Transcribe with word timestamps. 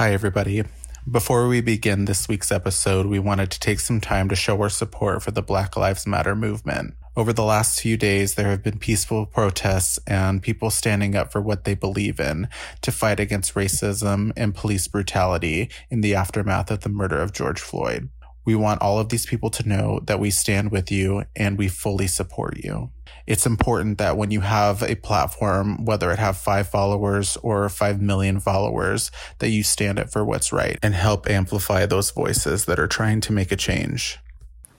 Hi, 0.00 0.14
everybody. 0.14 0.64
Before 1.10 1.46
we 1.46 1.60
begin 1.60 2.06
this 2.06 2.26
week's 2.26 2.50
episode, 2.50 3.04
we 3.04 3.18
wanted 3.18 3.50
to 3.50 3.60
take 3.60 3.80
some 3.80 4.00
time 4.00 4.30
to 4.30 4.34
show 4.34 4.58
our 4.62 4.70
support 4.70 5.22
for 5.22 5.30
the 5.30 5.42
Black 5.42 5.76
Lives 5.76 6.06
Matter 6.06 6.34
movement. 6.34 6.94
Over 7.18 7.34
the 7.34 7.44
last 7.44 7.78
few 7.78 7.98
days, 7.98 8.34
there 8.34 8.48
have 8.48 8.62
been 8.62 8.78
peaceful 8.78 9.26
protests 9.26 9.98
and 10.06 10.42
people 10.42 10.70
standing 10.70 11.14
up 11.16 11.30
for 11.30 11.42
what 11.42 11.64
they 11.64 11.74
believe 11.74 12.18
in 12.18 12.48
to 12.80 12.90
fight 12.90 13.20
against 13.20 13.54
racism 13.54 14.32
and 14.38 14.54
police 14.54 14.88
brutality 14.88 15.68
in 15.90 16.00
the 16.00 16.14
aftermath 16.14 16.70
of 16.70 16.80
the 16.80 16.88
murder 16.88 17.20
of 17.20 17.34
George 17.34 17.60
Floyd. 17.60 18.08
We 18.44 18.54
want 18.54 18.82
all 18.82 18.98
of 18.98 19.08
these 19.08 19.26
people 19.26 19.50
to 19.50 19.68
know 19.68 20.00
that 20.04 20.20
we 20.20 20.30
stand 20.30 20.70
with 20.70 20.90
you 20.90 21.24
and 21.36 21.58
we 21.58 21.68
fully 21.68 22.06
support 22.06 22.58
you. 22.58 22.90
It's 23.26 23.46
important 23.46 23.98
that 23.98 24.16
when 24.16 24.30
you 24.30 24.40
have 24.40 24.82
a 24.82 24.96
platform, 24.96 25.84
whether 25.84 26.10
it 26.10 26.18
have 26.18 26.36
five 26.36 26.68
followers 26.68 27.36
or 27.42 27.68
five 27.68 28.00
million 28.00 28.40
followers, 28.40 29.10
that 29.38 29.50
you 29.50 29.62
stand 29.62 29.98
up 29.98 30.10
for 30.10 30.24
what's 30.24 30.52
right 30.52 30.78
and 30.82 30.94
help 30.94 31.28
amplify 31.28 31.86
those 31.86 32.10
voices 32.10 32.64
that 32.64 32.78
are 32.78 32.88
trying 32.88 33.20
to 33.22 33.32
make 33.32 33.52
a 33.52 33.56
change. 33.56 34.18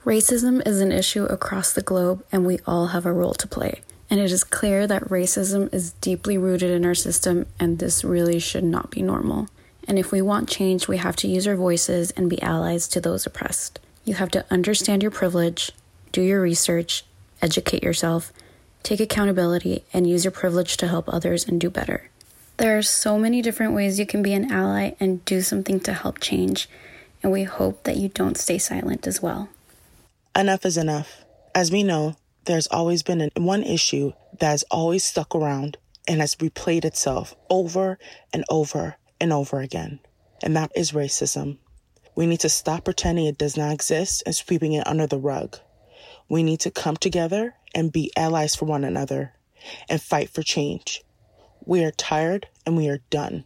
Racism 0.03 0.65
is 0.67 0.81
an 0.81 0.91
issue 0.91 1.25
across 1.25 1.73
the 1.73 1.83
globe, 1.83 2.25
and 2.31 2.45
we 2.45 2.57
all 2.65 2.87
have 2.87 3.05
a 3.05 3.13
role 3.13 3.35
to 3.35 3.47
play. 3.47 3.81
And 4.09 4.19
it 4.19 4.31
is 4.31 4.43
clear 4.43 4.87
that 4.87 5.09
racism 5.09 5.73
is 5.73 5.91
deeply 5.93 6.37
rooted 6.37 6.71
in 6.71 6.85
our 6.85 6.95
system, 6.95 7.45
and 7.59 7.79
this 7.79 8.03
really 8.03 8.39
should 8.39 8.63
not 8.63 8.89
be 8.89 9.03
normal. 9.03 9.47
And 9.87 9.97
if 9.97 10.11
we 10.11 10.21
want 10.21 10.49
change, 10.49 10.87
we 10.87 10.97
have 10.97 11.15
to 11.17 11.27
use 11.27 11.47
our 11.47 11.55
voices 11.55 12.11
and 12.11 12.29
be 12.29 12.41
allies 12.41 12.87
to 12.89 13.01
those 13.01 13.25
oppressed. 13.25 13.79
You 14.05 14.15
have 14.15 14.31
to 14.31 14.45
understand 14.49 15.01
your 15.01 15.11
privilege, 15.11 15.71
do 16.11 16.21
your 16.21 16.41
research, 16.41 17.03
educate 17.41 17.83
yourself, 17.83 18.31
take 18.83 18.99
accountability, 18.99 19.83
and 19.93 20.09
use 20.09 20.23
your 20.23 20.31
privilege 20.31 20.77
to 20.77 20.87
help 20.87 21.07
others 21.07 21.47
and 21.47 21.59
do 21.59 21.69
better. 21.69 22.09
There 22.57 22.77
are 22.77 22.83
so 22.83 23.17
many 23.17 23.41
different 23.41 23.73
ways 23.73 23.99
you 23.99 24.05
can 24.05 24.21
be 24.21 24.33
an 24.33 24.51
ally 24.51 24.91
and 24.99 25.23
do 25.25 25.41
something 25.41 25.79
to 25.81 25.93
help 25.93 26.19
change, 26.19 26.69
and 27.23 27.31
we 27.31 27.43
hope 27.43 27.83
that 27.83 27.97
you 27.97 28.09
don't 28.09 28.37
stay 28.37 28.57
silent 28.57 29.07
as 29.07 29.21
well. 29.21 29.49
Enough 30.35 30.65
is 30.65 30.77
enough. 30.77 31.23
As 31.53 31.71
we 31.71 31.83
know, 31.83 32.15
there's 32.45 32.67
always 32.67 33.03
been 33.03 33.21
an, 33.21 33.31
one 33.35 33.63
issue 33.63 34.13
that 34.39 34.49
has 34.49 34.63
always 34.71 35.03
stuck 35.03 35.35
around 35.35 35.77
and 36.07 36.21
has 36.21 36.35
replayed 36.35 36.85
itself 36.85 37.35
over 37.49 37.99
and 38.33 38.43
over 38.49 38.95
and 39.21 39.31
over 39.31 39.61
again, 39.61 39.99
and 40.43 40.57
that 40.57 40.71
is 40.75 40.91
racism. 40.91 41.59
We 42.15 42.25
need 42.25 42.41
to 42.41 42.49
stop 42.49 42.83
pretending 42.83 43.25
it 43.25 43.37
does 43.37 43.55
not 43.55 43.71
exist 43.71 44.23
and 44.25 44.35
sweeping 44.35 44.73
it 44.73 44.85
under 44.85 45.07
the 45.07 45.19
rug. 45.19 45.57
We 46.27 46.43
need 46.43 46.59
to 46.61 46.71
come 46.71 46.97
together 46.97 47.55
and 47.73 47.91
be 47.91 48.11
allies 48.17 48.55
for 48.55 48.65
one 48.65 48.83
another 48.83 49.33
and 49.87 50.01
fight 50.01 50.29
for 50.29 50.43
change. 50.43 51.03
We 51.65 51.83
are 51.85 51.91
tired 51.91 52.47
and 52.65 52.75
we 52.75 52.89
are 52.89 52.99
done. 53.09 53.45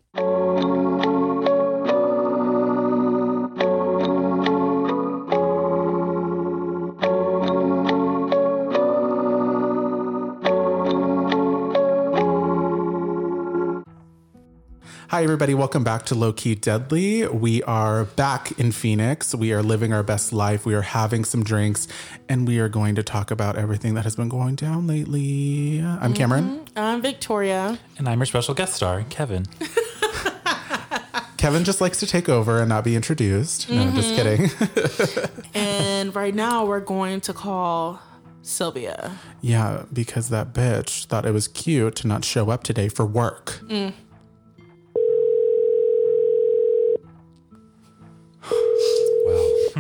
Hi, 15.16 15.24
everybody. 15.24 15.54
Welcome 15.54 15.86
back 15.86 16.04
to 16.08 16.14
Low 16.14 16.34
Key 16.34 16.56
Deadly. 16.56 17.26
We 17.26 17.64
are 17.64 18.04
back 18.04 18.52
in 18.60 18.74
Phoenix. 18.74 19.34
We 19.34 19.54
are 19.54 19.64
living 19.64 19.94
our 19.94 20.04
best 20.04 20.34
life. 20.34 20.66
We 20.66 20.74
are 20.74 20.82
having 20.82 21.24
some 21.24 21.42
drinks, 21.42 21.88
and 22.28 22.46
we 22.46 22.60
are 22.60 22.68
going 22.68 22.96
to 22.96 23.02
talk 23.02 23.32
about 23.32 23.56
everything 23.56 23.94
that 23.94 24.04
has 24.04 24.18
been 24.18 24.28
going 24.28 24.56
down 24.56 24.88
lately. 24.88 25.80
I'm 25.80 25.98
mm-hmm. 25.98 26.14
Cameron. 26.16 26.66
I'm 26.76 27.02
Victoria. 27.02 27.80
And 27.98 28.10
I'm 28.10 28.20
your 28.20 28.26
special 28.26 28.54
guest 28.54 28.74
star, 28.74 29.06
Kevin. 29.10 29.46
Kevin 31.38 31.64
just 31.64 31.80
likes 31.80 32.02
to 32.02 32.08
take 32.08 32.28
over 32.28 32.60
and 32.60 32.68
not 32.68 32.84
be 32.84 32.94
introduced. 32.98 33.70
No, 33.70 33.90
just 33.92 34.16
mm-hmm. 34.16 35.16
kidding. 35.16 35.40
And 35.56 36.14
right 36.14 36.36
now 36.36 36.66
we're 36.66 36.82
going 36.82 37.22
to 37.22 37.32
call 37.32 38.02
Sylvia. 38.42 39.18
yeah, 39.40 39.86
because 39.94 40.28
that 40.28 40.54
bitch 40.54 41.06
thought 41.06 41.26
it 41.26 41.32
was 41.32 41.48
cute 41.48 41.96
to 41.96 42.08
not 42.08 42.26
show 42.26 42.50
up 42.50 42.64
today 42.64 42.90
for 42.90 43.06
work. 43.06 43.62
Wow. 43.70 43.94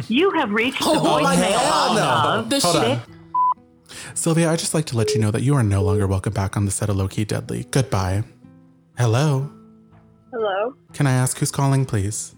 You 0.07 0.31
have 0.31 0.51
reached 0.51 0.79
the 0.79 0.85
Oh 0.89 1.21
my 1.21 1.35
voicemail 1.35 1.51
God. 1.53 2.39
of 2.39 2.49
The 2.49 2.59
Hold 2.59 2.75
shit. 2.75 2.85
on. 2.85 3.01
Sylvia, 4.13 4.51
I'd 4.51 4.59
just 4.59 4.73
like 4.73 4.85
to 4.87 4.97
let 4.97 5.13
you 5.13 5.19
know 5.21 5.31
that 5.31 5.41
you 5.41 5.55
are 5.55 5.63
no 5.63 5.81
longer 5.83 6.05
welcome 6.07 6.33
back 6.33 6.55
on 6.57 6.65
the 6.65 6.71
set 6.71 6.89
of 6.89 6.95
Low 6.97 7.07
Key 7.07 7.25
Deadly. 7.25 7.65
Goodbye. 7.71 8.23
Hello. 8.97 9.49
Hello, 10.31 10.73
Can 10.93 11.07
I 11.07 11.13
ask 11.13 11.37
who's 11.39 11.51
calling, 11.51 11.85
please? 11.85 12.35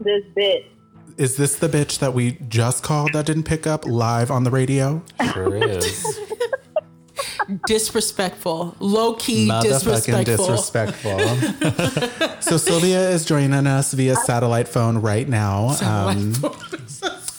this 0.00 0.22
bit. 0.36 0.66
Is 1.16 1.36
this 1.36 1.56
the 1.56 1.68
bitch 1.68 1.98
that 1.98 2.12
we 2.14 2.32
just 2.48 2.82
called 2.84 3.12
that 3.14 3.26
didn't 3.26 3.44
pick 3.44 3.66
up 3.66 3.86
live 3.86 4.30
on 4.30 4.44
the 4.44 4.50
radio? 4.50 5.02
Sure 5.32 5.56
is. 5.56 6.04
Disrespectful. 7.66 8.76
Low 8.80 9.14
key 9.14 9.50
disrespectful. 9.62 10.46
disrespectful. 10.46 11.18
so 12.40 12.56
Sylvia 12.56 13.10
is 13.10 13.24
joining 13.24 13.66
us 13.66 13.92
via 13.92 14.16
satellite 14.16 14.68
phone 14.68 14.98
right 14.98 15.28
now. 15.28 15.76
um, 15.82 16.34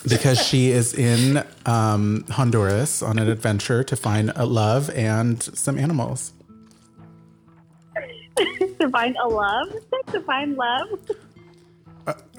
because 0.08 0.40
she 0.40 0.70
is 0.70 0.94
in 0.94 1.44
um, 1.66 2.24
Honduras 2.30 3.02
on 3.02 3.18
an 3.18 3.28
adventure 3.28 3.84
to 3.84 3.96
find 3.96 4.32
a 4.34 4.46
love 4.46 4.90
and 4.90 5.42
some 5.42 5.78
animals. 5.78 6.32
to 8.36 8.88
find 8.90 9.16
a 9.22 9.28
love? 9.28 9.68
To 10.12 10.20
find 10.22 10.56
love? 10.56 10.88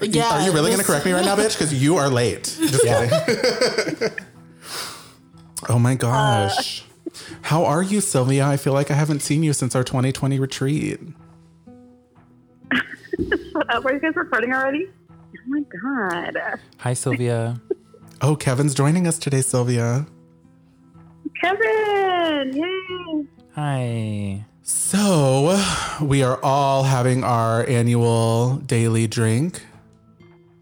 Yeah, 0.00 0.28
Are 0.30 0.42
you 0.42 0.52
really 0.52 0.70
going 0.70 0.80
to 0.80 0.84
correct 0.84 1.06
me 1.06 1.12
right 1.12 1.24
now, 1.24 1.36
bitch? 1.36 1.56
Because 1.56 1.72
you 1.72 1.96
are 1.96 2.08
late. 2.08 2.44
Just 2.60 2.82
kidding. 2.82 4.10
oh 5.68 5.78
my 5.78 5.94
gosh. 5.94 6.84
How 7.42 7.64
are 7.64 7.82
you, 7.82 8.00
Sylvia? 8.00 8.46
I 8.46 8.56
feel 8.56 8.72
like 8.72 8.90
I 8.90 8.94
haven't 8.94 9.20
seen 9.20 9.42
you 9.42 9.52
since 9.52 9.74
our 9.74 9.84
2020 9.84 10.38
retreat. 10.38 11.00
Were 13.82 13.92
you 13.92 14.00
guys 14.00 14.16
recording 14.16 14.52
already? 14.52 14.88
Oh 15.10 15.38
my 15.46 15.62
god. 15.82 16.38
Hi, 16.78 16.94
Sylvia. 16.94 17.60
Oh, 18.24 18.36
Kevin's 18.36 18.72
joining 18.72 19.08
us 19.08 19.18
today, 19.18 19.40
Sylvia. 19.40 20.06
Kevin! 21.42 22.52
Yay! 22.56 23.26
Hi. 23.56 24.44
So, 24.62 25.60
we 26.00 26.22
are 26.22 26.38
all 26.40 26.84
having 26.84 27.24
our 27.24 27.68
annual 27.68 28.58
daily 28.58 29.08
drink. 29.08 29.66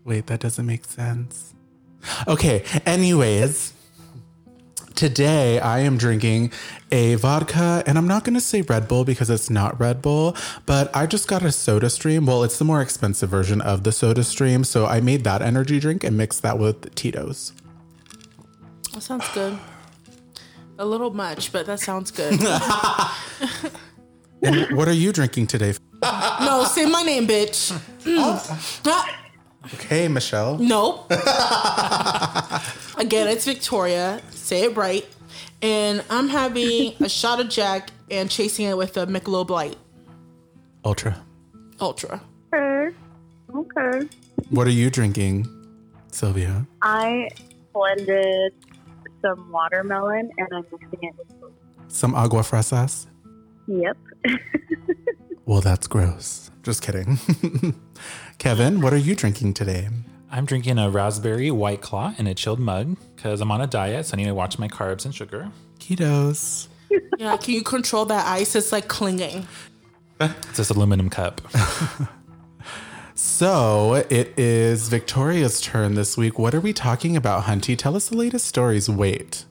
Wait, 0.07 0.27
that 0.29 0.41
doesn't 0.41 0.65
make 0.65 0.87
sense. 0.87 1.53
Okay, 2.27 2.65
anyways, 2.87 3.75
today 5.01 5.59
I 5.59 5.79
am 5.79 5.97
drinking 5.97 6.53
a 6.93 7.15
vodka, 7.15 7.83
and 7.87 7.97
I'm 7.97 8.07
not 8.07 8.23
gonna 8.23 8.39
say 8.39 8.61
Red 8.61 8.87
Bull 8.87 9.07
because 9.07 9.31
it's 9.31 9.49
not 9.49 9.81
Red 9.81 10.03
Bull, 10.03 10.37
but 10.67 10.95
I 10.95 11.07
just 11.07 11.27
got 11.27 11.43
a 11.43 11.51
soda 11.53 11.89
stream. 11.89 12.27
Well, 12.27 12.45
it's 12.45 12.59
the 12.59 12.67
more 12.67 12.83
expensive 12.83 13.31
version 13.31 13.63
of 13.63 13.83
the 13.85 13.93
soda 13.93 14.23
stream, 14.23 14.63
so 14.63 14.85
I 14.85 15.01
made 15.01 15.25
that 15.25 15.41
energy 15.41 15.81
drink 15.81 16.05
and 16.05 16.19
mixed 16.19 16.43
that 16.43 16.59
with 16.59 16.95
Tito's. 16.95 17.55
That 18.93 19.01
sounds 19.01 19.27
good. 19.33 19.59
A 20.79 20.85
little 20.85 21.15
much, 21.15 21.51
but 21.51 21.65
that 21.65 21.81
sounds 21.81 22.11
good. 22.11 22.39
And 24.43 24.75
what 24.75 24.89
are 24.89 24.93
you 24.93 25.13
drinking 25.13 25.49
today? 25.49 25.75
no, 26.03 26.65
say 26.65 26.87
my 26.87 27.03
name, 27.03 27.27
bitch. 27.27 27.73
Mm. 28.05 28.83
Ah, 28.87 29.20
Okay, 29.75 30.09
Michelle. 30.09 30.59
nope. 30.59 31.11
Again, 32.97 33.29
it's 33.29 33.45
Victoria. 33.45 34.21
Say 34.31 34.63
it 34.65 34.77
right. 34.77 35.07
And 35.63 36.03
I'm 36.11 36.29
having 36.29 36.95
a 37.01 37.09
shot 37.09 37.41
of 37.41 37.49
Jack 37.51 37.91
and 38.11 38.31
chasing 38.31 38.67
it 38.67 38.77
with 38.77 38.97
a 38.97 39.07
Michelob 39.07 39.51
Light 39.51 39.77
Ultra. 40.85 41.23
Ultra. 41.81 42.21
Okay. 42.55 42.95
Okay. 43.55 44.09
What 44.49 44.67
are 44.67 44.71
you 44.73 44.91
drinking, 44.91 45.47
Sylvia? 46.11 46.67
I 46.83 47.29
blended 47.75 48.55
some 49.21 49.53
watermelon 49.53 50.31
and 50.39 50.49
I'm 50.53 50.65
mixing 50.73 50.99
it 51.03 51.15
with 51.17 51.53
Some 51.89 52.15
agua 52.15 52.41
fresas? 52.43 53.07
Yep. 53.67 53.97
Well, 55.47 55.61
that's 55.63 55.89
gross. 55.89 56.49
Just 56.63 56.81
kidding. 56.81 57.19
Kevin, 58.41 58.81
what 58.81 58.95
are 58.95 58.97
you 58.97 59.15
drinking 59.15 59.53
today? 59.53 59.87
I'm 60.31 60.47
drinking 60.47 60.79
a 60.79 60.89
raspberry 60.89 61.51
white 61.51 61.83
claw 61.83 62.15
in 62.17 62.27
a 62.27 62.33
chilled 62.33 62.59
mug 62.59 62.97
because 63.15 63.43
I'm 63.43 63.51
on 63.51 63.61
a 63.61 63.67
diet, 63.67 64.07
so 64.07 64.15
I 64.15 64.17
need 64.17 64.25
to 64.25 64.35
watch 64.35 64.59
my 64.59 64.67
carbs 64.67 65.05
and 65.05 65.15
sugar. 65.15 65.53
Ketos. 65.79 66.69
Yeah, 67.19 67.37
can 67.37 67.53
you 67.53 67.63
control 67.63 68.07
that 68.07 68.27
ice? 68.27 68.55
It's 68.55 68.73
like 68.73 68.89
clinging. 68.89 69.47
It's 70.19 70.57
this 70.57 70.71
aluminum 70.71 71.11
cup. 71.11 71.43
So 73.15 74.07
it 74.09 74.33
is 74.39 74.89
Victoria's 74.89 75.61
turn 75.61 75.95
this 75.95 76.17
week. 76.17 76.39
What 76.39 76.55
are 76.55 76.61
we 76.61 76.73
talking 76.73 77.19
about, 77.19 77.45
Hunty? 77.45 77.77
Tell 77.77 77.95
us 77.95 78.09
the 78.09 78.17
latest 78.17 78.47
stories. 78.47 78.89
Wait. 78.89 79.45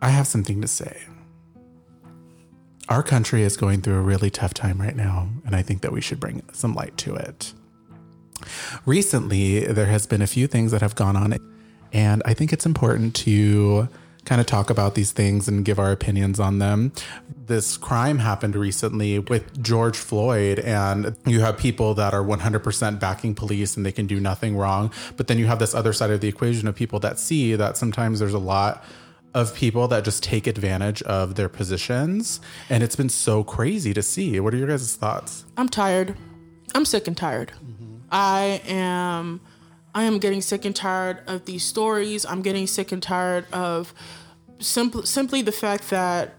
I 0.00 0.08
have 0.08 0.26
something 0.26 0.62
to 0.62 0.66
say. 0.66 1.02
Our 2.88 3.02
country 3.02 3.42
is 3.42 3.56
going 3.56 3.80
through 3.80 3.96
a 3.96 4.02
really 4.02 4.30
tough 4.30 4.54
time 4.54 4.80
right 4.80 4.94
now, 4.96 5.28
and 5.46 5.56
I 5.56 5.62
think 5.62 5.80
that 5.82 5.92
we 5.92 6.00
should 6.00 6.20
bring 6.20 6.42
some 6.52 6.74
light 6.74 6.96
to 6.98 7.14
it. 7.14 7.52
recently 8.84 9.60
there 9.66 9.86
has 9.86 10.06
been 10.06 10.22
a 10.22 10.26
few 10.26 10.46
things 10.46 10.70
that 10.72 10.82
have 10.82 10.94
gone 10.94 11.16
on 11.16 11.34
and 11.92 12.22
i 12.26 12.34
think 12.34 12.52
it's 12.52 12.66
important 12.66 13.14
to 13.14 13.88
kind 14.24 14.40
of 14.40 14.46
talk 14.46 14.70
about 14.70 14.94
these 14.94 15.12
things 15.12 15.48
and 15.48 15.64
give 15.64 15.78
our 15.78 15.92
opinions 15.92 16.40
on 16.40 16.58
them 16.58 16.92
this 17.46 17.76
crime 17.76 18.18
happened 18.18 18.56
recently 18.56 19.18
with 19.18 19.62
george 19.62 19.96
floyd 19.96 20.58
and 20.60 21.14
you 21.26 21.40
have 21.40 21.56
people 21.56 21.94
that 21.94 22.12
are 22.14 22.22
100% 22.24 22.98
backing 23.00 23.34
police 23.34 23.76
and 23.76 23.84
they 23.84 23.92
can 23.92 24.06
do 24.06 24.18
nothing 24.18 24.56
wrong 24.56 24.90
but 25.16 25.26
then 25.28 25.38
you 25.38 25.46
have 25.46 25.58
this 25.58 25.74
other 25.74 25.92
side 25.92 26.10
of 26.10 26.20
the 26.20 26.28
equation 26.28 26.66
of 26.68 26.74
people 26.74 26.98
that 26.98 27.18
see 27.18 27.54
that 27.54 27.76
sometimes 27.76 28.18
there's 28.18 28.34
a 28.34 28.38
lot 28.38 28.84
of 29.34 29.54
people 29.54 29.88
that 29.88 30.04
just 30.04 30.22
take 30.22 30.46
advantage 30.46 31.02
of 31.02 31.34
their 31.34 31.48
positions 31.48 32.40
and 32.70 32.82
it's 32.82 32.96
been 32.96 33.08
so 33.08 33.44
crazy 33.44 33.92
to 33.92 34.02
see 34.02 34.38
what 34.40 34.54
are 34.54 34.56
your 34.56 34.68
guys' 34.68 34.94
thoughts 34.96 35.44
I'm 35.56 35.68
tired. 35.68 36.16
I'm 36.74 36.84
sick 36.84 37.06
and 37.06 37.16
tired. 37.16 37.52
I 38.10 38.62
am 38.66 39.40
I 39.94 40.04
am 40.04 40.18
getting 40.18 40.40
sick 40.40 40.64
and 40.64 40.74
tired 40.74 41.20
of 41.28 41.44
these 41.44 41.64
stories. 41.64 42.24
I'm 42.26 42.42
getting 42.42 42.66
sick 42.66 42.90
and 42.90 43.02
tired 43.02 43.46
of 43.52 43.94
simply 44.58 45.06
simply 45.06 45.42
the 45.42 45.52
fact 45.52 45.90
that 45.90 46.34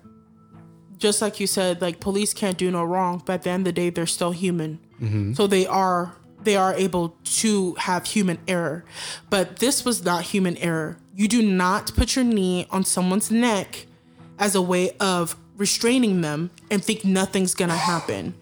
just 0.97 1.21
like 1.21 1.39
you 1.39 1.47
said, 1.47 1.81
like 1.81 1.99
police 1.99 2.33
can't 2.33 2.57
do 2.57 2.71
no 2.71 2.83
wrong, 2.83 3.21
but 3.25 3.33
at 3.33 3.43
the 3.43 3.49
end 3.49 3.61
of 3.67 3.73
the 3.75 3.81
day 3.81 3.89
they're 3.89 4.05
still 4.05 4.31
human. 4.31 4.79
Mm-hmm. 5.01 5.33
So 5.33 5.47
they 5.47 5.65
are 5.67 6.15
they 6.43 6.55
are 6.55 6.73
able 6.73 7.17
to 7.23 7.73
have 7.75 8.05
human 8.05 8.37
error. 8.47 8.85
But 9.29 9.57
this 9.57 9.83
was 9.83 10.03
not 10.03 10.23
human 10.23 10.57
error. 10.57 10.97
You 11.15 11.27
do 11.27 11.41
not 11.41 11.93
put 11.95 12.15
your 12.15 12.25
knee 12.25 12.67
on 12.71 12.83
someone's 12.83 13.31
neck 13.31 13.85
as 14.37 14.53
a 14.53 14.61
way 14.61 14.91
of 14.99 15.37
restraining 15.55 16.21
them 16.21 16.51
and 16.69 16.83
think 16.83 17.05
nothing's 17.05 17.55
gonna 17.55 17.77
happen. 17.77 18.35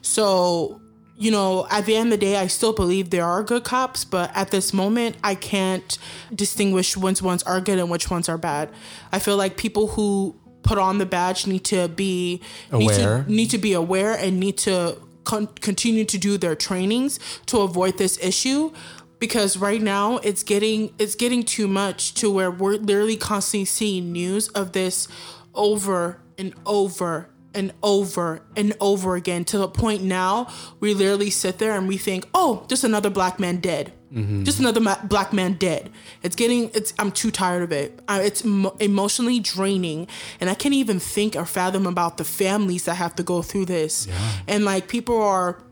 So, 0.00 0.80
you 1.16 1.30
know, 1.32 1.66
at 1.70 1.86
the 1.86 1.96
end 1.96 2.12
of 2.12 2.20
the 2.20 2.24
day, 2.24 2.36
I 2.36 2.46
still 2.46 2.72
believe 2.72 3.10
there 3.10 3.24
are 3.24 3.42
good 3.42 3.64
cops, 3.64 4.04
but 4.04 4.30
at 4.34 4.52
this 4.52 4.72
moment, 4.72 5.16
I 5.24 5.34
can't 5.34 5.98
distinguish 6.32 6.96
which 6.96 7.20
ones 7.20 7.42
are 7.42 7.60
good 7.60 7.78
and 7.80 7.90
which 7.90 8.10
ones 8.10 8.28
are 8.28 8.38
bad. 8.38 8.70
I 9.10 9.18
feel 9.18 9.36
like 9.36 9.56
people 9.56 9.88
who 9.88 10.36
put 10.62 10.78
on 10.78 10.98
the 10.98 11.06
badge 11.06 11.46
need 11.48 11.64
to 11.64 11.88
be 11.88 12.40
need 12.72 12.84
Aware. 12.84 13.24
to, 13.24 13.32
need 13.32 13.50
to 13.50 13.58
be 13.58 13.72
aware 13.72 14.12
and 14.12 14.38
need 14.38 14.56
to 14.58 14.98
con- 15.24 15.48
continue 15.60 16.04
to 16.04 16.18
do 16.18 16.38
their 16.38 16.54
trainings 16.54 17.18
to 17.46 17.58
avoid 17.60 17.98
this 17.98 18.18
issue 18.22 18.72
because 19.20 19.56
right 19.56 19.80
now 19.80 20.16
it's 20.18 20.42
getting 20.42 20.92
it's 20.98 21.14
getting 21.14 21.44
too 21.44 21.68
much 21.68 22.14
to 22.14 22.30
where 22.30 22.50
we're 22.50 22.76
literally 22.76 23.16
constantly 23.16 23.66
seeing 23.66 24.10
news 24.10 24.48
of 24.48 24.72
this 24.72 25.06
over 25.54 26.20
and 26.36 26.54
over 26.66 27.28
and 27.54 27.72
over 27.82 28.42
and 28.56 28.74
over 28.80 29.16
again 29.16 29.44
to 29.44 29.58
the 29.58 29.68
point 29.68 30.02
now 30.02 30.48
we 30.80 30.94
literally 30.94 31.30
sit 31.30 31.58
there 31.58 31.76
and 31.76 31.86
we 31.86 31.96
think 31.96 32.26
oh 32.34 32.64
just 32.68 32.82
another 32.82 33.10
black 33.10 33.38
man 33.38 33.60
dead. 33.60 33.92
Mm-hmm. 34.12 34.42
Just 34.42 34.58
another 34.58 34.80
ma- 34.80 34.98
black 35.04 35.32
man 35.32 35.52
dead. 35.52 35.88
It's 36.22 36.34
getting 36.34 36.70
it's 36.74 36.92
i'm 36.98 37.12
too 37.12 37.30
tired 37.30 37.62
of 37.62 37.70
it. 37.70 38.00
I, 38.08 38.22
it's 38.22 38.44
emo- 38.44 38.76
emotionally 38.80 39.38
draining 39.38 40.08
and 40.40 40.48
i 40.48 40.54
can't 40.54 40.74
even 40.74 40.98
think 40.98 41.36
or 41.36 41.44
fathom 41.44 41.86
about 41.86 42.16
the 42.16 42.24
families 42.24 42.86
that 42.86 42.94
have 42.94 43.14
to 43.16 43.22
go 43.22 43.42
through 43.42 43.66
this. 43.66 44.08
And 44.48 44.64
like 44.64 44.88
people 44.88 45.20
are 45.20 45.62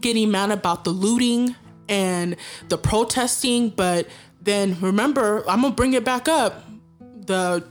getting 0.00 0.30
mad 0.30 0.50
about 0.50 0.84
the 0.84 0.90
looting 0.90 1.54
and 1.88 2.36
the 2.68 2.78
protesting, 2.78 3.70
but 3.70 4.08
then 4.40 4.78
remember, 4.80 5.44
I'm 5.48 5.62
gonna 5.62 5.74
bring 5.74 5.92
it 5.92 6.04
back 6.04 6.28
up. 6.28 6.64
The 6.98 7.64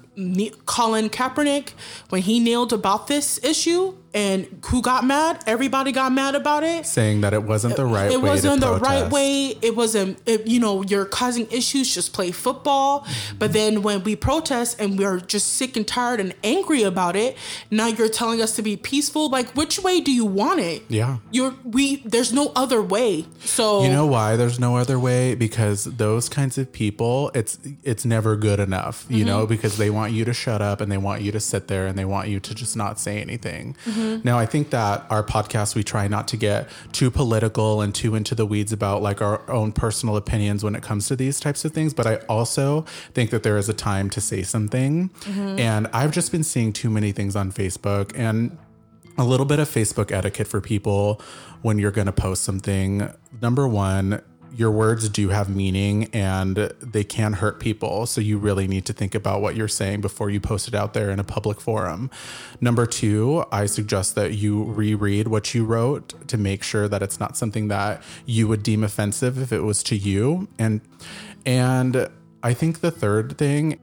Colin 0.66 1.10
Kaepernick 1.10 1.72
when 2.10 2.22
he 2.22 2.40
nailed 2.40 2.74
about 2.74 3.08
this 3.08 3.44
issue 3.44 3.96
and 4.13 4.62
who 4.66 4.81
got 4.81 5.06
mad? 5.06 5.44
Everybody 5.48 5.92
got 5.92 6.12
mad 6.12 6.36
about 6.36 6.63
it. 6.63 6.86
saying 6.86 7.22
that 7.22 7.34
it 7.34 7.44
wasn't 7.44 7.75
the 7.78 7.86
right 7.86 8.10
way. 8.10 8.13
It 8.13 8.22
way 8.22 8.30
wasn't 8.30 8.62
the 8.62 8.74
right 8.75 9.10
way. 9.10 9.58
It 9.62 9.75
wasn't. 9.75 10.19
It, 10.25 10.48
you 10.48 10.60
know, 10.60 10.84
you're 10.84 11.06
causing 11.06 11.50
issues. 11.52 11.94
Just 11.94 12.13
play 12.13 12.31
football. 12.31 13.02
Mm-hmm. 13.02 13.38
But 13.38 13.54
then 13.54 13.81
when 13.81 14.04
we 14.04 14.16
protest 14.16 14.80
and 14.80 14.98
we're 14.98 15.19
just 15.19 15.54
sick 15.54 15.78
and 15.78 15.88
tired 15.88 16.19
and 16.19 16.34
angry 16.44 16.84
about 16.84 17.16
it, 17.16 17.38
now 17.69 17.88
you're 17.88 18.10
telling 18.10 18.42
us 18.42 18.56
to 18.58 18.62
be 18.62 18.75
peaceful. 18.75 19.30
Like, 19.30 19.56
which 19.56 19.80
way 19.80 20.02
do 20.02 20.12
you 20.12 20.25
want 20.25 20.60
it? 20.60 20.84
Yeah. 20.90 21.18
You're 21.31 21.56
we. 21.64 21.98
There's 21.98 22.34
no 22.34 22.52
other 22.56 22.81
way. 22.81 23.25
So 23.40 23.84
You 23.84 23.90
know 23.90 24.06
why 24.06 24.36
there's 24.36 24.60
no 24.60 24.78
other 24.78 25.00
way? 25.00 25.36
Because 25.36 25.86
those 25.86 26.28
kinds 26.30 26.57
of 26.57 26.72
people, 26.72 27.31
it's 27.34 27.57
it's 27.84 28.06
never 28.06 28.36
good 28.36 28.60
enough, 28.60 29.06
you 29.10 29.24
know, 29.25 29.46
because 29.48 29.78
they 29.78 29.90
want 29.90 30.14
you 30.14 30.25
to 30.25 30.34
shut 30.34 30.62
up 30.62 30.81
and 30.81 30.92
they 30.92 30.98
want 30.98 31.22
you 31.22 31.31
to 31.31 31.40
sit 31.40 31.68
there 31.68 31.88
and 31.88 31.98
they 31.98 32.06
want 32.06 32.28
you 32.28 32.40
to 32.40 32.54
just 32.56 32.75
not 32.75 33.00
say 33.00 33.22
anything. 33.22 33.75
Mm-hmm. 34.01 34.27
Now, 34.27 34.39
I 34.39 34.45
think 34.45 34.69
that 34.71 35.06
our 35.09 35.24
podcast 35.24 35.75
we 35.75 35.83
try 35.83 36.07
not 36.07 36.27
to 36.30 36.38
get 36.38 36.69
too 36.92 37.12
political 37.12 37.81
and 37.81 37.94
too 37.94 38.15
into 38.15 38.36
the 38.36 38.45
weeds 38.45 38.74
about 38.74 39.01
like 39.01 39.21
our 39.21 39.50
own 39.50 39.71
personal 39.71 40.18
opinions 40.18 40.63
when 40.63 40.75
it 40.75 40.83
comes 40.83 41.07
to 41.07 41.15
these 41.15 41.39
types 41.39 41.65
of 41.65 41.71
things, 41.71 41.94
but 41.94 42.07
I 42.07 42.15
also 42.27 42.81
think 43.13 43.30
that 43.30 43.44
there 43.44 43.57
is 43.57 43.69
a 43.69 43.74
time 43.74 44.09
to 44.12 44.21
say 44.21 44.44
something. 44.44 45.09
Mm-hmm. 45.09 45.59
And 45.59 45.88
I've 45.94 46.12
just 46.12 46.31
been 46.31 46.44
seeing 46.44 46.74
too 46.74 46.89
many 46.89 47.12
things 47.12 47.36
on 47.36 47.51
Facebook 47.51 48.12
and 48.15 48.57
a 49.18 49.24
little 49.24 49.45
bit 49.45 49.59
of 49.59 49.69
Facebook 49.69 50.12
etiquette 50.12 50.47
for 50.47 50.62
people 50.62 51.21
when 51.62 51.77
you're 51.77 51.92
going 51.92 52.07
to 52.07 52.13
post 52.13 52.44
something. 52.44 53.09
Number 53.42 53.68
one, 53.68 54.21
your 54.56 54.71
words 54.71 55.07
do 55.09 55.30
have 55.30 55.50
meaning 55.50 56.09
and 56.13 56.56
they 56.81 57.03
can 57.03 57.33
hurt 57.33 57.59
people. 57.59 58.06
So 58.06 58.21
you 58.21 58.38
really 58.38 58.68
need 58.68 58.86
to 58.86 58.94
think 58.94 59.15
about 59.15 59.42
what 59.42 59.56
you're 59.56 59.68
saying 59.68 60.01
before 60.01 60.30
you 60.30 60.39
post 60.39 60.68
it 60.68 60.75
out 60.75 60.94
there 60.94 61.09
in 61.09 61.19
a 61.19 61.24
public 61.24 61.62
forum. 61.62 62.09
Number 62.59 62.86
two, 62.86 63.45
I 63.51 63.65
suggest 63.65 64.15
that 64.15 64.33
you 64.33 64.63
reread 64.63 65.27
what 65.27 65.53
you 65.53 65.65
wrote 65.65 66.27
to 66.27 66.38
make 66.38 66.63
sure 66.63 66.88
that 66.88 67.01
it's 67.01 67.19
not 67.19 67.38
something 67.38 67.69
that 67.69 68.01
you 68.25 68.48
would 68.48 68.63
deem 68.63 68.83
offensive 68.83 69.38
if 69.38 69.51
it 69.51 69.62
was 69.62 69.83
to 69.83 69.95
you. 69.95 70.48
And 70.59 70.81
and 71.45 72.09
I 72.44 72.54
think 72.54 72.81
the 72.81 72.92
third 72.92 73.38
thing 73.38 73.80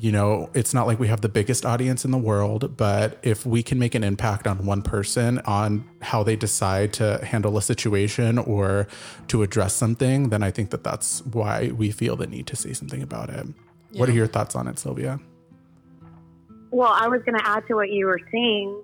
you 0.00 0.10
know, 0.10 0.48
it's 0.54 0.72
not 0.72 0.86
like 0.86 0.98
we 0.98 1.08
have 1.08 1.20
the 1.20 1.28
biggest 1.28 1.66
audience 1.66 2.06
in 2.06 2.10
the 2.10 2.18
world, 2.18 2.74
but 2.78 3.18
if 3.22 3.44
we 3.44 3.62
can 3.62 3.78
make 3.78 3.94
an 3.94 4.02
impact 4.02 4.46
on 4.46 4.64
one 4.64 4.80
person 4.80 5.40
on 5.40 5.84
how 6.00 6.22
they 6.22 6.36
decide 6.36 6.94
to 6.94 7.22
handle 7.22 7.58
a 7.58 7.62
situation 7.62 8.38
or 8.38 8.88
to 9.28 9.42
address 9.42 9.74
something, 9.74 10.30
then 10.30 10.42
I 10.42 10.50
think 10.50 10.70
that 10.70 10.82
that's 10.82 11.22
why 11.26 11.72
we 11.76 11.90
feel 11.90 12.16
the 12.16 12.26
need 12.26 12.46
to 12.46 12.56
say 12.56 12.72
something 12.72 13.02
about 13.02 13.28
it. 13.28 13.46
What 13.92 14.08
are 14.08 14.12
your 14.12 14.26
thoughts 14.26 14.56
on 14.56 14.68
it, 14.68 14.78
Sylvia? 14.78 15.20
Well, 16.70 16.92
I 16.94 17.08
was 17.08 17.20
going 17.22 17.36
to 17.36 17.46
add 17.46 17.66
to 17.68 17.74
what 17.74 17.90
you 17.90 18.06
were 18.06 18.20
saying. 18.32 18.82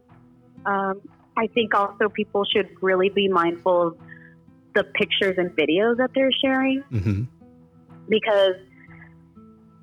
Um, 0.66 1.00
I 1.38 1.46
think 1.46 1.74
also 1.74 2.10
people 2.10 2.44
should 2.44 2.68
really 2.82 3.08
be 3.08 3.26
mindful 3.28 3.88
of 3.88 3.98
the 4.74 4.84
pictures 4.84 5.36
and 5.38 5.50
videos 5.56 5.96
that 5.96 6.10
they're 6.14 6.32
sharing 6.44 6.82
hmm 6.90 7.22
because 8.08 8.54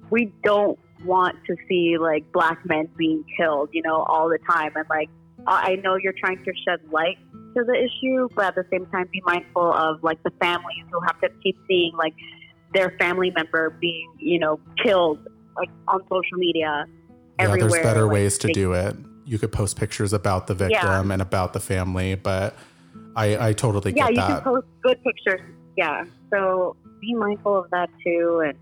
we 0.10 0.32
don't 0.46 0.80
want 1.06 1.36
to 1.48 1.56
see 1.68 1.98
like 2.00 2.32
black 2.32 2.66
men 2.66 2.90
being 2.98 3.24
killed, 3.38 3.70
you 3.74 3.82
know, 3.82 4.04
all 4.04 4.30
the 4.30 4.40
time. 4.50 4.72
And 4.76 4.86
like, 4.90 5.10
I 5.48 5.72
I 5.74 5.76
know 5.76 5.96
you're 5.96 6.14
trying 6.24 6.44
to 6.44 6.52
shed 6.68 6.80
light 6.92 7.18
to 7.56 7.64
the 7.64 7.74
issue, 7.76 8.30
but 8.36 8.46
at 8.46 8.56
the 8.56 8.66
same 8.72 8.86
time, 8.88 9.08
be 9.12 9.22
mindful 9.26 9.74
of 9.74 10.04
like 10.04 10.22
the 10.24 10.32
families 10.42 10.86
who 10.92 11.00
have 11.02 11.20
to 11.22 11.30
keep 11.42 11.58
seeing 11.68 11.94
like 11.98 12.14
their 12.74 12.96
family 13.00 13.32
member 13.36 13.70
being, 13.82 14.12
you 14.18 14.40
know, 14.40 14.60
killed 14.84 15.20
like 15.56 15.70
on 15.88 16.02
social 16.04 16.38
media. 16.38 16.86
Yeah, 16.88 17.46
Everywhere. 17.46 17.70
there's 17.70 17.84
better 17.84 18.04
like, 18.04 18.14
ways 18.14 18.38
to 18.40 18.48
they- 18.48 18.54
do 18.54 18.74
it. 18.74 18.96
You 19.26 19.40
could 19.40 19.54
post 19.54 19.78
pictures 19.78 20.12
about 20.12 20.48
the 20.48 20.54
victim 20.54 21.10
and 21.10 21.22
about 21.22 21.54
the 21.54 21.62
family, 21.62 22.16
but 22.16 22.56
I, 23.16 23.50
I 23.50 23.54
totally 23.54 23.94
Yeah, 23.96 24.08
get 24.10 24.16
you 24.16 24.22
can 24.22 24.42
post 24.42 24.68
good 24.82 24.98
pictures. 25.02 25.40
Yeah, 25.78 26.04
so 26.30 26.76
be 27.00 27.14
mindful 27.14 27.58
of 27.58 27.70
that 27.72 27.90
too. 28.06 28.44
And 28.46 28.58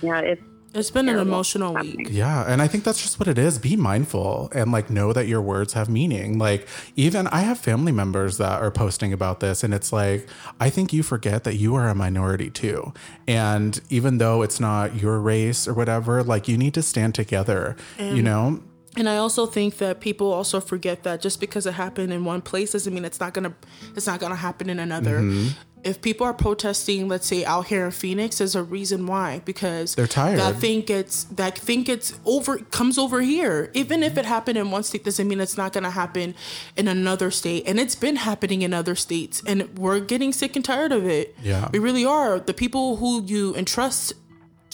yeah, 0.00 0.20
it's 0.20 0.42
it's 0.74 0.90
been 0.90 1.08
an 1.08 1.18
emotional 1.18 1.74
happening. 1.74 1.96
week. 1.96 2.08
Yeah, 2.10 2.44
and 2.46 2.60
I 2.60 2.68
think 2.68 2.84
that's 2.84 3.02
just 3.02 3.18
what 3.18 3.28
it 3.28 3.38
is. 3.38 3.58
Be 3.58 3.76
mindful 3.76 4.50
and 4.54 4.70
like 4.70 4.90
know 4.90 5.12
that 5.12 5.26
your 5.26 5.40
words 5.40 5.72
have 5.72 5.88
meaning. 5.88 6.38
Like 6.38 6.68
even 6.96 7.26
I 7.28 7.40
have 7.40 7.58
family 7.58 7.92
members 7.92 8.38
that 8.38 8.60
are 8.60 8.70
posting 8.70 9.12
about 9.12 9.40
this 9.40 9.64
and 9.64 9.72
it's 9.72 9.92
like 9.92 10.28
I 10.60 10.70
think 10.70 10.92
you 10.92 11.02
forget 11.02 11.44
that 11.44 11.56
you 11.56 11.74
are 11.74 11.88
a 11.88 11.94
minority 11.94 12.50
too. 12.50 12.92
And 13.26 13.80
even 13.90 14.18
though 14.18 14.42
it's 14.42 14.60
not 14.60 14.96
your 15.00 15.18
race 15.18 15.66
or 15.66 15.74
whatever, 15.74 16.22
like 16.22 16.48
you 16.48 16.58
need 16.58 16.74
to 16.74 16.82
stand 16.82 17.14
together, 17.14 17.76
you 17.98 18.22
know? 18.22 18.60
And 18.96 19.08
I 19.08 19.16
also 19.18 19.46
think 19.46 19.78
that 19.78 20.00
people 20.00 20.32
also 20.32 20.60
forget 20.60 21.02
that 21.04 21.20
just 21.20 21.40
because 21.40 21.66
it 21.66 21.74
happened 21.74 22.12
in 22.12 22.24
one 22.24 22.40
place 22.40 22.72
doesn't 22.72 22.92
mean 22.92 23.04
it's 23.04 23.20
not 23.20 23.34
gonna 23.34 23.54
it's 23.94 24.06
not 24.06 24.20
gonna 24.20 24.36
happen 24.36 24.70
in 24.70 24.78
another. 24.78 25.20
Mm-hmm. 25.20 25.48
If 25.84 26.02
people 26.02 26.26
are 26.26 26.34
protesting, 26.34 27.06
let's 27.06 27.26
say 27.28 27.44
out 27.44 27.66
here 27.66 27.84
in 27.84 27.92
Phoenix, 27.92 28.38
there's 28.38 28.56
a 28.56 28.62
reason 28.64 29.06
why 29.06 29.42
because 29.44 29.94
They're 29.94 30.08
tired. 30.08 30.40
That 30.40 30.56
thing 30.56 30.80
gets 30.80 31.24
that 31.24 31.56
thing 31.56 31.84
gets 31.84 32.18
over 32.24 32.58
comes 32.58 32.98
over 32.98 33.20
here. 33.20 33.70
Even 33.74 34.02
if 34.02 34.18
it 34.18 34.24
happened 34.26 34.58
in 34.58 34.70
one 34.72 34.82
state, 34.82 35.04
doesn't 35.04 35.28
mean 35.28 35.40
it's 35.40 35.56
not 35.56 35.72
gonna 35.72 35.90
happen 35.90 36.34
in 36.76 36.88
another 36.88 37.30
state. 37.30 37.64
And 37.66 37.78
it's 37.78 37.94
been 37.94 38.16
happening 38.16 38.62
in 38.62 38.74
other 38.74 38.96
states, 38.96 39.42
and 39.46 39.78
we're 39.78 40.00
getting 40.00 40.32
sick 40.32 40.56
and 40.56 40.64
tired 40.64 40.90
of 40.90 41.06
it. 41.06 41.36
Yeah. 41.42 41.68
we 41.72 41.78
really 41.78 42.04
are. 42.04 42.40
The 42.40 42.54
people 42.54 42.96
who 42.96 43.22
you 43.24 43.54
entrust 43.54 44.14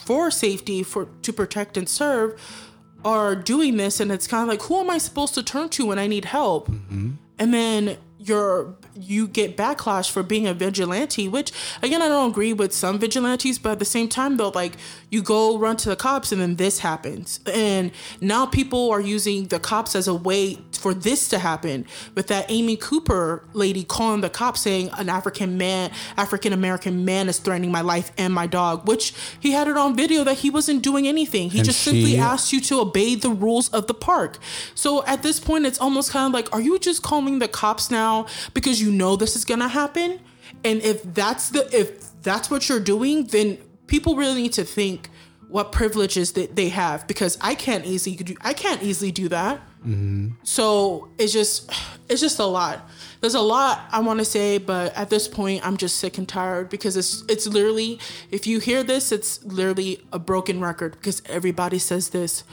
for 0.05 0.31
safety 0.31 0.83
for 0.83 1.07
to 1.23 1.33
protect 1.33 1.77
and 1.77 1.89
serve 1.89 2.41
are 3.05 3.37
doing 3.37 3.77
this 3.77 4.01
and 4.01 4.11
it's 4.11 4.27
kind 4.27 4.43
of 4.43 4.49
like 4.49 4.63
who 4.63 4.81
am 4.81 4.91
i 4.91 4.99
supposed 4.99 5.35
to 5.35 5.43
turn 5.43 5.69
to 5.69 5.87
when 5.87 5.99
i 5.99 6.07
need 6.07 6.25
help? 6.25 6.69
Mm-hmm. 6.69 7.11
And 7.39 7.53
then 7.53 7.99
you're 8.25 8.75
you 8.95 9.27
get 9.29 9.57
backlash 9.57 10.11
for 10.11 10.23
being 10.23 10.47
a 10.47 10.55
vigilante 10.55 11.29
which 11.29 11.53
again 11.83 12.01
i 12.01 12.09
don't 12.09 12.31
agree 12.31 12.53
with 12.53 12.73
some 12.73 12.99
vigilantes 12.99 13.59
but 13.59 13.73
at 13.73 13.79
the 13.79 13.85
same 13.85 14.09
time 14.09 14.37
though 14.37 14.51
like 14.55 14.77
you 15.15 15.23
go 15.23 15.57
run 15.57 15.77
to 15.77 15.89
the 15.89 15.97
cops 15.97 16.33
and 16.33 16.41
then 16.43 16.57
this 16.57 16.81
happens. 16.81 17.39
And 17.47 17.93
now 18.21 18.47
people 18.47 18.91
are 18.91 19.01
using 19.01 19.47
the 19.47 19.61
cops 19.61 19.95
as 19.95 20.09
a 20.09 20.15
way 20.15 20.59
for 20.73 20.93
this 20.93 21.29
to 21.29 21.39
happen 21.39 21.87
with 22.15 22.27
that 22.27 22.51
amy 22.51 22.77
cooper 22.77 23.45
lady 23.55 23.85
calling 23.85 24.21
the 24.21 24.29
cops 24.29 24.61
saying 24.61 24.91
an 24.99 25.09
african 25.09 25.57
man 25.57 25.91
african 26.19 26.53
american 26.53 27.07
man 27.07 27.27
is 27.27 27.39
threatening 27.39 27.73
my 27.73 27.81
life 27.81 28.13
and 28.19 28.35
my 28.35 28.47
dog 28.47 28.87
which 28.87 29.15
he 29.41 29.53
had 29.53 29.67
it 29.67 29.79
on 29.79 29.97
video 29.97 30.25
that 30.25 30.39
he 30.39 30.51
wasn't 30.51 30.83
doing 30.83 31.07
anything. 31.07 31.49
He 31.51 31.61
And 31.61 31.67
just 31.67 31.81
simply 31.81 32.19
asked 32.19 32.53
you 32.53 32.61
to 32.63 32.81
obey 32.81 33.15
the 33.15 33.31
rules 33.31 33.71
of 33.71 33.87
the 33.87 33.95
park. 33.95 34.39
So 34.75 35.05
at 35.07 35.23
this 35.23 35.41
point 35.41 35.65
it's 35.65 35.81
almost 35.81 36.11
kind 36.11 36.27
of 36.27 36.33
like 36.35 36.53
are 36.53 36.61
you 36.61 36.79
just 36.79 37.03
calling 37.03 37.39
the 37.39 37.49
cops 37.49 37.91
now 37.91 38.14
because 38.55 38.81
you 38.81 38.91
know 38.91 39.17
this 39.17 39.37
is 39.37 39.45
gonna 39.45 39.69
happen. 39.69 40.21
And 40.63 40.81
if 40.83 41.03
that's 41.03 41.51
the 41.51 41.63
if 41.77 41.89
that's 42.23 42.51
what 42.51 42.69
you're 42.69 42.81
doing 42.81 43.25
then 43.25 43.59
people 43.87 44.17
really 44.17 44.43
need 44.43 44.53
to 44.55 44.65
think 44.65 45.11
what 45.49 45.71
privileges 45.73 46.33
that 46.33 46.57
they 46.57 46.69
have 46.71 47.07
because 47.07 47.39
i 47.41 47.55
can't 47.55 47.85
easily 47.85 48.17
do 48.17 48.35
i 48.41 48.53
can't 48.53 48.83
easily 48.83 49.13
do 49.13 49.29
that. 49.29 49.61
Mm-hmm. 49.87 50.31
So 50.43 51.11
it's 51.19 51.33
just 51.33 51.71
it's 52.09 52.21
just 52.21 52.39
a 52.39 52.47
lot. 52.47 52.89
There's 53.21 53.35
a 53.35 53.41
lot 53.41 53.81
i 53.91 54.01
want 54.01 54.19
to 54.19 54.25
say 54.25 54.59
but 54.59 54.95
at 54.95 55.09
this 55.09 55.29
point 55.29 55.67
i'm 55.67 55.79
just 55.79 55.97
sick 55.97 56.19
and 56.19 56.29
tired 56.29 56.69
because 56.69 56.95
it's 56.95 57.25
it's 57.27 57.47
literally 57.47 57.99
if 58.31 58.47
you 58.47 58.59
hear 58.59 58.83
this 58.83 59.13
it's 59.13 59.43
literally 59.45 60.03
a 60.13 60.19
broken 60.19 60.61
record 60.61 60.93
because 60.93 61.23
everybody 61.27 61.79
says 61.79 62.11
this 62.11 62.45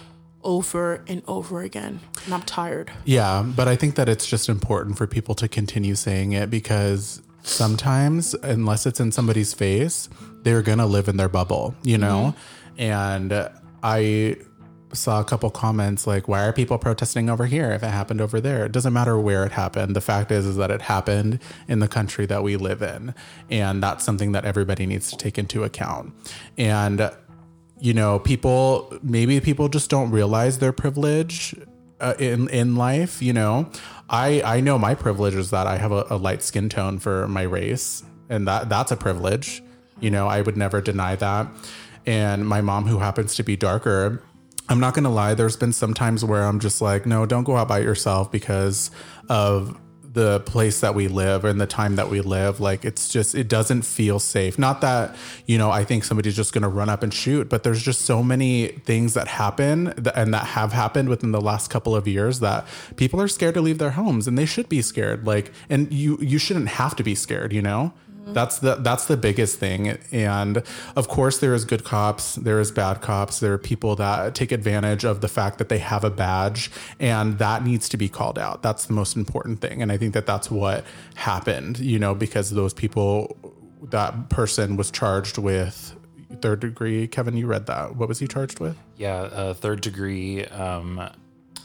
over 0.44 1.04
and 1.08 1.22
over 1.28 1.62
again 1.62 2.00
and 2.26 2.34
i'm 2.34 2.42
tired 2.44 2.92
Yeah, 3.06 3.44
but 3.44 3.68
I 3.68 3.76
think 3.76 3.96
that 3.96 4.08
it's 4.08 4.28
just 4.28 4.50
important 4.50 4.98
for 4.98 5.08
people 5.08 5.36
to 5.36 5.48
continue 5.48 5.96
saying 5.96 6.34
it 6.34 6.50
because 6.50 7.22
sometimes, 7.44 8.34
unless 8.36 8.86
it's 8.86 9.00
in 9.00 9.12
somebody's 9.12 9.54
face, 9.54 10.10
they're 10.44 10.62
going 10.62 10.78
to 10.78 10.86
live 10.86 11.08
in 11.08 11.18
their 11.18 11.30
bubble, 11.30 11.76
you 11.84 11.98
know? 11.98 12.36
Mm-hmm. 12.78 12.82
And 12.82 13.50
I 13.84 14.38
saw 14.94 15.22
a 15.22 15.24
couple 15.24 15.50
comments 15.50 16.06
like, 16.06 16.28
why 16.28 16.44
are 16.46 16.54
people 16.54 16.78
protesting 16.78 17.30
over 17.30 17.46
here 17.46 17.72
if 17.72 17.84
it 17.84 17.88
happened 17.88 18.22
over 18.22 18.42
there? 18.42 18.66
It 18.66 18.72
doesn't 18.72 18.94
matter 18.94 19.20
where 19.20 19.46
it 19.46 19.52
happened. 19.52 19.96
The 19.96 20.02
fact 20.02 20.32
is, 20.32 20.46
is 20.46 20.58
that 20.58 20.72
it 20.72 20.82
happened 20.82 21.40
in 21.68 21.80
the 21.80 21.88
country 21.88 22.26
that 22.28 22.44
we 22.44 22.58
live 22.58 22.82
in. 22.82 23.14
And 23.50 23.82
that's 23.82 24.04
something 24.04 24.32
that 24.34 24.46
everybody 24.46 24.86
needs 24.86 25.10
to 25.12 25.18
take 25.18 25.38
into 25.38 25.64
account. 25.64 26.14
And 26.58 27.12
you 27.82 27.96
know, 27.96 28.20
people 28.20 28.96
maybe 29.02 29.40
people 29.42 29.68
just 29.68 29.90
don't 29.90 30.12
realize 30.12 30.60
their 30.60 30.72
privilege 30.72 31.56
uh, 32.00 32.14
in 32.20 32.48
in 32.50 32.76
life. 32.76 33.24
You 33.24 33.34
know, 33.34 33.70
I 34.08 34.42
I 34.44 34.62
know 34.62 34.78
my 34.78 34.94
privilege 34.94 35.34
is 35.34 35.50
that 35.50 35.66
I 35.66 35.78
have 35.78 35.92
a, 35.92 36.06
a 36.12 36.18
light 36.18 36.44
skin 36.44 36.70
tone 36.70 37.00
for 37.00 37.28
my 37.28 37.42
race, 37.42 38.04
and 38.30 38.48
that 38.48 38.70
that's 38.70 38.92
a 38.92 38.96
privilege. 38.96 39.64
You 40.00 40.12
know, 40.12 40.28
I 40.28 40.42
would 40.42 40.56
never 40.56 40.80
deny 40.80 41.16
that. 41.16 41.48
And 42.06 42.48
my 42.48 42.62
mom, 42.62 42.86
who 42.86 43.00
happens 43.00 43.34
to 43.36 43.44
be 43.44 43.56
darker, 43.56 44.24
I'm 44.70 44.80
not 44.80 44.94
gonna 44.94 45.12
lie. 45.12 45.34
There's 45.34 45.58
been 45.58 45.74
some 45.74 45.96
times 45.96 46.24
where 46.24 46.44
I'm 46.44 46.60
just 46.60 46.84
like, 46.84 47.08
no, 47.08 47.26
don't 47.26 47.46
go 47.46 47.58
out 47.58 47.68
by 47.68 47.80
yourself 47.80 48.32
because 48.32 48.92
of 49.28 49.76
the 50.14 50.42
place 50.42 50.82
that 50.82 50.94
we 50.94 51.08
live 51.08 51.46
and 51.46 51.62
the 51.62 51.68
time 51.68 51.96
that 51.96 52.10
we 52.10 52.20
live 52.22 52.60
like 52.60 52.84
it's 52.84 53.08
just 53.10 53.34
it 53.34 53.48
doesn't 53.48 53.84
feel 53.84 54.20
safe. 54.20 54.60
Not 54.60 54.82
that 54.82 55.16
you 55.46 55.58
know 55.58 55.72
i 55.72 55.84
think 55.84 56.04
somebody's 56.04 56.36
just 56.36 56.54
going 56.54 56.62
to 56.64 56.68
run 56.68 56.90
up 56.90 57.04
and 57.04 57.14
shoot 57.14 57.50
but 57.50 57.64
there's 57.64 57.82
just 57.82 58.02
so 58.02 58.22
many 58.24 58.68
things 58.86 59.14
that 59.14 59.28
happen 59.28 59.94
th- 59.96 60.16
and 60.16 60.34
that 60.34 60.46
have 60.48 60.74
happened 60.74 61.10
within 61.10 61.32
the 61.32 61.42
last 61.42 61.70
couple 61.70 61.96
of 61.96 62.08
years 62.08 62.40
that 62.40 62.66
people 62.96 63.22
are 63.22 63.28
scared 63.28 63.54
to 63.54 63.62
leave 63.62 63.78
their 63.78 63.92
homes 63.92 64.28
and 64.28 64.38
they 64.38 64.46
should 64.46 64.70
be 64.70 64.82
scared. 64.82 65.26
Like 65.26 65.52
and 65.70 65.92
you 65.92 66.18
you 66.22 66.38
shouldn't 66.38 66.70
have 66.70 66.96
to 66.98 67.04
be 67.04 67.16
scared 67.16 67.54
you 67.54 67.62
know 67.62 67.94
that's 68.28 68.60
the 68.60 68.76
that's 68.76 69.06
the 69.06 69.18
biggest 69.18 69.60
thing. 69.60 69.98
And 70.12 70.64
of 70.96 71.08
course 71.08 71.40
there 71.40 71.54
is 71.54 71.66
good 71.66 71.84
cops 71.84 72.36
there 72.36 72.60
is 72.60 72.72
bad 72.72 73.02
cops 73.02 73.40
there 73.40 73.54
are 73.54 73.58
people 73.58 73.96
that 73.98 74.36
take 74.36 74.52
advantage 74.52 75.04
of 75.04 75.22
the 75.22 75.28
fact 75.28 75.58
that 75.58 75.70
they 75.70 75.80
have 75.80 76.04
a 76.04 76.10
badge 76.10 76.72
and 77.00 77.40
that 77.40 77.64
needs 77.64 77.90
to 77.90 77.98
be 77.98 78.10
called 78.10 78.40
out. 78.40 78.62
That's 78.62 78.86
the 78.86 78.94
most 78.94 79.16
important 79.16 79.62
thing. 79.62 79.82
And 79.82 79.92
i 79.92 79.98
think 79.98 80.14
that 80.14 80.26
that's 80.26 80.50
what 80.52 80.86
happened 81.16 81.80
you 81.80 82.00
know 82.00 82.16
because 82.16 82.52
those 82.52 82.74
people 82.74 83.38
that 83.90 84.30
person 84.30 84.78
was 84.78 84.92
charged 84.92 85.38
with 85.38 85.96
third 86.42 86.60
degree. 86.60 87.08
Kevin 87.08 87.38
you 87.38 87.48
read 87.48 87.66
that. 87.68 87.96
What 87.96 88.08
was 88.08 88.20
he 88.20 88.28
charged 88.28 88.60
with? 88.60 88.78
Yeah, 88.98 89.14
uh, 89.14 89.54
third 89.54 89.82
degree 89.82 90.46
um, 90.46 91.10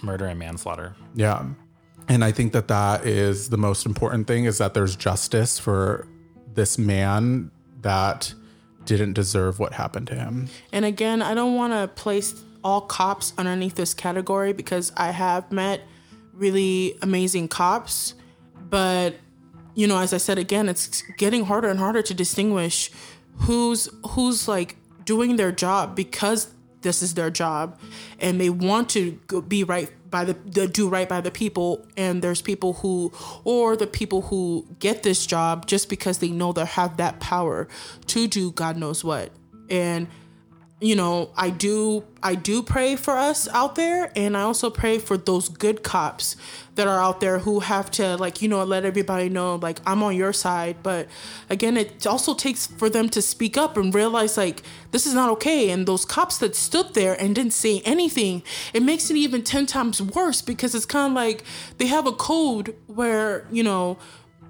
murder 0.02 0.26
and 0.26 0.38
manslaughter. 0.38 0.94
Yeah. 1.14 1.44
And 2.08 2.24
I 2.24 2.32
think 2.32 2.52
that 2.52 2.68
that 2.68 3.04
is 3.04 3.48
the 3.48 3.56
most 3.56 3.84
important 3.84 4.26
thing 4.26 4.44
is 4.44 4.58
that 4.58 4.74
there's 4.74 4.94
justice 4.94 5.58
for 5.58 6.06
this 6.56 6.78
man 6.78 7.50
that 7.82 8.34
didn't 8.84 9.12
deserve 9.12 9.58
what 9.58 9.74
happened 9.74 10.06
to 10.08 10.14
him. 10.14 10.48
And 10.72 10.84
again, 10.84 11.22
I 11.22 11.34
don't 11.34 11.54
want 11.54 11.72
to 11.72 11.88
place 12.00 12.42
all 12.64 12.80
cops 12.80 13.32
underneath 13.38 13.76
this 13.76 13.94
category 13.94 14.52
because 14.52 14.92
I 14.96 15.10
have 15.10 15.52
met 15.52 15.82
really 16.32 16.96
amazing 17.02 17.48
cops, 17.48 18.14
but 18.68 19.14
you 19.74 19.86
know, 19.86 19.98
as 19.98 20.12
I 20.14 20.16
said 20.16 20.38
again, 20.38 20.68
it's 20.68 21.02
getting 21.18 21.44
harder 21.44 21.68
and 21.68 21.78
harder 21.78 22.02
to 22.02 22.14
distinguish 22.14 22.90
who's 23.40 23.88
who's 24.10 24.48
like 24.48 24.76
doing 25.04 25.36
their 25.36 25.52
job 25.52 25.94
because 25.94 26.52
this 26.80 27.02
is 27.02 27.14
their 27.14 27.30
job 27.30 27.78
and 28.20 28.40
they 28.40 28.50
want 28.50 28.88
to 28.90 29.12
be 29.48 29.64
right 29.64 29.90
by 30.16 30.24
the, 30.24 30.32
the 30.46 30.66
do 30.66 30.88
right 30.88 31.08
by 31.08 31.20
the 31.20 31.30
people. 31.30 31.86
And 31.96 32.22
there's 32.22 32.40
people 32.40 32.72
who 32.74 33.12
or 33.44 33.76
the 33.76 33.86
people 33.86 34.22
who 34.22 34.66
get 34.78 35.02
this 35.02 35.26
job 35.26 35.66
just 35.66 35.90
because 35.90 36.18
they 36.18 36.30
know 36.30 36.52
they 36.52 36.64
have 36.64 36.96
that 36.96 37.20
power 37.20 37.68
to 38.06 38.26
do 38.26 38.50
god 38.52 38.76
knows 38.78 39.04
what. 39.04 39.30
And 39.68 40.08
you 40.80 40.94
know 40.94 41.30
i 41.36 41.48
do 41.48 42.04
i 42.22 42.34
do 42.34 42.62
pray 42.62 42.96
for 42.96 43.16
us 43.16 43.48
out 43.48 43.76
there 43.76 44.12
and 44.14 44.36
i 44.36 44.42
also 44.42 44.68
pray 44.68 44.98
for 44.98 45.16
those 45.16 45.48
good 45.48 45.82
cops 45.82 46.36
that 46.76 46.86
are 46.86 47.00
out 47.00 47.20
there 47.20 47.40
who 47.40 47.60
have 47.60 47.90
to 47.90 48.16
like 48.16 48.40
you 48.40 48.48
know 48.48 48.62
let 48.62 48.84
everybody 48.84 49.28
know 49.28 49.56
like 49.56 49.80
i'm 49.86 50.02
on 50.02 50.14
your 50.14 50.32
side. 50.32 50.76
But 50.82 51.08
again 51.50 51.76
it 51.76 52.06
also 52.06 52.34
takes 52.34 52.66
for 52.66 52.88
them 52.88 53.08
to 53.10 53.20
speak 53.20 53.56
up 53.56 53.76
and 53.76 53.94
realize 53.94 54.36
like 54.36 54.62
this 54.92 55.06
is 55.06 55.14
not 55.14 55.30
okay. 55.30 55.70
And 55.70 55.86
those 55.86 56.04
cops 56.04 56.38
that 56.38 56.54
stood 56.54 56.94
there 56.94 57.20
and 57.20 57.34
didn't 57.34 57.52
say 57.52 57.80
anything 57.84 58.42
it 58.72 58.82
makes 58.82 59.10
it 59.10 59.16
even 59.16 59.42
10 59.42 59.66
times 59.66 60.00
worse 60.00 60.40
because 60.42 60.74
it's 60.74 60.86
kind 60.86 61.12
of 61.12 61.16
like 61.16 61.42
they 61.78 61.86
have 61.86 62.06
a 62.06 62.12
code 62.12 62.76
where 62.86 63.46
you 63.50 63.62
know 63.62 63.98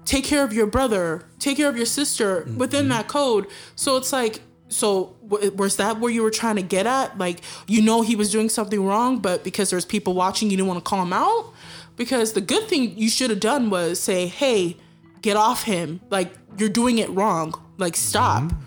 take 0.05 0.25
care 0.25 0.43
of 0.43 0.53
your 0.53 0.67
brother 0.67 1.25
take 1.39 1.57
care 1.57 1.69
of 1.69 1.77
your 1.77 1.85
sister 1.85 2.41
mm-hmm. 2.41 2.57
within 2.57 2.89
that 2.89 3.07
code. 3.07 3.47
So 3.75 3.97
it's 3.97 4.11
like 4.11 4.41
so 4.69 5.15
was 5.21 5.77
that 5.77 5.99
where 5.99 6.11
you 6.11 6.23
were 6.23 6.31
trying 6.31 6.57
to 6.57 6.61
get 6.61 6.85
at? 6.85 7.17
Like 7.17 7.41
you 7.67 7.81
know 7.81 8.01
he 8.01 8.15
was 8.15 8.31
doing 8.31 8.49
something 8.49 8.83
wrong 8.83 9.19
but 9.19 9.43
because 9.43 9.69
there's 9.69 9.85
people 9.85 10.13
watching 10.13 10.49
you 10.49 10.57
didn't 10.57 10.67
want 10.67 10.83
to 10.83 10.89
call 10.89 11.03
him 11.03 11.13
out? 11.13 11.53
Because 11.95 12.33
the 12.33 12.41
good 12.41 12.67
thing 12.67 12.97
you 12.97 13.09
should 13.09 13.29
have 13.29 13.39
done 13.39 13.69
was 13.69 13.99
say 13.99 14.27
hey 14.27 14.77
get 15.21 15.37
off 15.37 15.63
him. 15.63 15.99
Like 16.09 16.33
you're 16.57 16.69
doing 16.69 16.97
it 16.99 17.09
wrong. 17.09 17.53
Like 17.77 17.95
stop 17.95 18.43
mm-hmm. 18.43 18.66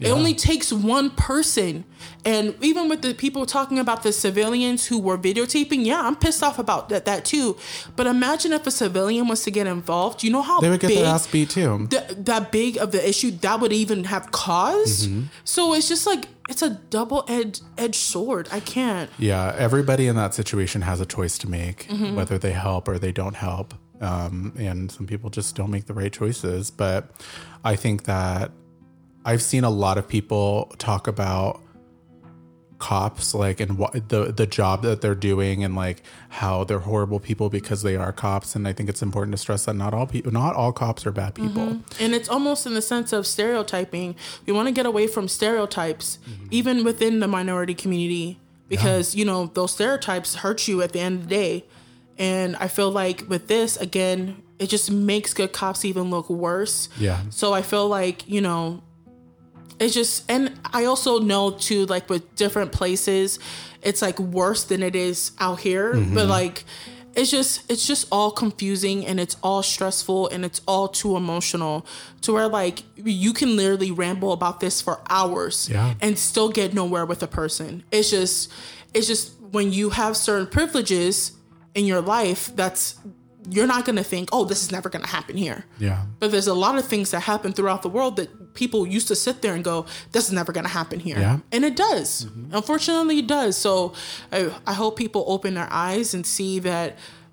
It 0.00 0.10
only 0.10 0.34
takes 0.34 0.72
one 0.72 1.10
person 1.10 1.84
and 2.24 2.54
even 2.62 2.88
with 2.88 3.02
the 3.02 3.12
people 3.14 3.44
talking 3.46 3.78
about 3.78 4.02
the 4.04 4.12
civilians 4.12 4.86
who 4.86 4.98
were 4.98 5.18
videotaping 5.18 5.84
yeah 5.84 6.00
i'm 6.02 6.14
pissed 6.14 6.42
off 6.42 6.58
about 6.58 6.88
that, 6.88 7.04
that 7.04 7.24
too 7.24 7.56
but 7.96 8.06
imagine 8.06 8.52
if 8.52 8.66
a 8.66 8.70
civilian 8.70 9.26
was 9.28 9.42
to 9.42 9.50
get 9.50 9.66
involved 9.66 10.22
you 10.22 10.30
know 10.30 10.42
how 10.42 10.60
They 10.60 10.70
would 10.70 10.80
get 10.80 10.88
big 10.88 10.98
their 10.98 11.06
ass 11.06 11.26
beat 11.26 11.50
too. 11.50 11.86
th- 11.90 12.10
that 12.16 12.52
big 12.52 12.76
of 12.78 12.92
the 12.92 13.08
issue 13.08 13.30
that 13.32 13.60
would 13.60 13.72
even 13.72 14.04
have 14.04 14.30
caused. 14.30 15.10
So 15.44 15.74
it's 15.74 15.88
just 15.88 16.06
like 16.06 16.26
it's 16.48 16.62
a 16.62 16.70
double 16.70 17.24
edged 17.28 17.62
edged 17.76 17.96
sword. 17.96 18.48
I 18.52 18.60
can't. 18.60 19.10
Yeah, 19.18 19.54
everybody 19.58 20.06
in 20.06 20.16
that 20.16 20.32
situation 20.34 20.82
has 20.82 21.00
a 21.00 21.06
choice 21.06 21.38
to 21.38 21.48
make, 21.50 21.86
whether 22.14 22.38
they 22.38 22.52
help 22.52 22.88
or 22.88 22.98
they 22.98 23.12
don't 23.12 23.34
help. 23.36 23.74
Um, 24.00 24.52
and 24.56 24.90
some 24.92 25.06
people 25.06 25.28
just 25.30 25.56
don't 25.56 25.70
make 25.70 25.86
the 25.86 25.94
right 25.94 26.12
choices. 26.12 26.70
But 26.70 27.10
I 27.64 27.76
think 27.76 28.04
that 28.04 28.52
I've 29.28 29.42
seen 29.42 29.62
a 29.62 29.70
lot 29.70 29.98
of 29.98 30.08
people 30.08 30.72
talk 30.78 31.06
about 31.06 31.60
cops 32.78 33.34
like 33.34 33.60
and 33.60 33.76
what 33.76 34.08
the 34.08 34.32
the 34.32 34.46
job 34.46 34.82
that 34.82 35.02
they're 35.02 35.14
doing 35.14 35.64
and 35.64 35.74
like 35.76 36.02
how 36.30 36.64
they're 36.64 36.78
horrible 36.78 37.20
people 37.20 37.50
because 37.50 37.82
they 37.82 37.94
are 37.94 38.10
cops 38.10 38.56
and 38.56 38.66
I 38.66 38.72
think 38.72 38.88
it's 38.88 39.02
important 39.02 39.32
to 39.32 39.36
stress 39.36 39.66
that 39.66 39.74
not 39.74 39.92
all 39.92 40.06
people 40.06 40.32
not 40.32 40.56
all 40.56 40.72
cops 40.72 41.04
are 41.04 41.10
bad 41.10 41.34
people. 41.34 41.66
Mm-hmm. 41.66 42.02
And 42.02 42.14
it's 42.14 42.30
almost 42.30 42.66
in 42.66 42.72
the 42.72 42.80
sense 42.80 43.12
of 43.12 43.26
stereotyping. 43.26 44.16
We 44.46 44.54
want 44.54 44.66
to 44.68 44.72
get 44.72 44.86
away 44.86 45.06
from 45.06 45.28
stereotypes, 45.28 46.18
mm-hmm. 46.26 46.46
even 46.50 46.82
within 46.82 47.20
the 47.20 47.28
minority 47.28 47.74
community, 47.74 48.40
because 48.66 49.14
you 49.14 49.26
know 49.26 49.50
those 49.52 49.72
stereotypes 49.72 50.36
hurt 50.36 50.66
you 50.66 50.80
at 50.80 50.92
the 50.92 51.00
end 51.00 51.20
of 51.20 51.28
the 51.28 51.34
day. 51.34 51.64
And 52.16 52.56
I 52.56 52.68
feel 52.68 52.90
like 52.90 53.28
with 53.28 53.48
this 53.48 53.76
again, 53.76 54.42
it 54.58 54.70
just 54.70 54.90
makes 54.90 55.34
good 55.34 55.52
cops 55.52 55.84
even 55.84 56.08
look 56.08 56.30
worse. 56.30 56.88
Yeah. 56.98 57.20
So 57.28 57.52
I 57.52 57.62
feel 57.62 57.88
like, 57.88 58.26
you 58.28 58.40
know, 58.40 58.82
it's 59.80 59.94
just 59.94 60.30
and 60.30 60.58
I 60.72 60.84
also 60.84 61.20
know 61.20 61.50
too, 61.52 61.86
like 61.86 62.08
with 62.10 62.34
different 62.36 62.72
places, 62.72 63.38
it's 63.82 64.02
like 64.02 64.18
worse 64.18 64.64
than 64.64 64.82
it 64.82 64.96
is 64.96 65.32
out 65.38 65.60
here. 65.60 65.94
Mm-hmm. 65.94 66.14
But 66.14 66.26
like 66.26 66.64
it's 67.14 67.30
just 67.30 67.68
it's 67.70 67.86
just 67.86 68.06
all 68.12 68.30
confusing 68.30 69.04
and 69.06 69.18
it's 69.18 69.36
all 69.42 69.62
stressful 69.62 70.28
and 70.28 70.44
it's 70.44 70.60
all 70.68 70.88
too 70.88 71.16
emotional 71.16 71.84
to 72.20 72.32
where 72.32 72.48
like 72.48 72.82
you 72.96 73.32
can 73.32 73.56
literally 73.56 73.90
ramble 73.90 74.32
about 74.32 74.60
this 74.60 74.80
for 74.80 75.00
hours 75.08 75.68
Yeah. 75.68 75.94
and 76.00 76.18
still 76.18 76.48
get 76.48 76.74
nowhere 76.74 77.06
with 77.06 77.22
a 77.22 77.26
person. 77.26 77.82
It's 77.90 78.10
just 78.10 78.52
it's 78.94 79.06
just 79.06 79.32
when 79.50 79.72
you 79.72 79.90
have 79.90 80.16
certain 80.16 80.46
privileges 80.46 81.32
in 81.74 81.86
your 81.86 82.00
life 82.00 82.50
that's 82.54 82.96
you're 83.50 83.66
not 83.66 83.86
going 83.86 83.96
to 83.96 84.04
think, 84.04 84.28
"Oh, 84.30 84.44
this 84.44 84.62
is 84.62 84.70
never 84.70 84.90
going 84.90 85.04
to 85.04 85.08
happen 85.10 85.36
here." 85.36 85.64
Yeah. 85.78 86.02
But 86.20 86.30
there's 86.32 86.48
a 86.48 86.54
lot 86.54 86.76
of 86.76 86.84
things 86.84 87.12
that 87.12 87.20
happen 87.20 87.52
throughout 87.54 87.80
the 87.82 87.88
world 87.88 88.16
that 88.16 88.28
people 88.62 88.80
used 88.96 89.08
to 89.08 89.14
sit 89.26 89.36
there 89.42 89.54
and 89.54 89.62
go, 89.72 89.76
"This 90.12 90.24
is 90.28 90.32
never 90.32 90.52
going 90.56 90.66
to 90.70 90.74
happen 90.80 90.98
here," 91.08 91.18
Yeah. 91.18 91.38
and 91.54 91.64
it 91.64 91.76
does. 91.76 92.08
Mm-hmm. 92.24 92.54
Unfortunately, 92.60 93.18
it 93.24 93.28
does. 93.38 93.56
So 93.56 93.92
I, 94.36 94.38
I 94.66 94.74
hope 94.82 94.92
people 95.04 95.22
open 95.34 95.54
their 95.54 95.68
eyes 95.88 96.14
and 96.14 96.26
see 96.26 96.58
that 96.70 96.88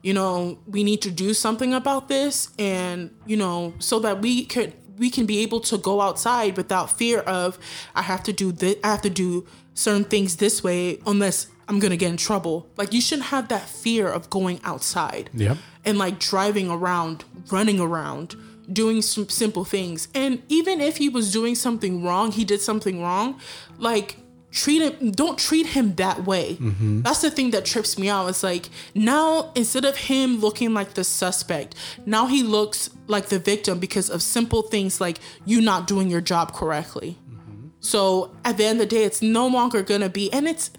you 0.07 0.13
know 0.13 0.57
we 0.75 0.83
need 0.89 1.01
to 1.07 1.11
do 1.25 1.33
something 1.33 1.73
about 1.81 2.03
this, 2.15 2.49
and 2.59 3.09
you 3.31 3.37
know 3.43 3.73
so 3.79 3.95
that 4.05 4.15
we 4.21 4.45
could 4.45 4.71
we 4.97 5.09
can 5.09 5.25
be 5.25 5.37
able 5.45 5.59
to 5.71 5.77
go 5.89 5.99
outside 6.07 6.51
without 6.61 6.87
fear 7.01 7.19
of 7.39 7.57
I 7.95 8.03
have 8.11 8.21
to 8.23 8.33
do 8.43 8.51
this, 8.61 8.75
I 8.83 8.87
have 8.95 9.01
to 9.01 9.09
do 9.25 9.45
certain 9.73 10.05
things 10.13 10.37
this 10.37 10.63
way 10.63 10.99
unless 11.05 11.47
I'm 11.67 11.79
gonna 11.79 11.97
get 11.97 12.09
in 12.11 12.17
trouble. 12.29 12.55
Like 12.77 12.93
you 12.93 13.01
shouldn't 13.01 13.27
have 13.35 13.45
that 13.49 13.67
fear 13.83 14.07
of 14.17 14.29
going 14.29 14.59
outside 14.63 15.29
Yep. 15.33 15.57
and 15.83 15.97
like 15.97 16.15
driving 16.31 16.69
around, 16.77 17.25
running 17.51 17.79
around, 17.87 18.35
doing 18.71 19.01
some 19.01 19.29
simple 19.29 19.65
things. 19.65 20.07
And 20.13 20.41
even 20.49 20.81
if 20.81 20.97
he 20.97 21.09
was 21.09 21.31
doing 21.31 21.55
something 21.55 22.03
wrong, 22.03 22.31
he 22.31 22.45
did 22.45 22.61
something 22.61 23.01
wrong, 23.01 23.39
like 23.77 24.17
treat 24.55 24.81
him 24.81 25.11
don't 25.11 25.37
treat 25.37 25.67
him 25.67 25.95
that 25.95 26.25
way. 26.25 26.55
Mm-hmm. 26.55 27.01
That's 27.01 27.21
the 27.21 27.29
thing 27.29 27.51
that 27.51 27.65
trips 27.65 27.99
me 27.99 28.09
out. 28.09 28.27
It's 28.29 28.43
like 28.43 28.69
now 28.95 29.51
instead 29.53 29.85
of 29.85 29.97
him 29.97 30.39
looking 30.39 30.73
like 30.73 30.93
the 30.93 31.03
suspect, 31.03 31.75
now 32.05 32.27
he 32.27 32.41
looks 32.41 32.89
like 33.07 33.27
the 33.27 33.37
victim 33.37 33.79
because 33.79 34.09
of 34.09 34.21
simple 34.21 34.61
things 34.61 35.01
like 35.01 35.19
you 35.45 35.61
not 35.61 35.87
doing 35.87 36.09
your 36.09 36.21
job 36.21 36.53
correctly. 36.53 37.17
Mm-hmm. 37.29 37.67
So 37.81 38.35
at 38.45 38.57
the 38.57 38.65
end 38.65 38.81
of 38.81 38.89
the 38.89 38.95
day, 38.95 39.03
it's 39.03 39.21
no 39.21 39.45
longer 39.45 39.83
gonna 39.83 40.09
be, 40.09 40.31
and 40.31 40.47
it's, 40.47 40.71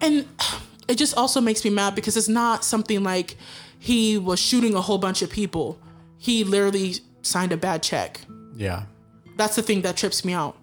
and 0.00 0.26
it 0.88 0.96
just 0.96 1.16
also 1.16 1.40
makes 1.40 1.64
me 1.64 1.70
mad 1.70 1.94
because 1.94 2.16
it's 2.16 2.28
not 2.28 2.64
something 2.64 3.04
like 3.04 3.36
he 3.78 4.18
was 4.18 4.40
shooting 4.40 4.74
a 4.74 4.80
whole 4.80 4.98
bunch 4.98 5.22
of 5.22 5.30
people. 5.30 5.78
He 6.18 6.44
literally 6.44 6.96
signed 7.22 7.52
a 7.52 7.56
bad 7.56 7.82
check. 7.82 8.20
Yeah. 8.54 8.84
That's 9.36 9.56
the 9.56 9.62
thing 9.62 9.82
that 9.82 9.96
trips 9.96 10.24
me 10.24 10.32
out. 10.32 10.56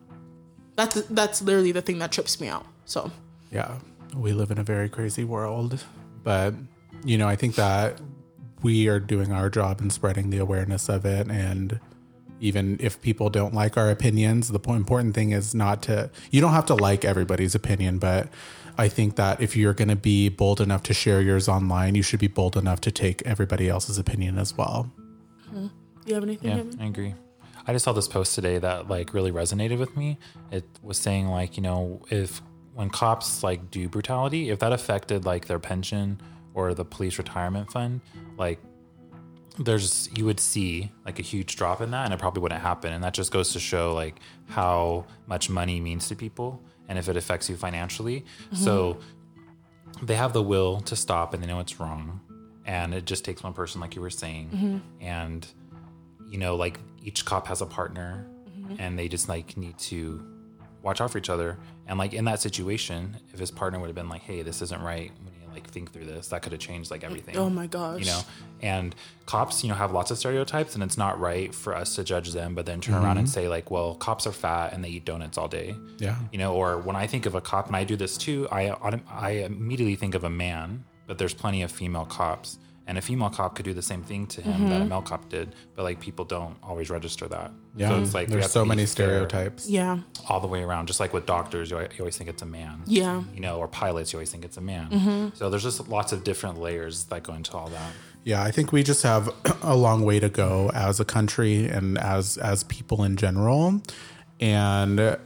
That's 0.76 1.02
that's 1.08 1.42
literally 1.42 1.72
the 1.72 1.82
thing 1.82 2.00
that 2.00 2.12
trips 2.12 2.40
me 2.40 2.48
out. 2.48 2.66
So 2.86 3.12
Yeah. 3.52 3.80
We 4.16 4.34
live 4.34 4.52
in 4.52 4.58
a 4.58 4.64
very 4.64 4.90
crazy 4.90 5.24
world. 5.24 5.84
But, 6.24 6.54
you 7.04 7.18
know, 7.18 7.28
I 7.28 7.36
think 7.36 7.56
that 7.56 8.00
we 8.64 8.88
are 8.88 9.00
doing 9.00 9.32
our 9.32 9.50
job 9.50 9.82
in 9.82 9.90
spreading 9.90 10.30
the 10.30 10.38
awareness 10.38 10.90
of 10.90 11.06
it. 11.06 11.30
And 11.30 11.80
even 12.40 12.78
if 12.80 13.02
people 13.02 13.30
don't 13.30 13.54
like 13.54 13.78
our 13.78 13.90
opinions, 13.90 14.50
the 14.50 14.60
important 14.72 15.16
thing 15.16 15.32
is 15.32 15.56
not 15.56 15.82
to, 15.84 16.10
you 16.32 16.42
don't 16.42 16.54
have 16.54 16.66
to 16.68 16.76
like 16.76 17.06
everybody's 17.06 17.56
opinion, 17.56 17.98
but 17.98 18.28
I 18.78 18.88
think 18.90 19.16
that 19.16 19.42
if 19.42 19.56
you're 19.56 19.74
going 19.74 19.88
to 19.88 19.96
be 19.96 20.30
bold 20.30 20.62
enough 20.62 20.84
to 20.84 20.94
share 20.94 21.22
yours 21.22 21.48
online, 21.48 21.96
you 21.96 22.04
should 22.04 22.20
be 22.20 22.28
bold 22.28 22.56
enough 22.56 22.82
to 22.82 22.92
take 22.92 23.24
everybody 23.26 23.70
else's 23.70 23.98
opinion 23.98 24.38
as 24.38 24.56
well. 24.56 24.92
You 26.08 26.16
have 26.16 26.24
anything? 26.24 26.50
Yeah, 26.50 26.58
Kevin? 26.58 26.82
I 26.82 26.86
agree. 26.86 27.14
I 27.68 27.74
just 27.74 27.84
saw 27.84 27.92
this 27.92 28.08
post 28.08 28.34
today 28.34 28.60
that 28.60 28.88
like 28.88 29.14
really 29.14 29.32
resonated 29.32 29.78
with 29.78 29.96
me. 29.98 30.18
It 30.52 30.66
was 30.82 30.98
saying 30.98 31.28
like, 31.28 31.58
you 31.58 31.64
know, 31.64 32.02
if 32.10 32.42
when 32.74 32.90
cops 32.90 33.44
like 33.44 33.70
do 33.72 33.90
brutality, 33.90 34.50
if 34.50 34.60
that 34.60 34.72
affected 34.72 35.26
like 35.26 35.48
their 35.48 35.60
pension 35.60 36.22
or 36.54 36.74
the 36.74 36.86
police 36.86 37.18
retirement 37.18 37.72
fund, 37.72 38.02
like 38.38 38.60
there's 39.60 40.10
you 40.16 40.24
would 40.26 40.40
see 40.40 40.92
like 41.06 41.20
a 41.20 41.24
huge 41.24 41.56
drop 41.56 41.82
in 41.82 41.92
that 41.92 42.06
and 42.06 42.14
it 42.14 42.20
probably 42.20 42.42
wouldn't 42.42 42.62
happen. 42.62 42.94
And 42.94 43.04
that 43.04 43.14
just 43.14 43.32
goes 43.32 43.52
to 43.54 43.60
show 43.60 43.94
like 43.94 44.20
how 44.48 45.06
much 45.26 45.50
money 45.50 45.82
means 45.82 46.08
to 46.08 46.16
people 46.16 46.62
and 46.88 46.98
if 46.98 47.10
it 47.10 47.18
affects 47.18 47.50
you 47.50 47.58
financially. 47.58 48.22
Mm-hmm. 48.22 48.56
So 48.56 48.98
they 50.02 50.16
have 50.16 50.34
the 50.34 50.44
will 50.44 50.80
to 50.82 50.96
stop 50.96 51.34
and 51.34 51.44
they 51.44 51.48
know 51.48 51.60
it's 51.60 51.80
wrong. 51.80 52.22
And 52.66 52.94
it 52.94 53.06
just 53.06 53.24
takes 53.26 53.44
one 53.44 53.54
person, 53.54 53.82
like 53.82 53.96
you 53.96 54.02
were 54.02 54.10
saying. 54.10 54.50
Mm-hmm. 54.54 55.04
And 55.04 55.48
you 56.30 56.38
know, 56.38 56.56
like 56.56 56.80
each 57.04 57.26
cop 57.26 57.48
has 57.48 57.62
a 57.62 57.66
partner 57.66 58.26
mm-hmm. 58.50 58.76
and 58.80 58.98
they 58.98 59.08
just 59.08 59.30
like 59.30 59.58
need 59.58 59.78
to 59.80 60.26
watch 60.82 61.02
out 61.02 61.12
for 61.12 61.18
each 61.18 61.30
other. 61.30 61.58
And 61.88 61.98
like 61.98 62.14
in 62.14 62.26
that 62.26 62.42
situation, 62.42 63.18
if 63.34 63.40
his 63.40 63.52
partner 63.52 63.80
would 63.80 63.88
have 63.88 63.96
been 63.96 64.10
like, 64.10 64.22
hey, 64.22 64.42
this 64.42 64.62
isn't 64.62 64.82
right, 64.82 65.12
when 65.24 65.34
need 65.34 65.46
to 65.46 65.52
like 65.54 65.70
think 65.70 65.92
through 65.92 66.06
this, 66.06 66.28
that 66.30 66.42
could 66.42 66.52
have 66.52 66.60
changed 66.60 66.92
like 66.92 67.04
everything. 67.04 67.38
Oh 67.38 67.50
my 67.50 67.68
gosh. 67.68 68.02
You 68.02 68.08
know, 68.08 68.22
and 68.62 68.94
cops, 69.26 69.64
you 69.64 69.70
know, 69.70 69.76
have 69.76 69.92
lots 69.92 70.12
of 70.12 70.18
stereotypes 70.18 70.76
and 70.76 70.84
it's 70.84 70.98
not 70.98 71.20
right 71.20 71.54
for 71.54 71.76
us 71.76 71.96
to 71.96 72.04
judge 72.04 72.34
them, 72.34 72.56
but 72.56 72.66
then 72.66 72.82
turn 72.82 72.96
around 72.96 73.18
and 73.18 73.28
mm-hmm. 73.28 73.34
say, 73.34 73.48
like, 73.48 73.72
well, 73.72 73.96
cops 73.96 74.28
are 74.28 74.34
fat 74.34 74.74
and 74.74 74.84
they 74.84 74.90
eat 74.90 75.06
donuts 75.06 75.38
all 75.38 75.48
day. 75.48 75.76
Yeah. 75.98 76.18
You 76.32 76.40
know, 76.40 76.54
or 76.54 76.78
when 76.78 76.96
I 76.96 77.08
think 77.08 77.26
of 77.26 77.36
a 77.36 77.42
cop, 77.42 77.68
and 77.68 77.76
I 77.76 77.84
do 77.86 77.96
this 77.96 78.18
too, 78.18 78.48
I, 78.52 78.70
I 79.10 79.32
immediately 79.32 79.96
think 79.96 80.14
of 80.14 80.24
a 80.26 80.30
man, 80.30 80.84
but 81.06 81.18
there's 81.18 81.34
plenty 81.34 81.62
of 81.62 81.72
female 81.72 82.06
cops. 82.06 82.60
And 82.88 82.98
a 82.98 83.02
female 83.02 83.30
cop 83.30 83.56
could 83.56 83.66
do 83.66 83.74
the 83.74 83.82
same 83.82 84.02
thing 84.02 84.28
to 84.28 84.42
him 84.42 84.70
that 84.70 84.78
a 84.78 84.80
mm-hmm. 84.80 84.90
male 84.90 85.02
cop 85.02 85.28
did, 85.28 85.54
but 85.76 85.84
like 85.84 86.00
people 86.00 86.24
don't 86.24 86.56
always 86.64 86.90
register 86.90 87.28
that. 87.28 87.52
Yeah. 87.76 87.90
So 87.90 88.02
it's 88.02 88.14
like 88.14 88.30
there's 88.30 88.50
so 88.50 88.64
many 88.64 88.86
stereotypes. 88.86 89.70
Yeah. 89.70 90.00
all 90.30 90.40
the 90.40 90.48
way 90.48 90.64
around. 90.64 90.88
Just 90.88 91.02
like 91.02 91.12
with 91.14 91.26
doctors, 91.26 91.70
you, 91.70 91.78
you 91.80 91.88
always 92.00 92.18
think 92.18 92.30
it's 92.30 92.42
a 92.42 92.46
man. 92.46 92.84
Yeah. 92.86 93.24
You 93.34 93.42
know, 93.42 93.58
or 93.58 93.68
pilots, 93.68 94.14
you 94.14 94.18
always 94.18 94.32
think 94.32 94.46
it's 94.46 94.56
a 94.56 94.62
man. 94.62 94.90
Mm-hmm. 94.90 95.28
So 95.36 95.50
there's 95.50 95.64
just 95.64 95.90
lots 95.90 96.14
of 96.14 96.24
different 96.24 96.60
layers 96.60 97.04
that 97.06 97.24
go 97.24 97.34
into 97.34 97.58
all 97.58 97.68
that. 97.68 97.92
Yeah, 98.24 98.42
I 98.42 98.52
think 98.52 98.72
we 98.72 98.84
just 98.84 99.04
have 99.04 99.30
a 99.62 99.76
long 99.76 100.04
way 100.04 100.20
to 100.20 100.30
go 100.30 100.72
as 100.74 101.00
a 101.00 101.06
country 101.06 101.68
and 101.68 101.98
as 101.98 102.38
as 102.38 102.64
people 102.64 103.04
in 103.04 103.18
general. 103.18 103.82
And 104.40 105.18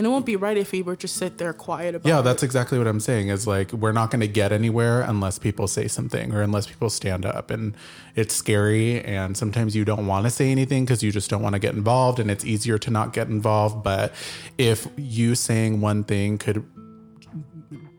And 0.00 0.06
it 0.06 0.08
won't 0.08 0.24
be 0.24 0.36
right 0.36 0.56
if 0.56 0.70
he 0.70 0.80
were 0.80 0.96
just 0.96 1.16
sit 1.16 1.36
there 1.36 1.52
quiet 1.52 1.94
about 1.94 2.08
yeah, 2.08 2.20
it. 2.20 2.22
that's 2.22 2.42
exactly 2.42 2.78
what 2.78 2.86
I'm 2.86 3.00
saying. 3.00 3.28
Is 3.28 3.46
like 3.46 3.70
we're 3.70 3.92
not 3.92 4.10
going 4.10 4.22
to 4.22 4.26
get 4.26 4.50
anywhere 4.50 5.02
unless 5.02 5.38
people 5.38 5.68
say 5.68 5.88
something 5.88 6.32
or 6.32 6.40
unless 6.40 6.66
people 6.66 6.88
stand 6.88 7.26
up. 7.26 7.50
And 7.50 7.76
it's 8.16 8.34
scary. 8.34 9.04
And 9.04 9.36
sometimes 9.36 9.76
you 9.76 9.84
don't 9.84 10.06
want 10.06 10.24
to 10.24 10.30
say 10.30 10.50
anything 10.50 10.86
because 10.86 11.02
you 11.02 11.12
just 11.12 11.28
don't 11.28 11.42
want 11.42 11.52
to 11.54 11.58
get 11.58 11.74
involved. 11.74 12.18
And 12.18 12.30
it's 12.30 12.46
easier 12.46 12.78
to 12.78 12.90
not 12.90 13.12
get 13.12 13.28
involved. 13.28 13.84
But 13.84 14.14
if 14.56 14.88
you 14.96 15.34
saying 15.34 15.82
one 15.82 16.04
thing 16.04 16.38
could 16.38 16.66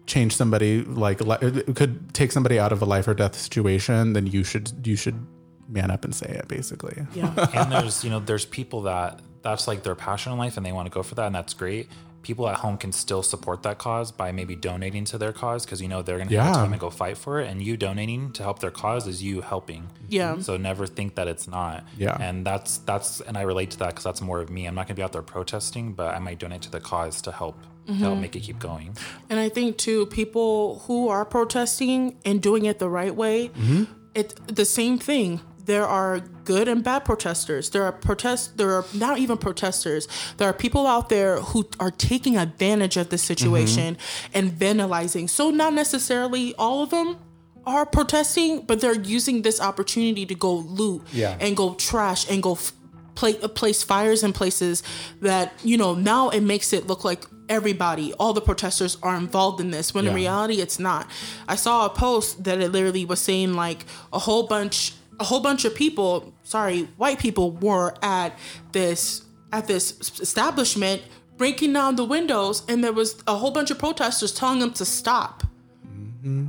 change 0.07 0.35
somebody, 0.35 0.81
like 0.81 1.21
li- 1.21 1.61
could 1.75 2.15
take 2.15 2.31
somebody 2.31 2.57
out 2.57 2.71
of 2.71 2.81
a 2.81 2.85
life 2.85 3.07
or 3.07 3.13
death 3.13 3.35
situation, 3.35 4.13
then 4.13 4.25
you 4.25 4.43
should 4.43 4.87
you 4.87 4.95
should 4.95 5.23
man 5.69 5.91
up 5.91 6.03
and 6.03 6.15
say 6.15 6.29
it. 6.29 6.47
Basically. 6.47 7.05
Yeah. 7.13 7.31
and 7.53 7.71
there's 7.71 8.03
you 8.03 8.09
know 8.09 8.19
there's 8.19 8.45
people 8.45 8.81
that 8.81 9.19
that's 9.41 9.67
like 9.67 9.83
their 9.83 9.95
passion 9.95 10.31
in 10.33 10.37
life 10.37 10.57
and 10.57 10.65
they 10.65 10.71
want 10.71 10.85
to 10.85 10.93
go 10.93 11.03
for 11.03 11.15
that 11.15 11.25
and 11.27 11.35
that's 11.35 11.53
great 11.53 11.89
people 12.23 12.47
at 12.47 12.57
home 12.57 12.77
can 12.77 12.91
still 12.91 13.23
support 13.23 13.63
that 13.63 13.79
cause 13.79 14.11
by 14.11 14.31
maybe 14.31 14.55
donating 14.55 15.03
to 15.05 15.17
their 15.17 15.33
cause 15.33 15.65
because 15.65 15.81
you 15.81 15.87
know 15.87 16.01
they're 16.03 16.19
gonna 16.19 16.25
have 16.25 16.31
Yeah. 16.31 16.51
the 16.51 16.57
time 16.57 16.71
to 16.71 16.77
go 16.77 16.89
fight 16.91 17.17
for 17.17 17.39
it 17.39 17.49
and 17.49 17.61
you 17.63 17.77
donating 17.77 18.31
to 18.33 18.43
help 18.43 18.59
their 18.59 18.69
cause 18.71 19.07
is 19.07 19.23
you 19.23 19.41
helping 19.41 19.89
Yeah. 20.07 20.39
so 20.39 20.55
never 20.57 20.85
think 20.85 21.15
that 21.15 21.27
it's 21.27 21.47
not 21.47 21.83
Yeah. 21.97 22.15
and 22.19 22.45
that's 22.45 22.77
that's 22.79 23.21
and 23.21 23.37
i 23.37 23.41
relate 23.41 23.71
to 23.71 23.79
that 23.79 23.89
because 23.89 24.03
that's 24.03 24.21
more 24.21 24.39
of 24.39 24.49
me 24.51 24.67
i'm 24.67 24.75
not 24.75 24.87
gonna 24.87 24.95
be 24.95 25.01
out 25.03 25.13
there 25.13 25.23
protesting 25.23 25.93
but 25.93 26.13
i 26.15 26.19
might 26.19 26.37
donate 26.37 26.61
to 26.61 26.71
the 26.71 26.79
cause 26.79 27.21
to 27.23 27.31
help 27.31 27.57
to 27.87 27.93
help 27.93 28.13
mm-hmm. 28.13 28.21
make 28.21 28.35
it 28.35 28.41
keep 28.41 28.59
going 28.59 28.95
And 29.31 29.39
I 29.39 29.49
think 29.49 29.77
too, 29.77 30.05
people 30.05 30.83
who 30.85 31.09
are 31.09 31.25
protesting 31.25 32.15
and 32.23 32.39
doing 32.39 32.65
it 32.65 32.77
the 32.77 32.87
right 32.87 33.15
way, 33.15 33.49
mm-hmm. 33.49 33.85
it's 34.13 34.35
the 34.45 34.65
same 34.65 34.99
thing. 34.99 35.41
There 35.65 35.87
are 35.87 36.19
good 36.51 36.67
and 36.67 36.83
bad 36.83 37.05
protesters. 37.05 37.69
There 37.69 37.83
are 37.87 37.91
protest. 37.93 38.57
There 38.57 38.71
are 38.77 38.85
not 38.93 39.15
even 39.19 39.37
protesters. 39.37 40.07
There 40.37 40.47
are 40.49 40.53
people 40.65 40.85
out 40.95 41.07
there 41.09 41.39
who 41.39 41.59
are 41.79 41.91
taking 41.91 42.35
advantage 42.37 42.97
of 42.97 43.07
the 43.09 43.17
situation 43.17 43.97
and 44.33 44.51
vandalizing. 44.51 45.29
So 45.29 45.49
not 45.49 45.73
necessarily 45.73 46.53
all 46.55 46.83
of 46.83 46.89
them 46.89 47.17
are 47.65 47.85
protesting, 47.85 48.51
but 48.67 48.81
they're 48.81 48.99
using 49.17 49.43
this 49.43 49.61
opportunity 49.61 50.25
to 50.25 50.35
go 50.35 50.53
loot 50.55 51.01
Yeah. 51.13 51.37
and 51.39 51.55
go 51.55 51.67
trash 51.75 52.29
and 52.29 52.41
go 52.43 52.53
f- 52.53 52.73
pla- 53.15 53.39
uh, 53.43 53.47
place 53.47 53.81
fires 53.83 54.23
in 54.23 54.33
places 54.33 54.83
that 55.21 55.53
you 55.63 55.77
know 55.77 55.93
now 55.95 56.29
it 56.37 56.41
makes 56.41 56.73
it 56.73 56.87
look 56.87 57.03
like 57.05 57.21
everybody 57.49 58.13
all 58.19 58.31
the 58.33 58.41
protesters 58.49 58.97
are 59.03 59.17
involved 59.17 59.59
in 59.59 59.69
this 59.71 59.93
when 59.93 60.07
in 60.07 60.13
reality 60.15 60.61
it's 60.65 60.79
not 60.79 61.03
i 61.49 61.55
saw 61.65 61.85
a 61.85 61.89
post 61.89 62.27
that 62.45 62.61
it 62.61 62.71
literally 62.71 63.03
was 63.03 63.19
saying 63.19 63.53
like 63.65 63.79
a 64.13 64.19
whole 64.19 64.47
bunch 64.47 64.93
a 65.21 65.23
whole 65.23 65.39
bunch 65.39 65.63
of 65.65 65.73
people 65.75 66.33
sorry 66.43 66.87
white 66.97 67.19
people 67.19 67.51
were 67.51 67.93
at 68.01 68.37
this 68.71 69.23
at 69.53 69.67
this 69.67 70.19
establishment 70.19 71.01
breaking 71.37 71.71
down 71.73 71.95
the 71.95 72.03
windows 72.03 72.63
and 72.67 72.83
there 72.83 72.91
was 72.91 73.21
a 73.27 73.35
whole 73.35 73.51
bunch 73.51 73.69
of 73.69 73.77
protesters 73.77 74.33
telling 74.33 74.59
them 74.59 74.73
to 74.73 74.83
stop 74.83 75.43
mm-hmm. 75.85 76.47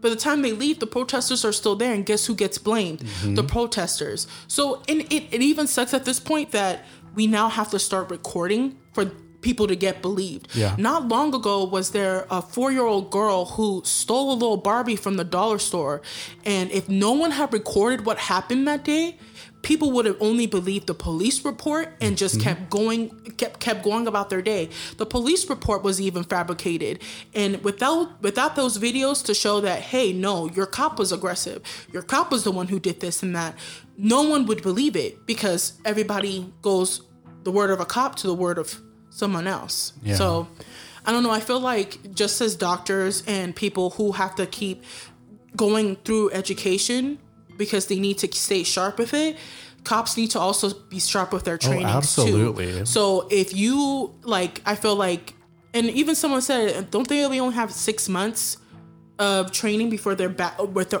by 0.00 0.08
the 0.08 0.16
time 0.16 0.42
they 0.42 0.52
leave, 0.52 0.78
the 0.78 0.86
protesters 0.86 1.44
are 1.44 1.52
still 1.52 1.76
there, 1.76 1.92
and 1.92 2.06
guess 2.06 2.26
who 2.26 2.34
gets 2.34 2.58
blamed? 2.58 3.00
Mm-hmm. 3.00 3.34
The 3.34 3.42
protesters. 3.42 4.26
So, 4.46 4.82
and 4.88 5.00
it, 5.12 5.24
it 5.32 5.42
even 5.42 5.66
sucks 5.66 5.92
at 5.92 6.04
this 6.04 6.20
point 6.20 6.52
that 6.52 6.84
we 7.14 7.26
now 7.26 7.48
have 7.48 7.70
to 7.70 7.78
start 7.78 8.10
recording 8.10 8.78
for 8.92 9.10
people 9.40 9.66
to 9.66 9.76
get 9.76 10.02
believed. 10.02 10.48
Yeah. 10.54 10.74
Not 10.78 11.08
long 11.08 11.34
ago 11.34 11.64
was 11.64 11.90
there 11.90 12.26
a 12.30 12.42
four 12.42 12.72
year 12.72 12.84
old 12.84 13.10
girl 13.10 13.44
who 13.46 13.82
stole 13.84 14.32
a 14.32 14.34
little 14.34 14.56
Barbie 14.56 14.96
from 14.96 15.16
the 15.16 15.24
dollar 15.24 15.58
store. 15.58 16.02
And 16.44 16.70
if 16.70 16.88
no 16.88 17.12
one 17.12 17.30
had 17.30 17.52
recorded 17.52 18.04
what 18.04 18.18
happened 18.18 18.66
that 18.66 18.84
day, 18.84 19.16
people 19.62 19.90
would 19.92 20.06
have 20.06 20.16
only 20.20 20.46
believed 20.46 20.86
the 20.86 20.94
police 20.94 21.44
report 21.44 21.94
and 22.00 22.16
just 22.16 22.36
mm-hmm. 22.36 22.44
kept 22.44 22.70
going 22.70 23.10
kept 23.36 23.60
kept 23.60 23.82
going 23.82 24.06
about 24.06 24.30
their 24.30 24.42
day. 24.42 24.70
The 24.96 25.06
police 25.06 25.48
report 25.48 25.82
was 25.82 26.00
even 26.00 26.24
fabricated. 26.24 27.00
And 27.34 27.62
without 27.62 28.20
without 28.22 28.56
those 28.56 28.78
videos 28.78 29.24
to 29.26 29.34
show 29.34 29.60
that, 29.60 29.80
hey, 29.80 30.12
no, 30.12 30.48
your 30.50 30.66
cop 30.66 30.98
was 30.98 31.12
aggressive. 31.12 31.62
Your 31.92 32.02
cop 32.02 32.30
was 32.30 32.44
the 32.44 32.52
one 32.52 32.68
who 32.68 32.80
did 32.80 33.00
this 33.00 33.22
and 33.22 33.34
that, 33.36 33.56
no 33.96 34.22
one 34.22 34.46
would 34.46 34.62
believe 34.62 34.96
it 34.96 35.26
because 35.26 35.78
everybody 35.84 36.52
goes 36.62 37.02
the 37.44 37.50
word 37.50 37.70
of 37.70 37.80
a 37.80 37.86
cop 37.86 38.16
to 38.16 38.26
the 38.26 38.34
word 38.34 38.58
of 38.58 38.80
someone 39.18 39.46
else. 39.46 39.92
Yeah. 40.02 40.14
So 40.14 40.48
I 41.04 41.12
don't 41.12 41.22
know. 41.22 41.30
I 41.30 41.40
feel 41.40 41.60
like 41.60 42.14
just 42.14 42.40
as 42.40 42.54
doctors 42.54 43.22
and 43.26 43.54
people 43.54 43.90
who 43.90 44.12
have 44.12 44.34
to 44.36 44.46
keep 44.46 44.84
going 45.56 45.96
through 45.96 46.30
education 46.30 47.18
because 47.56 47.86
they 47.86 47.98
need 47.98 48.18
to 48.18 48.28
stay 48.32 48.62
sharp 48.62 48.98
with 48.98 49.12
it, 49.14 49.36
cops 49.84 50.16
need 50.16 50.30
to 50.30 50.38
also 50.38 50.72
be 50.88 51.00
sharp 51.00 51.32
with 51.32 51.44
their 51.44 51.54
oh, 51.54 51.58
training 51.58 51.86
absolutely. 51.86 52.72
too. 52.72 52.86
So 52.86 53.26
if 53.30 53.54
you 53.54 54.14
like, 54.22 54.62
I 54.64 54.76
feel 54.76 54.94
like, 54.94 55.34
and 55.74 55.86
even 55.86 56.14
someone 56.14 56.42
said, 56.42 56.90
don't 56.90 57.08
they 57.08 57.24
only 57.24 57.54
have 57.54 57.72
six 57.72 58.08
months 58.08 58.58
of 59.18 59.50
training 59.50 59.90
before 59.90 60.14
they're 60.14 60.28
back 60.28 60.56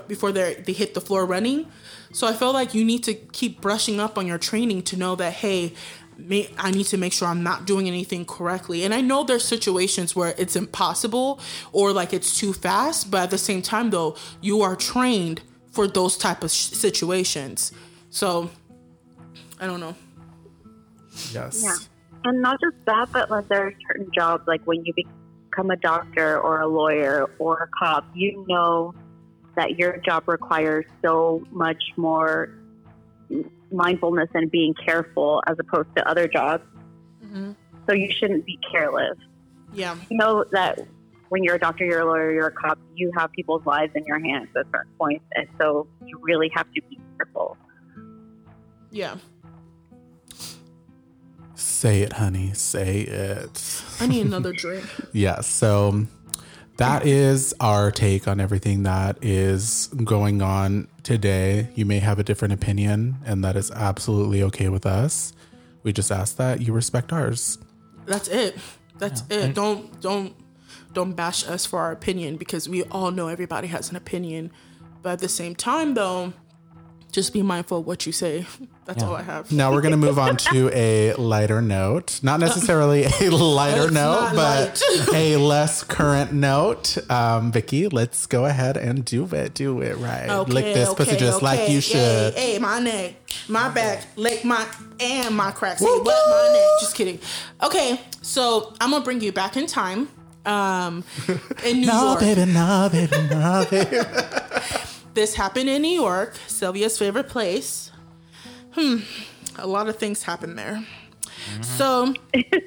before 0.08 0.32
they 0.32 0.54
they 0.54 0.72
hit 0.72 0.94
the 0.94 1.00
floor 1.00 1.24
running? 1.24 1.66
So 2.12 2.26
I 2.26 2.32
feel 2.32 2.52
like 2.52 2.74
you 2.74 2.84
need 2.84 3.04
to 3.04 3.14
keep 3.14 3.60
brushing 3.60 4.00
up 4.00 4.18
on 4.18 4.26
your 4.26 4.38
training 4.38 4.82
to 4.84 4.96
know 4.96 5.14
that 5.16 5.34
hey. 5.34 5.74
May, 6.18 6.50
I 6.58 6.72
need 6.72 6.86
to 6.86 6.96
make 6.96 7.12
sure 7.12 7.28
I'm 7.28 7.44
not 7.44 7.64
doing 7.64 7.86
anything 7.86 8.24
correctly. 8.24 8.84
And 8.84 8.92
I 8.92 9.00
know 9.00 9.22
there's 9.22 9.44
situations 9.44 10.16
where 10.16 10.34
it's 10.36 10.56
impossible 10.56 11.40
or 11.72 11.92
like 11.92 12.12
it's 12.12 12.36
too 12.36 12.52
fast, 12.52 13.10
but 13.10 13.22
at 13.22 13.30
the 13.30 13.38
same 13.38 13.62
time 13.62 13.90
though, 13.90 14.16
you 14.40 14.60
are 14.60 14.74
trained 14.74 15.42
for 15.70 15.86
those 15.86 16.18
type 16.18 16.42
of 16.42 16.50
sh- 16.50 16.70
situations. 16.70 17.72
So 18.10 18.50
I 19.60 19.66
don't 19.66 19.78
know. 19.78 19.94
Yes. 21.32 21.62
Yeah. 21.64 21.76
And 22.24 22.42
not 22.42 22.58
just 22.60 22.84
that, 22.86 23.12
but 23.12 23.30
like 23.30 23.48
there 23.48 23.68
are 23.68 23.74
certain 23.86 24.10
jobs, 24.12 24.42
like 24.48 24.62
when 24.64 24.84
you 24.84 24.92
become 24.94 25.70
a 25.70 25.76
doctor 25.76 26.40
or 26.40 26.60
a 26.60 26.66
lawyer 26.66 27.30
or 27.38 27.62
a 27.62 27.68
cop, 27.78 28.04
you 28.14 28.44
know 28.48 28.92
that 29.54 29.78
your 29.78 29.98
job 29.98 30.24
requires 30.26 30.84
so 31.00 31.44
much 31.52 31.82
more 31.96 32.50
mindfulness 33.70 34.28
and 34.34 34.50
being 34.50 34.74
careful 34.74 35.42
as 35.46 35.56
opposed 35.58 35.88
to 35.96 36.08
other 36.08 36.26
jobs. 36.28 36.64
Mm-hmm. 37.24 37.52
So 37.88 37.94
you 37.94 38.10
shouldn't 38.18 38.44
be 38.44 38.58
careless. 38.70 39.16
Yeah. 39.72 39.96
You 40.10 40.16
know 40.16 40.44
that 40.52 40.80
when 41.28 41.42
you're 41.44 41.56
a 41.56 41.58
doctor, 41.58 41.84
you're 41.84 42.00
a 42.00 42.04
lawyer, 42.06 42.32
you're 42.32 42.46
a 42.46 42.52
cop, 42.52 42.78
you 42.94 43.12
have 43.16 43.30
people's 43.32 43.64
lives 43.66 43.92
in 43.94 44.04
your 44.04 44.18
hands 44.18 44.48
at 44.56 44.66
certain 44.72 44.92
points. 44.98 45.24
And 45.34 45.46
so 45.58 45.86
you 46.04 46.18
really 46.22 46.50
have 46.54 46.66
to 46.72 46.82
be 46.88 46.98
careful. 47.16 47.56
Yeah. 48.90 49.16
Say 51.54 52.02
it, 52.02 52.14
honey. 52.14 52.52
Say 52.54 53.00
it. 53.00 53.82
I 54.00 54.06
need 54.06 54.26
another 54.26 54.52
drink. 54.56 54.84
yeah. 55.12 55.40
So 55.40 56.06
that 56.78 57.04
is 57.06 57.54
our 57.60 57.90
take 57.90 58.26
on 58.28 58.40
everything 58.40 58.84
that 58.84 59.18
is 59.20 59.88
going 60.04 60.40
on 60.40 60.88
today. 61.02 61.68
You 61.74 61.84
may 61.84 61.98
have 61.98 62.18
a 62.18 62.22
different 62.22 62.54
opinion, 62.54 63.16
and 63.26 63.44
that 63.44 63.56
is 63.56 63.70
absolutely 63.72 64.42
okay 64.44 64.68
with 64.68 64.86
us. 64.86 65.32
We 65.82 65.92
just 65.92 66.10
ask 66.12 66.36
that 66.36 66.60
you 66.62 66.72
respect 66.72 67.12
ours. 67.12 67.58
That's 68.06 68.28
it. 68.28 68.56
That's 68.96 69.22
it. 69.28 69.54
Don't 69.54 70.00
don't 70.00 70.34
don't 70.92 71.12
bash 71.12 71.46
us 71.48 71.66
for 71.66 71.80
our 71.80 71.92
opinion 71.92 72.36
because 72.36 72.68
we 72.68 72.84
all 72.84 73.10
know 73.10 73.28
everybody 73.28 73.68
has 73.68 73.90
an 73.90 73.96
opinion. 73.96 74.50
But 75.02 75.14
at 75.14 75.18
the 75.18 75.28
same 75.28 75.54
time 75.56 75.94
though, 75.94 76.32
just 77.12 77.32
be 77.32 77.42
mindful 77.42 77.78
of 77.78 77.86
what 77.86 78.06
you 78.06 78.12
say. 78.12 78.46
That's 78.84 79.02
all 79.02 79.14
I 79.14 79.22
have. 79.22 79.52
Now 79.52 79.70
we're 79.72 79.82
going 79.82 79.92
to 79.92 79.98
move 79.98 80.18
on 80.18 80.38
to 80.38 80.70
a 80.72 81.12
lighter 81.14 81.60
note. 81.60 82.20
Not 82.22 82.40
necessarily 82.40 83.04
a 83.04 83.28
lighter 83.30 83.90
note, 83.90 84.32
not 84.32 84.34
but 84.34 84.82
a 85.12 85.36
less 85.36 85.84
current 85.84 86.32
note. 86.32 86.96
Um, 87.10 87.52
Vicky, 87.52 87.88
let's 87.88 88.24
go 88.24 88.46
ahead 88.46 88.78
and 88.78 89.04
do 89.04 89.26
it. 89.26 89.52
Do 89.52 89.82
it 89.82 89.98
right. 89.98 90.30
Okay, 90.30 90.52
Lick 90.52 90.64
this 90.74 90.88
okay, 90.88 91.04
pussy 91.04 91.16
just 91.18 91.42
like 91.42 91.68
you 91.68 91.82
should. 91.82 92.32
Hey, 92.32 92.52
hey, 92.54 92.58
my 92.58 92.78
neck, 92.78 93.16
my 93.46 93.68
back, 93.68 94.06
lick 94.16 94.42
my 94.42 94.66
and 95.00 95.36
my 95.36 95.50
cracks. 95.50 95.82
Woo, 95.82 96.02
what? 96.02 96.30
My 96.30 96.52
neck. 96.58 96.80
Just 96.80 96.94
kidding. 96.96 97.18
Okay, 97.62 98.00
so 98.22 98.72
I'm 98.80 98.90
gonna 98.92 99.04
bring 99.04 99.20
you 99.20 99.32
back 99.32 99.58
in 99.58 99.66
time. 99.66 100.08
Um, 100.46 101.04
in 101.62 101.80
New 101.82 101.86
No, 101.92 102.04
York. 102.06 102.20
baby, 102.20 102.46
no, 102.46 102.88
baby, 102.90 103.16
no, 103.28 103.66
baby. 103.70 103.98
This 105.18 105.34
happened 105.34 105.68
in 105.68 105.82
New 105.82 106.00
York, 106.00 106.36
Sylvia's 106.46 106.96
favorite 106.96 107.28
place. 107.28 107.90
Hmm, 108.70 108.98
a 109.56 109.66
lot 109.66 109.88
of 109.88 109.96
things 109.96 110.22
happened 110.22 110.56
there. 110.56 110.84
So, 111.60 112.14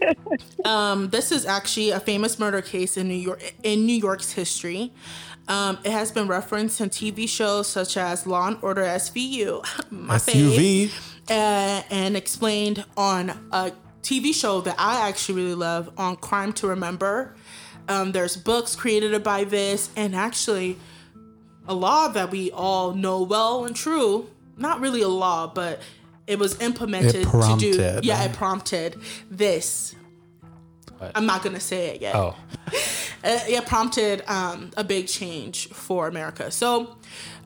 um, 0.65 1.09
this 1.11 1.31
is 1.31 1.45
actually 1.45 1.91
a 1.91 2.01
famous 2.01 2.37
murder 2.37 2.61
case 2.61 2.97
in 2.97 3.07
New 3.07 3.13
York 3.13 3.53
in 3.63 3.85
New 3.85 3.95
York's 3.95 4.33
history. 4.33 4.91
Um, 5.47 5.79
it 5.85 5.93
has 5.93 6.11
been 6.11 6.27
referenced 6.27 6.81
in 6.81 6.89
TV 6.89 7.25
shows 7.29 7.67
such 7.67 7.95
as 7.95 8.27
Law 8.27 8.49
and 8.49 8.57
Order 8.61 8.83
SVU, 8.83 9.65
my 9.89 10.17
fave, 10.17 10.91
uh, 11.29 11.83
and 11.89 12.17
explained 12.17 12.83
on 12.97 13.29
a 13.53 13.71
TV 14.03 14.35
show 14.35 14.59
that 14.59 14.75
I 14.77 15.07
actually 15.07 15.35
really 15.41 15.55
love 15.55 15.89
on 15.97 16.17
Crime 16.17 16.51
to 16.59 16.67
Remember. 16.67 17.33
Um, 17.87 18.11
there's 18.11 18.35
books 18.35 18.75
created 18.75 19.23
by 19.23 19.45
this, 19.45 19.89
and 19.95 20.13
actually, 20.13 20.77
a 21.71 21.73
law 21.73 22.09
that 22.09 22.29
we 22.31 22.51
all 22.51 22.93
know 22.93 23.23
well 23.23 23.65
and 23.65 23.75
true. 23.75 24.29
Not 24.57 24.81
really 24.81 25.01
a 25.01 25.07
law, 25.07 25.47
but 25.47 25.81
it 26.27 26.37
was 26.37 26.59
implemented 26.61 27.25
It 27.27 27.31
to 27.31 27.55
do. 27.57 27.99
Yeah, 28.03 28.23
it 28.23 28.33
prompted 28.33 29.01
this. 29.29 29.95
What? 30.97 31.13
I'm 31.15 31.25
not 31.25 31.41
gonna 31.43 31.59
say 31.59 31.87
it 31.95 32.01
yet. 32.01 32.15
Oh, 32.15 32.35
Uh, 33.23 33.37
it 33.47 33.67
prompted 33.67 34.23
um, 34.27 34.71
a 34.75 34.83
big 34.83 35.07
change 35.07 35.67
for 35.67 36.07
America. 36.07 36.49
So 36.49 36.97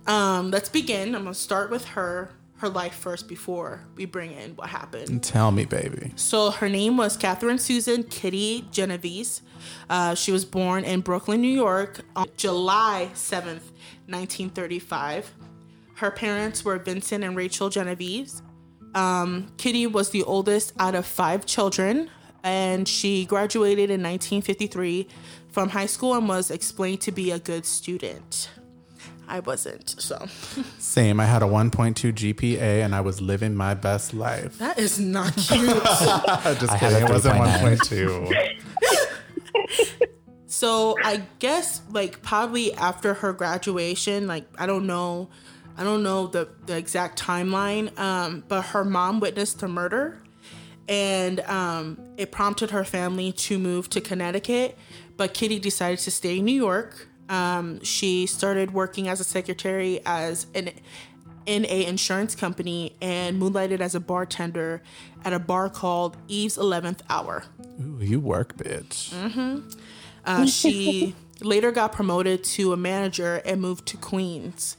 um, 0.07 0.49
let's 0.49 0.69
begin. 0.69 1.13
I'm 1.13 1.23
gonna 1.23 1.33
start 1.33 1.69
with 1.69 1.83
her 1.89 2.31
her 2.65 2.69
life 2.69 2.95
first 2.95 3.28
before 3.28 3.80
we 3.95 4.06
bring 4.06 4.32
in 4.32 4.56
what 4.56 4.69
happened. 4.69 5.21
Tell 5.21 5.51
me, 5.51 5.65
baby. 5.65 6.12
So 6.15 6.49
her 6.49 6.67
name 6.67 6.97
was 6.97 7.15
Catherine 7.15 7.60
Susan 7.60 8.04
Kitty 8.04 8.65
Genovese. 8.71 9.43
Uh, 9.88 10.15
she 10.15 10.32
was 10.32 10.45
born 10.45 10.84
in 10.84 11.01
Brooklyn, 11.01 11.41
New 11.41 11.47
York 11.47 12.01
on 12.15 12.28
July 12.38 13.12
7th, 13.13 13.69
1935. 14.08 15.32
Her 15.97 16.10
parents 16.10 16.65
were 16.65 16.80
Vincent 16.80 17.23
and 17.23 17.36
Rachel 17.36 17.69
Genovese. 17.69 18.41
Um, 18.95 19.51
Kitty 19.58 19.86
was 19.86 20.10
the 20.10 20.23
oldest 20.23 20.73
out 20.80 20.95
of 20.95 21.06
five 21.06 21.45
children, 21.45 22.10
and 22.43 22.88
she 22.88 23.25
graduated 23.25 23.91
in 23.91 24.01
1953 24.01 25.08
from 25.51 25.69
high 25.69 25.86
school 25.86 26.15
and 26.15 26.28
was 26.28 26.49
explained 26.49 27.01
to 27.01 27.12
be 27.12 27.30
a 27.30 27.38
good 27.38 27.65
student. 27.65 28.49
I 29.27 29.39
wasn't, 29.39 29.89
so 29.99 30.27
Same. 30.79 31.19
I 31.19 31.25
had 31.25 31.41
a 31.41 31.45
1.2 31.45 31.93
GPA 32.13 32.83
and 32.83 32.93
I 32.95 33.01
was 33.01 33.21
living 33.21 33.55
my 33.55 33.73
best 33.73 34.13
life. 34.13 34.57
that 34.59 34.77
is 34.77 34.99
not 34.99 35.35
cute. 35.35 35.67
Just 35.83 36.71
I 36.71 36.77
had 36.77 36.79
kidding. 36.79 37.07
It 37.07 37.09
wasn't 37.09 37.35
1.2. 37.35 38.61
So 40.55 40.95
I 41.03 41.21
guess 41.39 41.81
like 41.91 42.21
probably 42.21 42.73
after 42.75 43.13
her 43.15 43.33
graduation, 43.33 44.25
like 44.25 44.45
I 44.57 44.65
don't 44.65 44.88
know, 44.88 45.27
I 45.75 45.83
don't 45.83 46.01
know 46.01 46.27
the 46.27 46.47
the 46.65 46.77
exact 46.77 47.21
timeline, 47.21 47.97
um, 47.99 48.45
but 48.47 48.61
her 48.67 48.85
mom 48.85 49.19
witnessed 49.19 49.59
the 49.59 49.67
murder, 49.67 50.21
and 50.88 51.41
um, 51.41 51.99
it 52.15 52.31
prompted 52.31 52.71
her 52.71 52.85
family 52.85 53.33
to 53.33 53.59
move 53.59 53.89
to 53.89 53.99
Connecticut. 53.99 54.77
But 55.17 55.33
Kitty 55.33 55.59
decided 55.59 55.99
to 55.99 56.11
stay 56.11 56.39
in 56.39 56.45
New 56.45 56.55
York. 56.55 57.09
Um, 57.29 57.83
she 57.83 58.27
started 58.27 58.73
working 58.73 59.07
as 59.07 59.19
a 59.19 59.23
secretary 59.23 59.99
as 60.05 60.47
an 60.53 60.71
in 61.45 61.65
a 61.65 61.85
insurance 61.85 62.35
company 62.35 62.95
and 63.01 63.39
moonlighted 63.39 63.79
as 63.79 63.93
a 63.93 63.99
bartender 63.99 64.81
at 65.23 65.33
a 65.33 65.39
bar 65.39 65.69
called 65.69 66.17
Eve's 66.27 66.57
Eleventh 66.57 67.03
Hour. 67.09 67.43
Ooh, 67.79 67.99
you 68.01 68.19
work, 68.19 68.57
bitch. 68.57 69.13
Uh, 70.25 70.45
she 70.47 71.15
later 71.41 71.71
got 71.71 71.91
promoted 71.91 72.43
to 72.43 72.73
a 72.73 72.77
manager 72.77 73.41
and 73.45 73.61
moved 73.61 73.85
to 73.88 73.97
Queens. 73.97 74.77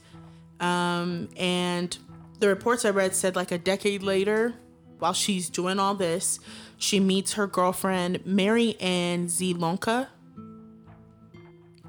Um, 0.59 1.29
and 1.37 1.97
the 2.39 2.47
reports 2.47 2.83
I 2.85 2.89
read 2.89 3.15
said 3.15 3.35
like 3.35 3.51
a 3.51 3.57
decade 3.57 4.03
later, 4.03 4.53
while 4.99 5.13
she's 5.13 5.49
doing 5.49 5.79
all 5.79 5.95
this, 5.95 6.39
she 6.77 6.99
meets 6.99 7.33
her 7.33 7.47
girlfriend 7.47 8.25
Mary 8.25 8.75
Ann 8.79 9.27
Zielonko. 9.27 10.07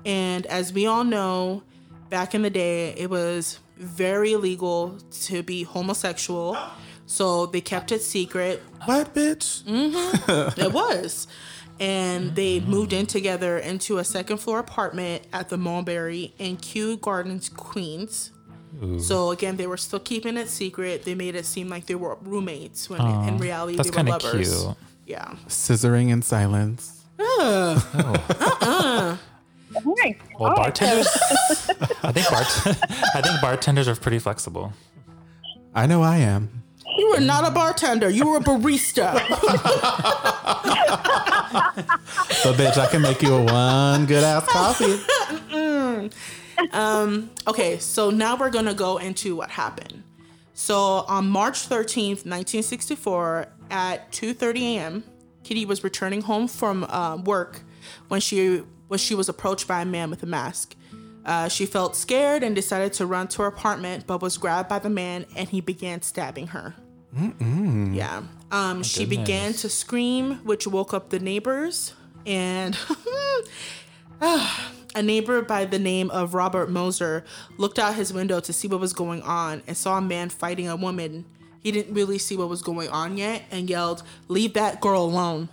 And 0.09 0.47
as 0.47 0.73
we 0.73 0.87
all 0.87 1.05
know, 1.05 1.63
back 2.09 2.35
in 2.35 2.41
the 2.43 2.49
day, 2.51 2.95
it 2.97 3.11
was 3.11 3.59
very 3.77 4.33
illegal 4.33 4.99
to 5.25 5.43
be 5.43 5.65
homosexual. 5.65 6.57
So 7.05 7.47
they 7.47 7.61
kept 7.61 7.93
it 7.93 8.01
secret. 8.03 8.63
What, 8.87 9.15
bitch? 9.15 9.63
Mm-hmm. 9.65 10.61
It 10.61 10.73
was. 10.83 11.27
And 11.79 12.35
they 12.35 12.59
moved 12.61 12.93
in 12.93 13.07
together 13.07 13.59
into 13.59 13.99
a 13.99 14.05
second 14.05 14.39
floor 14.39 14.59
apartment 14.59 15.25
at 15.33 15.51
the 15.51 15.59
Mulberry 15.59 16.33
in 16.39 16.57
Kew 16.57 16.97
Gardens, 16.97 17.49
Queens. 17.51 18.33
So 19.01 19.33
again, 19.33 19.57
they 19.57 19.67
were 19.67 19.77
still 19.77 19.99
keeping 19.99 20.37
it 20.37 20.49
secret. 20.49 21.05
They 21.05 21.15
made 21.17 21.35
it 21.35 21.45
seem 21.45 21.69
like 21.69 21.87
they 21.87 21.97
were 21.97 22.17
roommates 22.23 22.89
when 22.89 23.01
in 23.01 23.39
reality 23.39 23.77
they 23.77 23.91
were 23.91 24.05
lovers. 24.05 24.63
cute. 24.63 24.77
Yeah. 25.05 25.35
Scissoring 25.49 26.11
in 26.11 26.23
silence. 26.23 27.03
Nice. 29.73 30.17
Well, 30.39 30.55
bartenders. 30.57 31.09
I 32.03 32.13
think 32.13 32.29
bart- 32.31 32.67
I 33.15 33.21
think 33.23 33.41
bartenders 33.41 33.89
are 33.89 33.95
pretty 33.95 34.19
flexible. 34.19 34.73
I 35.75 35.87
know 35.87 36.03
I 36.03 36.19
am. 36.19 36.63
You 36.97 37.11
were 37.11 37.21
not 37.21 37.47
a 37.47 37.51
bartender. 37.51 38.09
You 38.09 38.27
were 38.29 38.39
a 38.39 38.41
barista. 38.41 39.15
So, 42.43 42.53
bitch, 42.53 42.77
I 42.79 42.87
can 42.87 43.03
make 43.03 43.23
you 43.23 43.35
a 43.35 43.43
one 43.43 44.07
good 44.07 44.23
ass 44.23 44.47
coffee. 44.47 46.11
um, 46.73 47.31
okay, 47.47 47.79
so 47.79 48.11
now 48.11 48.37
we're 48.37 48.51
gonna 48.51 48.75
go 48.75 48.99
into 48.99 49.35
what 49.37 49.51
happened. 49.51 50.03
So 50.55 50.77
on 51.09 51.29
March 51.29 51.69
13th, 51.69 52.25
1964, 52.27 53.49
at 53.71 54.11
2:30 54.13 54.61
a.m., 54.77 55.05
Kitty 55.43 55.65
was 55.65 55.83
returning 55.83 56.23
home 56.23 56.49
from 56.49 56.85
uh, 56.85 57.17
work 57.17 57.63
when 58.09 58.21
she 58.21 58.63
when 58.89 58.99
she 58.99 59.15
was 59.15 59.29
approached 59.29 59.69
by 59.69 59.83
a 59.83 59.85
man 59.85 60.11
with 60.11 60.23
a 60.23 60.27
mask. 60.27 60.75
Uh, 61.25 61.49
she 61.49 61.67
felt 61.67 61.95
scared 61.95 62.43
and 62.43 62.55
decided 62.55 62.93
to 62.95 63.07
run 63.07 63.29
to 63.29 63.43
her 63.43 63.49
apartment, 63.49 64.07
but 64.07 64.23
was 64.23 64.39
grabbed 64.39 64.69
by 64.69 64.79
the 64.79 64.91
man 64.91 65.27
and 65.37 65.49
he 65.49 65.61
began 65.61 66.01
stabbing 66.03 66.49
her. 66.49 66.75
Yeah. 67.95 68.23
Um, 68.51 68.83
she 68.83 69.05
began 69.05 69.53
to 69.55 69.69
scream, 69.69 70.37
which 70.45 70.67
woke 70.67 70.95
up 70.95 71.11
the 71.11 71.19
neighbors. 71.19 71.95
And 72.27 72.77
a 74.21 75.03
neighbor 75.03 75.43
by 75.43 75.65
the 75.65 75.79
name 75.79 76.11
of 76.11 76.35
Robert 76.35 76.71
Mozer 76.71 77.25
looked 77.57 77.79
out 77.79 77.95
his 77.95 78.13
window 78.13 78.41
to 78.41 78.53
see 78.53 78.69
what 78.69 78.81
was 78.81 78.93
going 78.93 79.23
on 79.23 79.63
and 79.67 79.77
saw 79.77 79.99
a 79.99 80.03
man 80.03 80.29
fighting 80.29 80.69
a 80.69 80.77
woman. 80.77 81.25
He 81.61 81.73
didn't 81.73 81.95
really 81.95 82.19
see 82.19 82.37
what 82.37 82.49
was 82.49 82.63
going 82.63 82.89
on 82.89 83.17
yet 83.17 83.43
and 83.51 83.69
yelled, 83.69 84.03
Leave 84.29 84.55
that 84.55 84.81
girl 84.81 85.03
alone. 85.05 85.49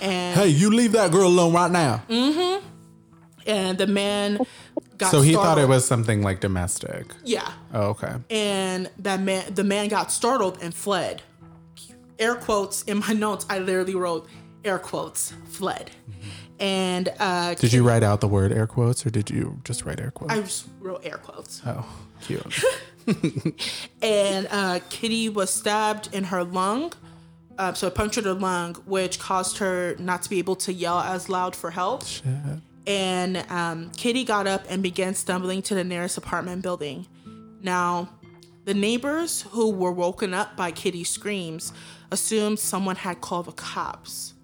And 0.00 0.38
Hey, 0.38 0.48
you 0.48 0.70
leave 0.70 0.92
that 0.92 1.10
girl 1.10 1.28
alone 1.28 1.52
right 1.52 1.70
now. 1.70 2.02
and 3.46 3.78
the 3.78 3.86
man 3.86 4.38
got 4.98 5.10
so 5.10 5.20
he 5.20 5.32
thought 5.34 5.58
it 5.58 5.68
was 5.68 5.86
something 5.86 6.22
like 6.22 6.40
domestic. 6.40 7.06
Yeah. 7.24 7.50
Oh, 7.72 7.88
okay. 7.90 8.14
and 8.30 8.90
that 8.98 9.20
man 9.20 9.54
the 9.54 9.64
man 9.64 9.88
got 9.88 10.10
startled 10.12 10.58
and 10.62 10.74
fled 10.74 11.22
air 12.18 12.34
quotes 12.34 12.82
in 12.82 12.98
my 12.98 13.12
notes 13.24 13.46
i 13.48 13.58
literally 13.60 13.94
wrote 13.94 14.28
air 14.64 14.78
quotes 14.78 15.32
fled 15.50 15.90
and 16.58 17.08
uh 17.20 17.54
Did 17.54 17.72
you 17.72 17.86
write 17.86 18.02
out 18.02 18.20
the 18.20 18.26
word 18.26 18.50
air 18.50 18.66
quotes 18.66 19.06
or 19.06 19.10
did 19.10 19.30
you 19.30 19.60
just 19.64 19.84
write 19.84 20.00
air 20.00 20.10
quotes? 20.10 20.32
i 20.32 20.40
just 20.40 20.66
wrote 20.80 21.00
air 21.06 21.18
quotes 21.18 21.62
oh, 21.64 21.86
cute. 22.20 22.64
and 24.02 24.48
uh 24.50 24.80
kitty 24.90 25.28
was 25.28 25.50
stabbed 25.50 26.08
in 26.12 26.24
her 26.24 26.42
lung 26.42 26.92
uh, 27.58 27.72
so 27.74 27.88
it 27.88 27.94
punctured 27.94 28.24
her 28.24 28.34
lung 28.34 28.74
which 28.86 29.18
caused 29.18 29.58
her 29.58 29.96
not 29.98 30.22
to 30.22 30.30
be 30.30 30.38
able 30.38 30.56
to 30.56 30.72
yell 30.72 31.00
as 31.00 31.28
loud 31.28 31.54
for 31.54 31.70
help 31.70 32.06
Shit. 32.06 32.24
and 32.86 33.36
um, 33.50 33.90
Kitty 33.96 34.24
got 34.24 34.46
up 34.46 34.64
and 34.68 34.82
began 34.82 35.14
stumbling 35.14 35.60
to 35.62 35.74
the 35.74 35.84
nearest 35.84 36.16
apartment 36.16 36.62
building. 36.62 37.06
Now, 37.60 38.08
the 38.64 38.74
neighbors 38.74 39.42
who 39.50 39.70
were 39.70 39.92
woken 39.92 40.32
up 40.32 40.56
by 40.56 40.70
Kitty's 40.70 41.10
screams 41.10 41.72
assumed 42.12 42.58
someone 42.58 42.96
had 42.96 43.20
called 43.20 43.46
the 43.46 43.52
cops, 43.52 44.34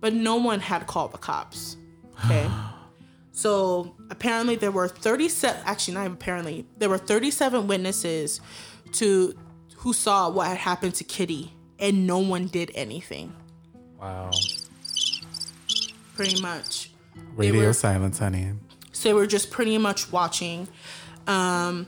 but 0.00 0.12
no 0.12 0.36
one 0.36 0.60
had 0.60 0.86
called 0.86 1.12
the 1.12 1.18
cops. 1.18 1.76
Okay. 2.24 2.48
so 3.32 3.94
apparently 4.10 4.56
there 4.56 4.72
were 4.72 4.88
37 4.88 5.62
actually 5.64 5.94
not 5.94 6.06
apparently 6.06 6.66
there 6.76 6.90
were 6.90 6.98
37 6.98 7.68
witnesses 7.68 8.40
to 8.92 9.34
who 9.76 9.92
saw 9.94 10.28
what 10.28 10.48
had 10.48 10.58
happened 10.58 10.94
to 10.96 11.04
Kitty 11.04 11.54
and 11.80 12.06
no 12.06 12.18
one 12.18 12.46
did 12.46 12.70
anything 12.74 13.32
Wow. 14.00 14.30
pretty 16.14 16.40
much 16.40 16.90
Radio 17.36 17.66
were- 17.68 17.72
silence, 17.72 18.18
honey. 18.18 18.52
So 18.92 19.08
they 19.08 19.14
were 19.14 19.26
just 19.26 19.50
pretty 19.50 19.78
much 19.78 20.12
watching. 20.12 20.68
Um, 21.26 21.86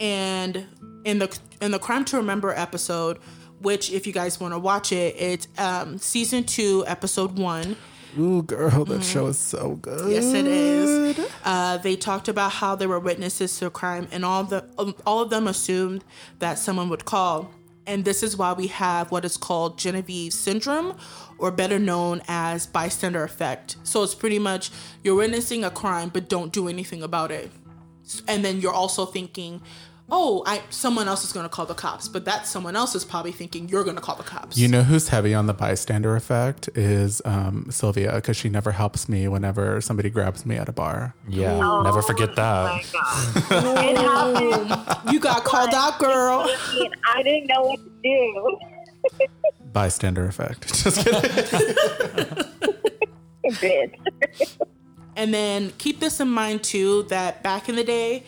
and 0.00 0.66
in 1.04 1.18
the 1.18 1.38
in 1.60 1.70
the 1.72 1.78
Crime 1.78 2.04
to 2.06 2.16
Remember 2.16 2.50
episode, 2.52 3.18
which 3.60 3.90
if 3.92 4.06
you 4.06 4.12
guys 4.12 4.40
want 4.40 4.54
to 4.54 4.58
watch 4.58 4.92
it, 4.92 5.14
it's 5.18 5.48
um, 5.58 5.98
season 5.98 6.44
two, 6.44 6.84
episode 6.86 7.38
one. 7.38 7.76
Ooh, 8.18 8.42
girl, 8.42 8.84
that 8.84 9.02
show 9.04 9.26
is 9.28 9.38
so 9.38 9.76
good. 9.76 10.00
Mm-hmm. 10.00 10.10
Yes, 10.10 10.32
it 10.34 10.46
is. 10.46 11.30
Uh, 11.44 11.78
they 11.78 11.96
talked 11.96 12.28
about 12.28 12.52
how 12.52 12.74
there 12.76 12.88
were 12.88 13.00
witnesses 13.00 13.56
to 13.58 13.66
a 13.66 13.70
crime, 13.70 14.06
and 14.12 14.24
all 14.24 14.44
the 14.44 14.64
um, 14.78 14.94
all 15.06 15.20
of 15.22 15.30
them 15.30 15.46
assumed 15.46 16.04
that 16.38 16.58
someone 16.58 16.88
would 16.88 17.04
call. 17.04 17.50
And 17.86 18.04
this 18.04 18.22
is 18.22 18.36
why 18.36 18.52
we 18.52 18.68
have 18.68 19.10
what 19.10 19.24
is 19.24 19.36
called 19.36 19.78
Genovese 19.78 20.38
syndrome, 20.38 20.96
or 21.38 21.50
better 21.50 21.78
known 21.78 22.22
as 22.28 22.66
bystander 22.66 23.24
effect. 23.24 23.76
So 23.82 24.02
it's 24.02 24.14
pretty 24.14 24.38
much 24.38 24.70
you're 25.02 25.16
witnessing 25.16 25.64
a 25.64 25.70
crime, 25.70 26.08
but 26.08 26.28
don't 26.28 26.52
do 26.52 26.68
anything 26.68 27.02
about 27.02 27.32
it. 27.32 27.50
And 28.28 28.44
then 28.44 28.60
you're 28.60 28.72
also 28.72 29.06
thinking, 29.06 29.62
oh, 30.14 30.42
I 30.46 30.62
someone 30.68 31.08
else 31.08 31.24
is 31.24 31.32
going 31.32 31.44
to 31.44 31.48
call 31.48 31.64
the 31.66 31.74
cops, 31.74 32.06
but 32.06 32.26
that 32.26 32.46
someone 32.46 32.76
else 32.76 32.94
is 32.94 33.04
probably 33.04 33.32
thinking 33.32 33.68
you're 33.68 33.82
going 33.82 33.96
to 33.96 34.02
call 34.02 34.14
the 34.14 34.22
cops. 34.22 34.58
You 34.58 34.68
know 34.68 34.82
who's 34.82 35.08
heavy 35.08 35.32
on 35.34 35.46
the 35.46 35.54
bystander 35.54 36.14
effect 36.14 36.68
is 36.74 37.22
um, 37.24 37.66
Sylvia 37.70 38.12
because 38.16 38.36
she 38.36 38.48
never 38.50 38.72
helps 38.72 39.08
me 39.08 39.26
whenever 39.26 39.80
somebody 39.80 40.10
grabs 40.10 40.44
me 40.44 40.56
at 40.56 40.68
a 40.68 40.72
bar. 40.72 41.14
Yeah. 41.26 41.58
Oh 41.60 41.82
Never 41.82 42.02
forget 42.02 42.36
that. 42.36 42.64
my 42.64 42.84
god. 42.92 43.78
it 43.84 43.96
happened. 43.96 45.12
you 45.12 45.18
got 45.18 45.44
called 45.44 45.74
out, 45.74 45.98
girl. 45.98 46.42
and 46.78 46.94
I 47.12 47.22
didn't 47.22 47.46
know 47.48 47.62
what 47.62 47.80
to 47.82 47.90
do. 48.02 48.58
Bystander 49.72 50.26
effect. 50.26 50.68
Just 50.84 51.06
kidding. 53.60 53.96
And 55.16 55.32
then 55.32 55.72
keep 55.78 56.00
this 56.00 56.20
in 56.20 56.28
mind 56.28 56.62
too 56.62 57.04
that 57.04 57.42
back 57.42 57.68
in 57.68 57.76
the 57.76 57.84
day, 57.84 58.24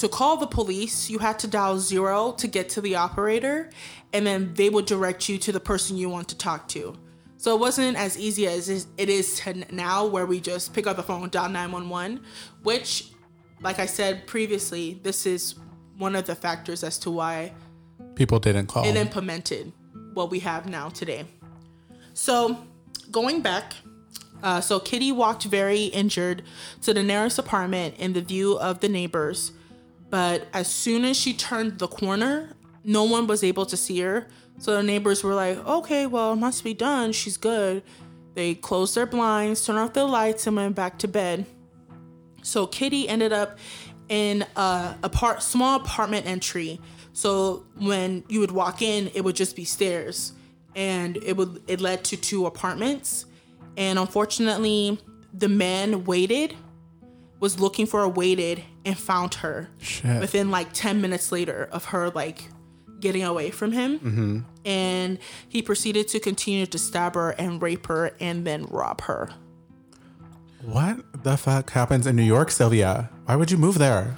to 0.00 0.08
call 0.08 0.38
the 0.38 0.46
police, 0.46 1.10
you 1.10 1.18
had 1.18 1.38
to 1.40 1.46
dial 1.46 1.78
zero 1.78 2.32
to 2.32 2.46
get 2.46 2.70
to 2.70 2.80
the 2.80 2.96
operator, 2.96 3.68
and 4.14 4.26
then 4.26 4.54
they 4.54 4.70
would 4.70 4.86
direct 4.86 5.28
you 5.28 5.36
to 5.38 5.52
the 5.52 5.60
person 5.60 5.96
you 5.96 6.08
want 6.08 6.28
to 6.28 6.38
talk 6.38 6.68
to. 6.68 6.96
So 7.36 7.54
it 7.54 7.60
wasn't 7.60 7.98
as 7.98 8.18
easy 8.18 8.46
as 8.46 8.68
it 8.70 9.08
is 9.08 9.40
to 9.40 9.74
now, 9.74 10.06
where 10.06 10.24
we 10.24 10.40
just 10.40 10.72
pick 10.72 10.86
up 10.86 10.96
the 10.96 11.02
phone, 11.02 11.28
dial 11.28 11.50
911, 11.50 12.22
which, 12.62 13.10
like 13.60 13.78
I 13.78 13.86
said 13.86 14.26
previously, 14.26 14.98
this 15.02 15.26
is 15.26 15.54
one 15.98 16.16
of 16.16 16.24
the 16.24 16.34
factors 16.34 16.82
as 16.82 16.98
to 17.00 17.10
why 17.10 17.52
People 18.14 18.38
didn't 18.38 18.68
call. 18.68 18.84
it 18.84 18.96
implemented 18.96 19.72
what 20.14 20.30
we 20.30 20.40
have 20.40 20.66
now 20.66 20.88
today. 20.88 21.26
So, 22.14 22.58
going 23.10 23.42
back, 23.42 23.74
uh, 24.42 24.62
so 24.62 24.80
Kitty 24.80 25.12
walked 25.12 25.44
very 25.44 25.84
injured 25.84 26.42
to 26.82 26.94
the 26.94 27.02
nearest 27.02 27.38
apartment 27.38 27.96
in 27.98 28.14
the 28.14 28.22
view 28.22 28.58
of 28.58 28.80
the 28.80 28.88
neighbors. 28.88 29.52
But 30.10 30.48
as 30.52 30.68
soon 30.68 31.04
as 31.04 31.16
she 31.16 31.32
turned 31.32 31.78
the 31.78 31.88
corner, 31.88 32.56
no 32.84 33.04
one 33.04 33.26
was 33.26 33.42
able 33.44 33.64
to 33.66 33.76
see 33.76 34.00
her. 34.00 34.26
So 34.58 34.74
the 34.74 34.82
neighbors 34.82 35.24
were 35.24 35.34
like, 35.34 35.56
okay, 35.66 36.06
well, 36.06 36.32
it 36.32 36.36
must 36.36 36.64
be 36.64 36.74
done. 36.74 37.12
She's 37.12 37.36
good. 37.36 37.82
They 38.34 38.54
closed 38.54 38.94
their 38.94 39.06
blinds, 39.06 39.64
turned 39.64 39.78
off 39.78 39.92
the 39.92 40.04
lights, 40.04 40.46
and 40.46 40.56
went 40.56 40.74
back 40.74 40.98
to 40.98 41.08
bed. 41.08 41.46
So 42.42 42.66
Kitty 42.66 43.08
ended 43.08 43.32
up 43.32 43.58
in 44.08 44.44
a 44.56 44.96
apart 45.02 45.42
small 45.42 45.80
apartment 45.80 46.26
entry. 46.26 46.80
So 47.12 47.64
when 47.78 48.24
you 48.28 48.40
would 48.40 48.50
walk 48.50 48.82
in, 48.82 49.10
it 49.14 49.22
would 49.22 49.36
just 49.36 49.56
be 49.56 49.64
stairs, 49.64 50.32
and 50.74 51.16
it 51.18 51.36
would 51.36 51.62
it 51.66 51.80
led 51.80 52.04
to 52.04 52.16
two 52.16 52.46
apartments. 52.46 53.26
And 53.76 53.98
unfortunately, 53.98 54.98
the 55.32 55.48
man 55.48 56.04
waited, 56.04 56.54
was 57.40 57.60
looking 57.60 57.86
for 57.86 58.02
a 58.02 58.08
waited, 58.08 58.62
and 58.84 58.98
found 58.98 59.34
her 59.34 59.68
Shit. 59.78 60.20
within 60.20 60.50
like 60.50 60.72
ten 60.72 61.00
minutes 61.00 61.30
later 61.32 61.68
of 61.72 61.86
her 61.86 62.10
like 62.10 62.48
getting 63.00 63.22
away 63.22 63.50
from 63.50 63.72
him. 63.72 64.46
And 64.64 65.18
he 65.48 65.62
proceeded 65.62 66.08
to 66.08 66.20
continue 66.20 66.66
to 66.66 66.78
stab 66.78 67.14
her 67.14 67.30
and 67.30 67.60
rape 67.62 67.86
her 67.86 68.14
and 68.20 68.46
then 68.46 68.66
rob 68.66 69.00
her. 69.02 69.30
What 70.62 71.24
the 71.24 71.38
fuck 71.38 71.70
happens 71.70 72.06
in 72.06 72.16
New 72.16 72.22
York, 72.22 72.50
Sylvia? 72.50 73.08
Why 73.24 73.36
would 73.36 73.50
you 73.50 73.56
move 73.56 73.78
there? 73.78 74.16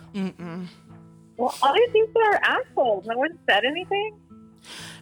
Well, 1.37 1.55
all 1.63 1.75
these 1.75 1.91
people 1.93 2.23
are 2.25 2.41
assholes. 2.43 3.07
No 3.07 3.17
one 3.17 3.39
said 3.49 3.65
anything. 3.65 4.19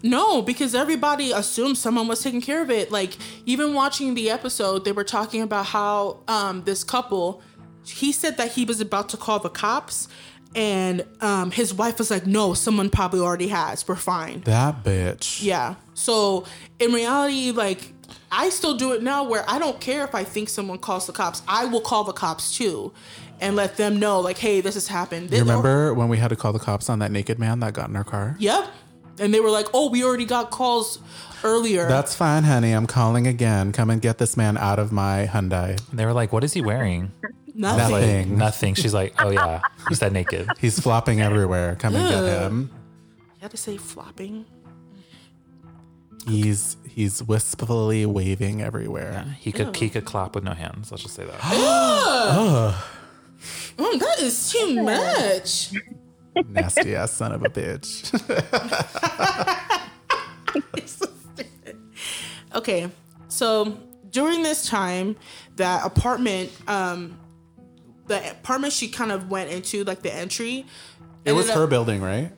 No, 0.02 0.40
because 0.42 0.74
everybody 0.74 1.32
assumed 1.32 1.76
someone 1.76 2.08
was 2.08 2.22
taking 2.22 2.40
care 2.40 2.62
of 2.62 2.70
it. 2.70 2.90
Like 2.90 3.16
even 3.46 3.74
watching 3.74 4.14
the 4.14 4.30
episode, 4.30 4.84
they 4.84 4.92
were 4.92 5.04
talking 5.04 5.42
about 5.42 5.66
how 5.66 6.20
um 6.28 6.64
this 6.64 6.84
couple 6.84 7.42
he 7.84 8.12
said 8.12 8.36
that 8.36 8.52
he 8.52 8.64
was 8.64 8.80
about 8.80 9.08
to 9.10 9.16
call 9.16 9.38
the 9.38 9.48
cops 9.50 10.08
And 10.54 11.04
um, 11.20 11.52
his 11.52 11.72
wife 11.72 11.98
was 11.98 12.10
like, 12.10 12.26
no, 12.26 12.54
someone 12.54 12.90
probably 12.90 13.20
already 13.20 13.48
has. 13.48 13.86
We're 13.86 13.94
fine. 13.94 14.40
That 14.40 14.82
bitch. 14.82 15.42
Yeah. 15.44 15.76
So 15.94 16.44
in 16.80 16.92
reality, 16.92 17.52
like 17.52 17.92
I 18.32 18.48
still 18.50 18.76
do 18.76 18.92
it 18.92 19.02
now 19.02 19.22
where 19.24 19.44
I 19.48 19.58
don't 19.58 19.80
care 19.80 20.04
if 20.04 20.14
I 20.14 20.24
think 20.24 20.48
someone 20.48 20.78
calls 20.78 21.06
the 21.06 21.12
cops. 21.12 21.42
I 21.46 21.66
will 21.66 21.80
call 21.80 22.04
the 22.04 22.12
cops 22.12 22.56
too 22.56 22.92
and 23.40 23.56
let 23.56 23.76
them 23.76 23.98
know, 23.98 24.20
like, 24.20 24.36
hey, 24.38 24.60
this 24.60 24.74
has 24.74 24.88
happened. 24.88 25.30
You 25.30 25.38
remember 25.38 25.94
when 25.94 26.08
we 26.08 26.18
had 26.18 26.28
to 26.28 26.36
call 26.36 26.52
the 26.52 26.58
cops 26.58 26.90
on 26.90 26.98
that 26.98 27.10
naked 27.10 27.38
man 27.38 27.60
that 27.60 27.72
got 27.72 27.88
in 27.88 27.96
our 27.96 28.04
car? 28.04 28.36
Yep. 28.38 28.68
And 29.18 29.32
they 29.32 29.40
were 29.40 29.50
like, 29.50 29.66
oh, 29.72 29.88
we 29.88 30.04
already 30.04 30.24
got 30.26 30.50
calls 30.50 30.98
earlier. 31.42 31.86
That's 31.88 32.14
fine, 32.14 32.42
honey. 32.42 32.72
I'm 32.72 32.86
calling 32.86 33.26
again. 33.26 33.72
Come 33.72 33.88
and 33.90 34.00
get 34.00 34.18
this 34.18 34.36
man 34.36 34.56
out 34.58 34.78
of 34.78 34.92
my 34.92 35.26
Hyundai. 35.30 35.80
They 35.92 36.04
were 36.04 36.12
like, 36.12 36.32
"What 36.32 36.44
is 36.44 36.52
he 36.52 36.60
wearing?" 36.60 37.12
Nothing. 37.60 37.90
Nothing. 37.90 38.38
nothing. 38.38 38.74
She's 38.74 38.94
like, 38.94 39.14
"Oh 39.18 39.30
yeah, 39.30 39.60
he's 39.88 39.98
that 40.00 40.12
naked." 40.12 40.48
He's 40.60 40.80
flopping 40.80 41.20
everywhere. 41.20 41.76
Come 41.76 41.94
and 41.94 42.08
get 42.08 42.24
him. 42.42 42.70
You 43.18 43.42
had 43.42 43.50
to 43.50 43.56
say 43.56 43.76
flopping. 43.76 44.46
He's 46.26 46.76
he's 46.88 47.22
wistfully 47.22 48.06
waving 48.06 48.62
everywhere. 48.62 49.36
He 49.38 49.52
could 49.52 49.76
he 49.76 49.90
could 49.90 50.04
clap 50.06 50.34
with 50.34 50.44
no 50.44 50.52
hands. 50.52 50.90
Let's 50.90 51.02
just 51.02 51.14
say 51.14 51.24
that. 51.24 51.36
Oh, 51.42 52.86
Mm, 53.78 53.98
that 53.98 54.18
is 54.20 54.52
too 54.52 54.82
much. 54.82 55.72
Nasty 56.48 56.94
ass 56.94 57.12
son 57.12 57.32
of 57.32 57.42
a 57.42 57.48
bitch. 57.48 58.10
Okay, 62.52 62.90
so 63.28 63.78
during 64.10 64.42
this 64.42 64.66
time, 64.66 65.14
that 65.56 65.86
apartment, 65.86 66.50
um, 66.66 67.16
the 68.10 68.30
apartment 68.32 68.72
she 68.72 68.88
kind 68.88 69.12
of 69.12 69.30
went 69.30 69.50
into, 69.50 69.84
like 69.84 70.02
the 70.02 70.12
entry. 70.14 70.66
it 71.24 71.32
was 71.32 71.48
her 71.50 71.64
up- 71.64 71.70
building, 71.70 72.02
right? 72.02 72.32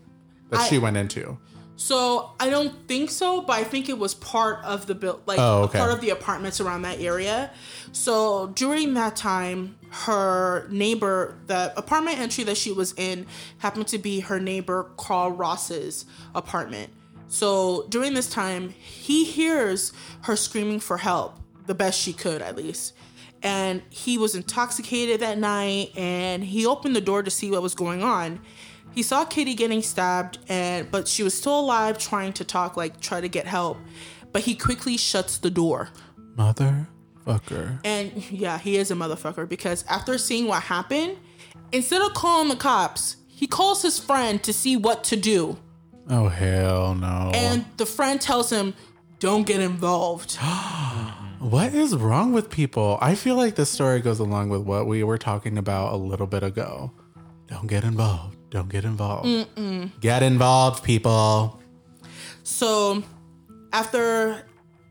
That 0.51 0.61
I- 0.61 0.69
she 0.69 0.77
went 0.79 0.97
into. 0.99 1.39
So 1.77 2.31
I 2.39 2.51
don't 2.51 2.87
think 2.87 3.11
so, 3.11 3.41
but 3.41 3.55
I 3.55 3.65
think 3.65 3.89
it 3.89 3.99
was 3.99 4.15
part 4.15 4.63
of 4.65 4.87
the 4.87 4.95
build, 4.95 5.23
like 5.27 5.39
Oh, 5.41 5.63
okay. 5.63 5.79
part 5.79 5.91
of 5.91 6.01
the 6.03 6.11
apartments 6.11 6.61
around 6.61 6.83
that 6.83 7.01
area. 7.01 7.51
So 7.93 8.49
during 8.55 8.93
that 8.95 9.17
time, 9.17 9.77
her 10.07 10.67
neighbor, 10.71 11.39
the 11.47 11.73
apartment 11.77 12.19
entry 12.19 12.45
that 12.45 12.57
she 12.59 12.71
was 12.71 12.93
in, 12.97 13.27
happened 13.59 13.89
to 13.89 13.99
be 13.99 14.21
her 14.21 14.39
neighbor 14.39 14.91
Carl 14.99 15.31
Ross's 15.33 16.05
apartment. 16.35 16.91
So 17.29 17.87
during 17.89 18.13
this 18.15 18.29
time, 18.29 18.75
he 18.79 19.25
hears 19.25 19.93
her 20.23 20.37
screaming 20.37 20.81
for 20.81 20.99
help, 20.99 21.39
the 21.67 21.75
best 21.75 21.99
she 21.99 22.13
could 22.13 22.43
at 22.43 22.57
least. 22.57 22.93
And 23.43 23.83
he 23.91 24.19
was 24.19 24.35
intoxicated 24.35 25.21
that 25.21 25.39
night 25.39 25.91
and 25.97 26.45
he 26.45 26.65
opened 26.65 26.95
the 26.95 27.01
door 27.01 27.23
to 27.23 27.31
see 27.31 27.51
what 27.51 27.63
was 27.63 27.75
going 27.75 28.03
on. 28.03 28.41
He 28.95 29.03
saw 29.03 29.25
Kitty 29.25 29.55
getting 29.55 29.83
stabbed 29.83 30.39
and 30.49 30.91
but 30.91 31.09
she 31.09 31.23
was 31.23 31.35
still 31.35 31.59
alive 31.59 31.99
trying 31.99 32.33
to 32.35 32.45
talk 32.45 32.77
like 32.77 33.01
try 33.01 33.21
to 33.21 33.29
get 33.29 33.47
help. 33.47 33.79
But 34.33 34.43
he 34.43 34.55
quickly 34.55 34.97
shuts 34.97 35.39
the 35.39 35.51
door. 35.51 35.91
Motherfucker. 36.37 37.81
And 37.85 38.31
yeah, 38.31 38.59
he 38.59 38.77
is 38.77 38.91
a 38.91 38.95
motherfucker 38.95 39.49
because 39.49 39.85
after 39.89 40.19
seeing 40.19 40.47
what 40.47 40.63
happened, 40.63 41.17
instead 41.73 42.03
of 42.03 42.15
calling 42.15 42.49
the 42.49 42.57
cops, 42.57 43.17
he 43.27 43.47
calls 43.47 43.83
his 43.83 43.99
friend 43.99 44.43
to 44.45 44.53
see 44.53 44.77
what 44.77 45.05
to 45.05 45.17
do. 45.17 45.59
Oh 46.09 46.29
hell 46.29 46.95
no. 46.95 47.33
And 47.35 47.65
the 47.77 47.87
friend 47.87 48.21
tells 48.21 48.51
him, 48.51 48.75
"Don't 49.19 49.47
get 49.47 49.61
involved." 49.61 50.39
what 51.43 51.75
is 51.75 51.97
wrong 51.97 52.33
with 52.33 52.51
people? 52.51 52.99
I 53.01 53.17
feel 53.17 53.35
like 53.35 53.57
this 53.57 53.69
story 53.69 54.01
goes 54.01 54.21
along 54.21 54.51
with 54.51 54.63
what 54.63 54.87
we 54.87 55.03
were 55.03 55.19
talking 55.19 55.59
about 55.59 55.93
a 55.93 55.97
little 55.97 56.27
bit 56.27 56.45
ago. 56.45 56.93
Don't 57.49 57.67
get 57.67 57.83
involved. 57.83 58.37
Don't 58.51 58.69
get 58.69 58.85
involved. 58.85 59.49
Get 60.01 60.23
involved, 60.23 60.85
people. 60.85 61.61
So 62.45 63.03
after 63.73 64.47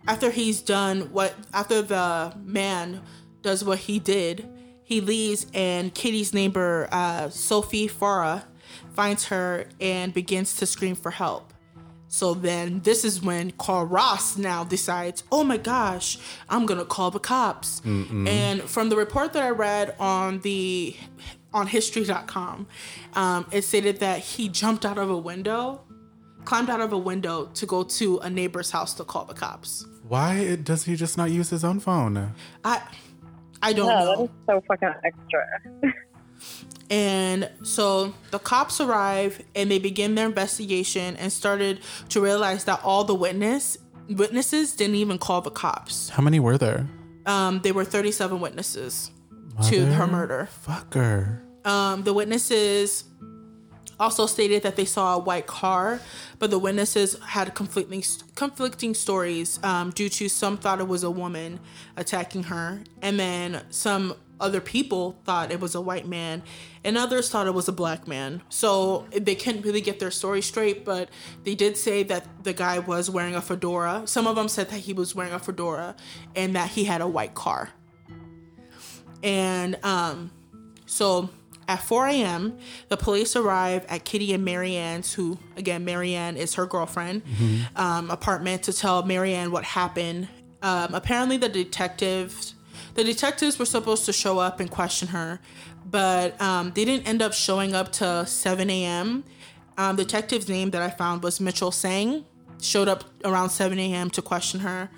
after 0.07 0.29
he's 0.31 0.61
done 0.61 1.11
what 1.13 1.33
after 1.53 1.81
the 1.81 2.33
man 2.43 3.01
does 3.41 3.63
what 3.63 3.79
he 3.79 3.99
did, 3.99 4.47
he 4.83 4.99
leaves 4.99 5.47
and 5.53 5.93
Kitty's 5.93 6.33
neighbor 6.33 6.89
uh, 6.91 7.29
Sophie 7.29 7.87
Farrar 7.87 8.43
finds 8.93 9.25
her 9.25 9.67
and 9.79 10.13
begins 10.13 10.57
to 10.57 10.65
scream 10.65 10.95
for 10.95 11.11
help. 11.11 11.50
So 12.13 12.33
then 12.33 12.81
this 12.81 13.05
is 13.05 13.21
when 13.21 13.51
Carl 13.51 13.85
Ross 13.85 14.37
now 14.37 14.65
decides, 14.65 15.23
oh 15.31 15.45
my 15.45 15.55
gosh, 15.55 16.17
I'm 16.49 16.65
gonna 16.65 16.83
call 16.83 17.09
the 17.09 17.19
cops. 17.21 17.81
And 17.85 18.61
from 18.63 18.89
the 18.89 18.97
report 18.97 19.31
that 19.31 19.43
I 19.43 19.49
read 19.51 19.95
on 19.97 20.41
the 20.41 20.93
on 21.53 21.67
history.com, 21.67 22.67
um, 23.13 23.45
it 23.53 23.61
stated 23.63 24.01
that 24.01 24.19
he 24.19 24.49
jumped 24.49 24.85
out 24.85 24.97
of 24.97 25.09
a 25.09 25.17
window, 25.17 25.81
climbed 26.43 26.69
out 26.69 26.81
of 26.81 26.91
a 26.91 26.97
window 26.97 27.45
to 27.53 27.65
go 27.65 27.81
to 27.83 28.17
a 28.19 28.29
neighbor's 28.29 28.71
house 28.71 28.93
to 28.95 29.05
call 29.05 29.23
the 29.23 29.33
cops. 29.33 29.85
Why 30.05 30.57
does 30.57 30.83
he 30.83 30.97
just 30.97 31.17
not 31.17 31.31
use 31.31 31.49
his 31.49 31.63
own 31.63 31.79
phone? 31.79 32.33
I 32.65 32.81
I 33.61 33.71
don't 33.71 33.87
Yeah, 33.87 33.99
know. 34.03 34.15
that 34.17 34.23
is 34.23 34.29
so 34.47 34.61
fucking 34.67 34.93
extra. 35.05 35.93
And 36.91 37.49
so 37.63 38.13
the 38.31 38.39
cops 38.39 38.81
arrive 38.81 39.41
and 39.55 39.71
they 39.71 39.79
begin 39.79 40.15
their 40.15 40.27
investigation 40.27 41.15
and 41.15 41.31
started 41.31 41.79
to 42.09 42.19
realize 42.19 42.65
that 42.65 42.81
all 42.83 43.05
the 43.05 43.15
witness 43.15 43.77
witnesses 44.09 44.75
didn't 44.75 44.95
even 44.95 45.17
call 45.17 45.39
the 45.39 45.51
cops. 45.51 46.09
How 46.09 46.21
many 46.21 46.39
were 46.39 46.57
there? 46.57 46.85
Um, 47.25 47.61
there 47.61 47.73
were 47.73 47.85
37 47.85 48.41
witnesses 48.41 49.09
to 49.69 49.85
her 49.85 50.05
murder. 50.05 50.49
Fucker. 50.67 51.39
Um, 51.65 52.03
the 52.03 52.13
witnesses 52.13 53.05
also 54.01 54.25
stated 54.25 54.63
that 54.63 54.75
they 54.75 54.83
saw 54.83 55.15
a 55.15 55.19
white 55.19 55.45
car, 55.47 56.01
but 56.39 56.49
the 56.49 56.57
witnesses 56.59 57.17
had 57.19 57.53
conflicting 57.53 58.03
conflicting 58.35 58.95
stories 58.95 59.59
um, 59.63 59.91
due 59.91 60.09
to 60.09 60.27
some 60.27 60.57
thought 60.57 60.79
it 60.79 60.87
was 60.87 61.03
a 61.03 61.11
woman 61.11 61.59
attacking 61.95 62.43
her, 62.43 62.81
and 63.01 63.19
then 63.19 63.61
some 63.69 64.15
other 64.41 64.59
people 64.59 65.17
thought 65.23 65.51
it 65.51 65.59
was 65.59 65.75
a 65.75 65.81
white 65.81 66.07
man, 66.07 66.43
and 66.83 66.97
others 66.97 67.29
thought 67.29 67.47
it 67.47 67.53
was 67.53 67.67
a 67.67 67.71
black 67.71 68.07
man. 68.07 68.41
So 68.49 69.05
they 69.11 69.35
couldn't 69.35 69.61
really 69.61 69.81
get 69.81 69.99
their 69.99 70.11
story 70.11 70.41
straight, 70.41 70.83
but 70.83 71.09
they 71.43 71.55
did 71.55 71.77
say 71.77 72.03
that 72.03 72.43
the 72.43 72.53
guy 72.53 72.79
was 72.79 73.09
wearing 73.09 73.35
a 73.35 73.41
fedora. 73.41 74.03
Some 74.05 74.27
of 74.27 74.35
them 74.35 74.49
said 74.49 74.69
that 74.69 74.79
he 74.79 74.93
was 74.93 75.15
wearing 75.15 75.33
a 75.33 75.39
fedora 75.39 75.95
and 76.35 76.55
that 76.55 76.71
he 76.71 76.83
had 76.85 77.01
a 77.01 77.07
white 77.07 77.35
car. 77.35 77.69
And 79.23 79.77
um, 79.85 80.31
so 80.85 81.29
at 81.67 81.81
4 81.81 82.07
a.m., 82.07 82.57
the 82.89 82.97
police 82.97 83.35
arrive 83.35 83.85
at 83.87 84.03
Kitty 84.03 84.33
and 84.33 84.43
Marianne's, 84.43 85.13
who, 85.13 85.37
again, 85.55 85.85
Marianne 85.85 86.35
is 86.35 86.55
her 86.55 86.65
girlfriend, 86.65 87.21
um, 87.75 88.09
apartment 88.11 88.63
to 88.63 88.73
tell 88.73 89.03
Marianne 89.03 89.51
what 89.51 89.63
happened. 89.63 90.27
Um, 90.61 90.93
apparently, 90.93 91.37
the 91.37 91.49
detectives, 91.49 92.55
the 92.93 93.03
detectives 93.03 93.57
were 93.57 93.65
supposed 93.65 94.05
to 94.05 94.13
show 94.13 94.39
up 94.39 94.59
and 94.59 94.69
question 94.69 95.09
her, 95.09 95.39
but 95.85 96.39
um, 96.41 96.71
they 96.75 96.85
didn't 96.85 97.07
end 97.07 97.21
up 97.21 97.33
showing 97.33 97.73
up 97.73 97.91
to 97.93 98.25
7 98.25 98.69
a.m. 98.69 99.23
Um, 99.77 99.95
the 99.95 100.03
detective's 100.03 100.49
name 100.49 100.71
that 100.71 100.81
I 100.81 100.89
found 100.89 101.23
was 101.23 101.39
Mitchell 101.39 101.71
Sang. 101.71 102.25
Showed 102.61 102.87
up 102.87 103.05
around 103.25 103.49
7 103.49 103.79
a.m. 103.79 104.11
to 104.11 104.21
question 104.21 104.59
her. 104.59 104.89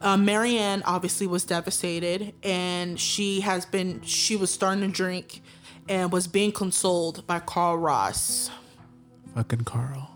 Um, 0.00 0.24
Marianne 0.24 0.82
obviously 0.86 1.26
was 1.26 1.44
devastated, 1.44 2.32
and 2.42 2.98
she 2.98 3.40
has 3.40 3.66
been. 3.66 4.00
She 4.02 4.36
was 4.36 4.50
starting 4.50 4.80
to 4.80 4.88
drink, 4.88 5.42
and 5.88 6.10
was 6.10 6.26
being 6.26 6.52
consoled 6.52 7.26
by 7.26 7.40
Carl 7.40 7.76
Ross. 7.76 8.50
Fucking 9.34 9.64
Carl. 9.64 10.08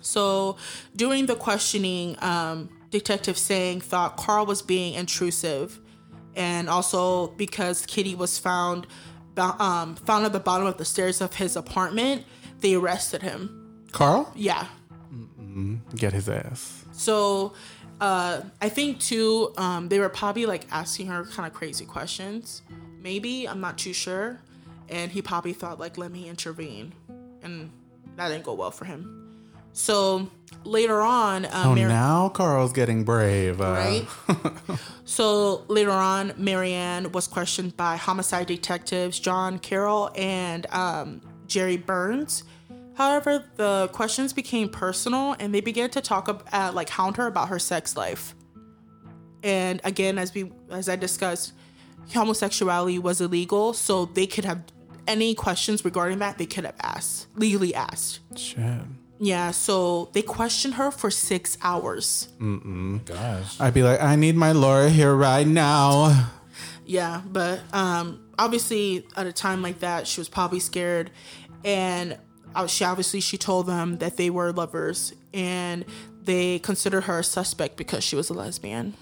So 0.00 0.56
during 0.96 1.26
the 1.26 1.34
questioning, 1.34 2.16
um, 2.22 2.70
Detective 2.90 3.36
Sang 3.36 3.80
thought 3.80 4.16
Carl 4.16 4.46
was 4.46 4.62
being 4.62 4.94
intrusive, 4.94 5.78
and 6.34 6.68
also 6.68 7.28
because 7.28 7.84
Kitty 7.86 8.14
was 8.14 8.38
found 8.38 8.86
um, 9.38 9.94
found 9.94 10.24
at 10.24 10.32
the 10.32 10.40
bottom 10.40 10.66
of 10.66 10.78
the 10.78 10.84
stairs 10.84 11.20
of 11.20 11.34
his 11.34 11.56
apartment, 11.56 12.24
they 12.60 12.74
arrested 12.74 13.22
him. 13.22 13.84
Carl? 13.92 14.32
Yeah. 14.34 14.66
Get 15.94 16.12
his 16.12 16.28
ass. 16.28 16.84
So 16.92 17.54
uh, 18.00 18.42
I 18.60 18.68
think 18.68 19.00
too, 19.00 19.52
um, 19.56 19.88
they 19.88 19.98
were 19.98 20.08
probably 20.08 20.46
like 20.46 20.66
asking 20.70 21.06
her 21.08 21.24
kind 21.24 21.46
of 21.46 21.52
crazy 21.52 21.84
questions. 21.84 22.62
Maybe 23.00 23.48
I'm 23.48 23.60
not 23.60 23.78
too 23.78 23.92
sure, 23.92 24.40
and 24.88 25.10
he 25.10 25.22
probably 25.22 25.52
thought 25.52 25.78
like, 25.78 25.98
let 25.98 26.10
me 26.10 26.28
intervene, 26.28 26.92
and 27.42 27.70
that 28.16 28.28
didn't 28.28 28.44
go 28.44 28.54
well 28.54 28.70
for 28.70 28.84
him. 28.84 29.17
So 29.78 30.28
later 30.64 31.00
on, 31.00 31.44
uh, 31.44 31.62
Oh, 31.66 31.74
Mar- 31.76 31.86
now 31.88 32.28
Carl's 32.30 32.72
getting 32.72 33.04
brave. 33.04 33.60
Uh, 33.60 33.64
right? 33.64 34.06
so 35.04 35.64
later 35.68 35.92
on, 35.92 36.32
Marianne 36.36 37.12
was 37.12 37.28
questioned 37.28 37.76
by 37.76 37.94
homicide 37.96 38.48
detectives 38.48 39.20
John 39.20 39.60
Carroll 39.60 40.10
and 40.16 40.66
um, 40.72 41.20
Jerry 41.46 41.76
Burns. 41.76 42.42
However, 42.94 43.44
the 43.54 43.88
questions 43.92 44.32
became 44.32 44.68
personal, 44.68 45.36
and 45.38 45.54
they 45.54 45.60
began 45.60 45.90
to 45.90 46.00
talk 46.00 46.28
ab- 46.28 46.42
uh, 46.52 46.72
like 46.74 46.88
hound 46.88 47.16
her 47.16 47.28
about 47.28 47.48
her 47.48 47.60
sex 47.60 47.96
life. 47.96 48.34
And 49.44 49.80
again, 49.84 50.18
as 50.18 50.34
we 50.34 50.50
as 50.70 50.88
I 50.88 50.96
discussed, 50.96 51.52
homosexuality 52.12 52.98
was 52.98 53.20
illegal, 53.20 53.72
so 53.74 54.06
they 54.06 54.26
could 54.26 54.44
have 54.44 54.64
any 55.06 55.36
questions 55.36 55.84
regarding 55.84 56.18
that 56.18 56.36
they 56.36 56.46
could 56.46 56.64
have 56.64 56.74
asked, 56.82 57.28
legally 57.36 57.72
asked. 57.72 58.18
Shit. 58.36 58.80
Yeah, 59.20 59.50
so 59.50 60.10
they 60.12 60.22
questioned 60.22 60.74
her 60.74 60.90
for 60.90 61.10
six 61.10 61.58
hours. 61.62 62.28
Gosh. 62.38 63.60
I'd 63.60 63.74
be 63.74 63.82
like, 63.82 64.00
I 64.00 64.16
need 64.16 64.36
my 64.36 64.52
Laura 64.52 64.88
here 64.88 65.14
right 65.14 65.46
now. 65.46 66.30
Yeah, 66.86 67.22
but 67.26 67.60
um, 67.72 68.24
obviously 68.38 69.06
at 69.16 69.26
a 69.26 69.32
time 69.32 69.60
like 69.60 69.80
that, 69.80 70.06
she 70.06 70.20
was 70.20 70.28
probably 70.28 70.60
scared, 70.60 71.10
and 71.64 72.16
uh, 72.54 72.66
she 72.66 72.84
obviously 72.84 73.20
she 73.20 73.36
told 73.36 73.66
them 73.66 73.98
that 73.98 74.16
they 74.16 74.30
were 74.30 74.52
lovers, 74.52 75.12
and 75.34 75.84
they 76.22 76.60
considered 76.60 77.02
her 77.02 77.18
a 77.18 77.24
suspect 77.24 77.76
because 77.76 78.04
she 78.04 78.16
was 78.16 78.30
a 78.30 78.34
lesbian. 78.34 78.94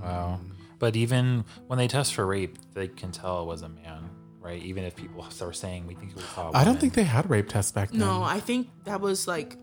Wow. 0.00 0.40
But 0.78 0.96
even 0.96 1.44
when 1.66 1.78
they 1.78 1.88
test 1.88 2.14
for 2.14 2.26
rape, 2.26 2.56
they 2.74 2.88
can 2.88 3.12
tell 3.12 3.42
it 3.42 3.46
was 3.46 3.62
a 3.62 3.68
man, 3.68 4.10
right? 4.42 4.62
Even 4.62 4.84
if 4.84 4.96
people 4.96 5.26
are 5.40 5.52
saying 5.52 5.86
we 5.86 5.94
think 5.94 6.10
it 6.10 6.16
was 6.16 6.24
a 6.36 6.50
I 6.54 6.64
don't 6.64 6.80
think 6.80 6.94
they 6.94 7.04
had 7.04 7.30
rape 7.30 7.48
tests 7.48 7.72
back 7.72 7.90
then. 7.90 8.00
No, 8.00 8.22
I 8.22 8.40
think 8.40 8.68
that 8.84 9.00
was 9.00 9.26
like 9.26 9.56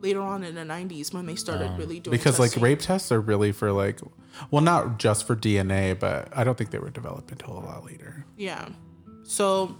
later 0.00 0.20
on 0.20 0.44
in 0.44 0.54
the 0.54 0.62
'90s 0.62 1.12
when 1.12 1.26
they 1.26 1.34
started 1.34 1.76
really 1.78 2.00
doing 2.00 2.16
because 2.16 2.38
like 2.38 2.56
rape 2.56 2.80
tests 2.80 3.10
are 3.10 3.20
really 3.20 3.52
for 3.52 3.72
like, 3.72 4.00
well, 4.50 4.62
not 4.62 4.98
just 4.98 5.26
for 5.26 5.34
DNA, 5.34 5.98
but 5.98 6.28
I 6.36 6.44
don't 6.44 6.56
think 6.56 6.70
they 6.70 6.78
were 6.78 6.90
developed 6.90 7.32
until 7.32 7.54
a 7.54 7.60
lot 7.60 7.84
later. 7.84 8.24
Yeah. 8.36 8.68
So, 9.24 9.76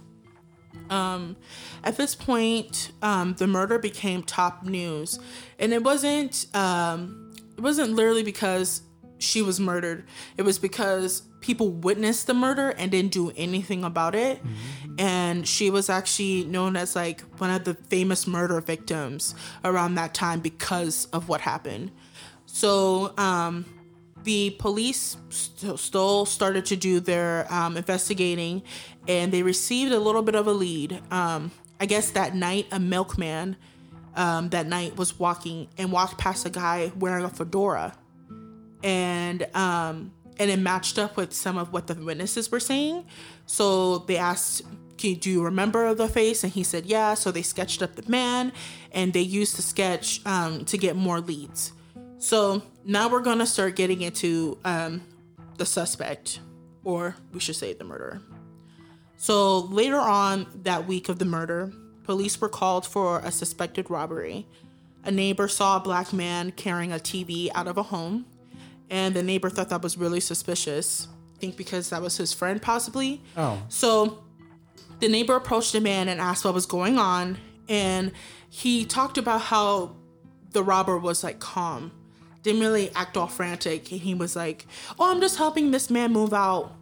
um, 0.89 1.37
at 1.83 1.97
this 1.97 2.15
point, 2.15 2.91
um, 3.01 3.35
the 3.35 3.47
murder 3.47 3.79
became 3.79 4.23
top 4.23 4.63
news, 4.63 5.19
and 5.59 5.71
it 5.71 5.83
wasn't 5.83 6.47
um, 6.55 7.33
it 7.57 7.61
wasn't 7.61 7.93
literally 7.93 8.23
because 8.23 8.81
she 9.19 9.41
was 9.41 9.59
murdered. 9.59 10.05
It 10.37 10.43
was 10.43 10.59
because 10.59 11.23
people 11.41 11.69
witnessed 11.69 12.27
the 12.27 12.33
murder 12.33 12.69
and 12.69 12.91
didn't 12.91 13.11
do 13.11 13.31
anything 13.35 13.83
about 13.83 14.15
it. 14.15 14.41
And 14.97 15.47
she 15.47 15.69
was 15.69 15.89
actually 15.89 16.45
known 16.45 16.75
as 16.75 16.95
like 16.95 17.21
one 17.39 17.51
of 17.51 17.63
the 17.63 17.75
famous 17.75 18.25
murder 18.25 18.59
victims 18.61 19.35
around 19.63 19.95
that 19.95 20.13
time 20.13 20.39
because 20.39 21.05
of 21.13 21.29
what 21.29 21.41
happened. 21.41 21.91
So, 22.45 23.13
um, 23.17 23.65
the 24.23 24.49
police 24.59 25.15
st- 25.29 25.79
still 25.79 26.25
started 26.25 26.65
to 26.65 26.75
do 26.75 26.99
their 26.99 27.51
um, 27.53 27.77
investigating 27.77 28.61
and 29.07 29.31
they 29.31 29.41
received 29.41 29.93
a 29.93 29.99
little 29.99 30.21
bit 30.21 30.35
of 30.35 30.47
a 30.47 30.51
lead. 30.51 31.01
Um, 31.11 31.51
I 31.79 31.85
guess 31.85 32.11
that 32.11 32.35
night, 32.35 32.67
a 32.71 32.79
milkman 32.79 33.55
um, 34.15 34.49
that 34.49 34.67
night 34.67 34.97
was 34.97 35.17
walking 35.17 35.69
and 35.77 35.91
walked 35.91 36.17
past 36.17 36.45
a 36.45 36.49
guy 36.49 36.91
wearing 36.99 37.23
a 37.23 37.29
fedora. 37.29 37.95
And 38.83 39.47
um, 39.55 40.11
and 40.39 40.49
it 40.49 40.59
matched 40.59 40.99
up 40.99 41.17
with 41.17 41.33
some 41.33 41.57
of 41.57 41.73
what 41.73 41.87
the 41.87 41.95
witnesses 41.95 42.51
were 42.51 42.59
saying. 42.59 43.05
So 43.45 43.99
they 43.99 44.17
asked, 44.17 44.63
Do 44.97 45.17
you 45.29 45.43
remember 45.43 45.93
the 45.93 46.07
face? 46.07 46.43
And 46.43 46.53
he 46.53 46.63
said, 46.63 46.85
Yeah. 46.85 47.13
So 47.13 47.31
they 47.31 47.41
sketched 47.41 47.81
up 47.81 47.95
the 47.95 48.09
man 48.09 48.51
and 48.91 49.13
they 49.13 49.21
used 49.21 49.57
the 49.57 49.61
sketch 49.61 50.25
um, 50.25 50.65
to 50.65 50.77
get 50.77 50.95
more 50.95 51.19
leads. 51.19 51.73
So 52.19 52.63
now 52.83 53.09
we're 53.09 53.21
gonna 53.21 53.45
start 53.45 53.75
getting 53.75 54.01
into 54.01 54.57
um, 54.65 55.01
the 55.57 55.65
suspect, 55.65 56.39
or 56.83 57.15
we 57.31 57.39
should 57.39 57.55
say 57.55 57.73
the 57.73 57.83
murderer. 57.83 58.21
So 59.17 59.59
later 59.59 59.97
on 59.97 60.47
that 60.63 60.87
week 60.87 61.09
of 61.09 61.19
the 61.19 61.25
murder, 61.25 61.71
police 62.03 62.39
were 62.39 62.49
called 62.49 62.85
for 62.85 63.19
a 63.19 63.31
suspected 63.31 63.89
robbery. 63.89 64.47
A 65.03 65.11
neighbor 65.11 65.47
saw 65.47 65.77
a 65.77 65.79
black 65.79 66.13
man 66.13 66.51
carrying 66.51 66.91
a 66.91 66.97
TV 66.97 67.49
out 67.53 67.67
of 67.67 67.77
a 67.77 67.83
home, 67.83 68.25
and 68.89 69.15
the 69.15 69.23
neighbor 69.23 69.49
thought 69.49 69.69
that 69.69 69.81
was 69.81 69.97
really 69.97 70.19
suspicious. 70.19 71.07
I 71.35 71.39
think 71.39 71.57
because 71.57 71.89
that 71.91 72.01
was 72.01 72.17
his 72.17 72.33
friend, 72.33 72.61
possibly. 72.61 73.21
Oh. 73.35 73.61
So 73.69 74.23
the 74.99 75.07
neighbor 75.07 75.35
approached 75.35 75.73
the 75.73 75.81
man 75.81 76.07
and 76.07 76.19
asked 76.19 76.45
what 76.45 76.53
was 76.53 76.65
going 76.65 76.97
on, 76.97 77.37
and 77.69 78.11
he 78.49 78.85
talked 78.85 79.17
about 79.17 79.41
how 79.41 79.95
the 80.51 80.63
robber 80.63 80.97
was 80.97 81.23
like 81.23 81.39
calm, 81.39 81.91
didn't 82.41 82.61
really 82.61 82.89
act 82.95 83.17
all 83.17 83.27
frantic, 83.27 83.91
and 83.91 84.01
he 84.01 84.13
was 84.13 84.35
like, 84.35 84.65
"Oh, 84.97 85.11
I'm 85.11 85.21
just 85.21 85.37
helping 85.37 85.71
this 85.71 85.89
man 85.89 86.11
move 86.11 86.33
out," 86.33 86.73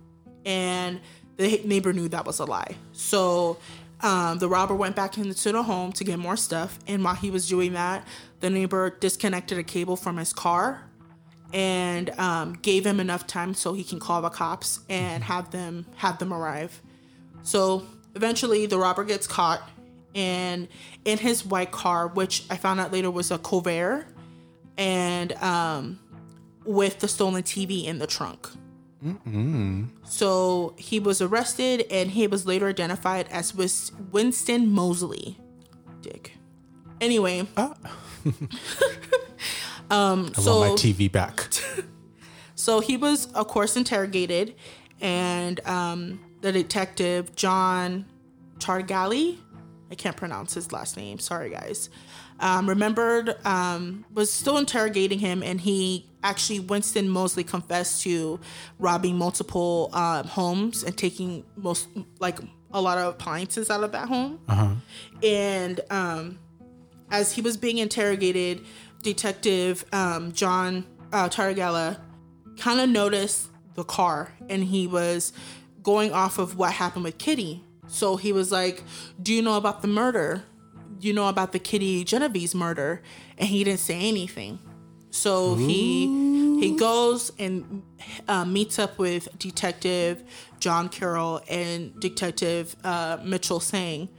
and 0.45 1.01
the 1.37 1.61
neighbor 1.65 1.91
knew 1.91 2.07
that 2.09 2.25
was 2.25 2.39
a 2.39 2.45
lie. 2.45 2.75
So 2.93 3.57
um, 4.01 4.39
the 4.39 4.47
robber 4.47 4.75
went 4.75 4.95
back 4.95 5.17
into 5.17 5.51
the 5.51 5.63
home 5.63 5.91
to 5.93 6.03
get 6.03 6.19
more 6.19 6.37
stuff, 6.37 6.79
and 6.87 7.03
while 7.03 7.15
he 7.15 7.31
was 7.31 7.49
doing 7.49 7.73
that, 7.73 8.07
the 8.39 8.49
neighbor 8.49 8.91
disconnected 8.91 9.57
a 9.57 9.63
cable 9.63 9.97
from 9.97 10.17
his 10.17 10.31
car 10.31 10.83
and 11.55 12.09
um, 12.19 12.53
gave 12.61 12.85
him 12.85 12.99
enough 12.99 13.25
time 13.25 13.53
so 13.53 13.73
he 13.73 13.83
can 13.85 13.97
call 13.97 14.21
the 14.21 14.29
cops 14.29 14.81
and 14.89 15.23
have 15.23 15.51
them 15.51 15.85
have 15.95 16.19
them 16.19 16.33
arrive. 16.33 16.81
So 17.43 17.85
eventually, 18.13 18.65
the 18.65 18.77
robber 18.77 19.05
gets 19.05 19.25
caught, 19.25 19.67
and 20.13 20.67
in 21.05 21.17
his 21.17 21.45
white 21.45 21.71
car, 21.71 22.09
which 22.09 22.43
I 22.49 22.57
found 22.57 22.81
out 22.81 22.91
later 22.91 23.09
was 23.09 23.31
a 23.31 23.37
Corvair, 23.37 24.05
and 24.77 25.31
um, 25.41 25.99
with 26.65 26.99
the 26.99 27.07
stolen 27.07 27.41
TV 27.43 27.85
in 27.85 27.99
the 27.99 28.07
trunk. 28.07 28.49
So 30.03 30.73
he 30.77 30.99
was 30.99 31.21
arrested, 31.21 31.85
and 31.89 32.11
he 32.11 32.27
was 32.27 32.45
later 32.45 32.67
identified 32.67 33.27
as 33.31 33.53
Winston 34.11 34.69
Moseley. 34.69 35.37
Dick. 36.01 36.33
Anyway, 36.99 37.47
um, 39.89 40.31
I 40.37 40.41
so 40.41 40.59
want 40.59 40.71
my 40.71 40.75
TV 40.77 41.11
back. 41.11 41.47
so 42.55 42.79
he 42.79 42.97
was, 42.97 43.31
of 43.33 43.47
course, 43.47 43.75
interrogated, 43.75 44.55
and 45.01 45.65
um, 45.67 46.19
the 46.41 46.51
detective 46.51 47.35
John 47.35 48.05
Targali, 48.59 49.37
I 49.91 49.95
can't 49.95 50.17
pronounce 50.17 50.53
his 50.53 50.71
last 50.71 50.97
name. 50.97 51.19
Sorry, 51.19 51.49
guys. 51.49 51.89
Um, 52.39 52.67
remembered 52.67 53.35
um, 53.45 54.05
was 54.13 54.31
still 54.31 54.57
interrogating 54.57 55.19
him, 55.19 55.41
and 55.41 55.59
he 55.59 56.05
actually 56.23 56.59
Winston 56.59 57.07
Moseley 57.07 57.43
confessed 57.43 58.01
to 58.03 58.39
robbing 58.79 59.15
multiple 59.17 59.89
um, 59.93 60.25
homes 60.25 60.83
and 60.83 60.97
taking 60.97 61.45
most 61.55 61.87
like 62.19 62.39
a 62.73 62.81
lot 62.81 62.97
of 62.97 63.13
appliances 63.13 63.69
out 63.69 63.83
of 63.83 63.91
that 63.93 64.07
home. 64.09 64.41
And 65.23 65.79
um, 65.89 66.39
as 67.09 67.31
he 67.31 67.41
was 67.41 67.55
being 67.55 67.77
interrogated, 67.77 68.65
Detective 69.05 69.85
um, 69.93 70.31
John 70.31 70.83
uh, 71.13 71.29
Targala 71.29 71.99
kind 72.57 72.79
of 72.79 72.89
noticed 72.89 73.49
the 73.75 73.83
car 73.83 74.33
and 74.49 74.63
he 74.63 74.87
was 74.87 75.31
going 75.83 76.11
off 76.11 76.39
of 76.39 76.57
what 76.57 76.73
happened 76.73 77.03
with 77.03 77.19
Kitty. 77.19 77.63
So 77.85 78.17
he 78.17 78.33
was 78.33 78.51
like, 78.51 78.81
Do 79.21 79.31
you 79.31 79.43
know 79.43 79.57
about 79.57 79.83
the 79.83 79.87
murder? 79.87 80.43
You 80.99 81.13
know 81.13 81.27
about 81.27 81.51
the 81.51 81.59
Kitty 81.59 82.03
Genovese 82.03 82.55
murder? 82.55 83.03
And 83.37 83.47
he 83.47 83.63
didn't 83.63 83.81
say 83.81 84.09
anything. 84.09 84.57
So 85.11 85.53
he 85.53 86.07
he 86.59 86.75
goes 86.75 87.31
and 87.37 87.83
uh, 88.27 88.43
meets 88.43 88.79
up 88.79 88.97
with 88.97 89.27
Detective 89.37 90.23
John 90.59 90.89
Carroll 90.89 91.41
and 91.47 91.97
Detective 91.99 92.75
uh, 92.83 93.19
Mitchell 93.23 93.59
Sang, 93.59 94.09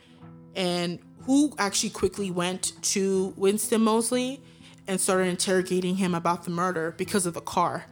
and 0.55 1.01
who 1.22 1.53
actually 1.59 1.91
quickly 1.91 2.30
went 2.30 2.72
to 2.82 3.34
Winston 3.37 3.82
Moseley 3.82 4.41
and 4.89 5.01
started 5.01 5.28
interrogating 5.28 5.97
him 5.97 6.14
about 6.14 6.45
the 6.45 6.51
murder 6.51 6.95
because 6.97 7.26
of 7.26 7.34
the 7.34 7.41
car. 7.41 7.87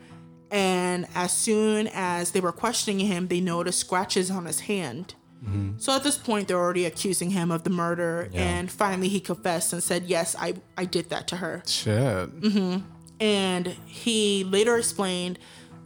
And 0.51 1.07
as 1.15 1.33
soon 1.33 1.89
as 1.93 2.31
they 2.31 2.41
were 2.41 2.53
questioning 2.53 3.07
him, 3.07 3.29
they 3.29 3.41
noticed 3.41 3.81
scratches 3.81 4.31
on 4.31 4.45
his 4.45 4.61
hand. 4.61 5.15
Mm-hmm. 5.45 5.79
So 5.79 5.95
at 5.95 6.03
this 6.03 6.17
point, 6.17 6.49
they're 6.49 6.59
already 6.59 6.85
accusing 6.87 7.31
him 7.31 7.51
of 7.51 7.65
the 7.65 7.71
murder. 7.71 8.31
And 8.33 8.71
finally, 8.71 9.09
he 9.09 9.21
confessed 9.21 9.73
and 9.73 9.83
said, 9.83 10.05
Yes, 10.05 10.35
I, 10.39 10.55
I 10.77 10.85
did 10.85 11.11
that 11.11 11.29
to 11.29 11.37
her. 11.37 11.63
Shit. 11.67 11.95
Mm-hmm. 11.95 12.79
And 13.21 13.67
he 13.87 14.45
later 14.45 14.77
explained 14.77 15.39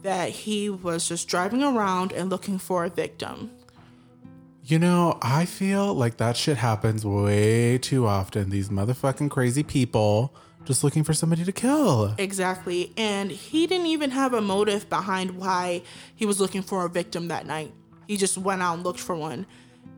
that 0.03 0.29
he 0.29 0.69
was 0.69 1.07
just 1.07 1.27
driving 1.27 1.63
around 1.63 2.11
and 2.11 2.29
looking 2.29 2.57
for 2.57 2.85
a 2.85 2.89
victim. 2.89 3.51
You 4.63 4.79
know, 4.79 5.17
I 5.21 5.45
feel 5.45 5.93
like 5.93 6.17
that 6.17 6.37
shit 6.37 6.57
happens 6.57 7.05
way 7.05 7.79
too 7.79 8.05
often. 8.05 8.49
These 8.49 8.69
motherfucking 8.69 9.31
crazy 9.31 9.63
people 9.63 10.35
just 10.65 10.83
looking 10.83 11.03
for 11.03 11.13
somebody 11.13 11.43
to 11.43 11.51
kill. 11.51 12.13
Exactly. 12.17 12.93
And 12.97 13.31
he 13.31 13.65
didn't 13.67 13.87
even 13.87 14.11
have 14.11 14.33
a 14.33 14.41
motive 14.41 14.89
behind 14.89 15.31
why 15.31 15.83
he 16.15 16.25
was 16.25 16.39
looking 16.39 16.61
for 16.61 16.85
a 16.85 16.89
victim 16.89 17.29
that 17.29 17.45
night. 17.45 17.73
He 18.07 18.17
just 18.17 18.37
went 18.37 18.61
out 18.61 18.75
and 18.75 18.83
looked 18.83 18.99
for 18.99 19.15
one. 19.15 19.45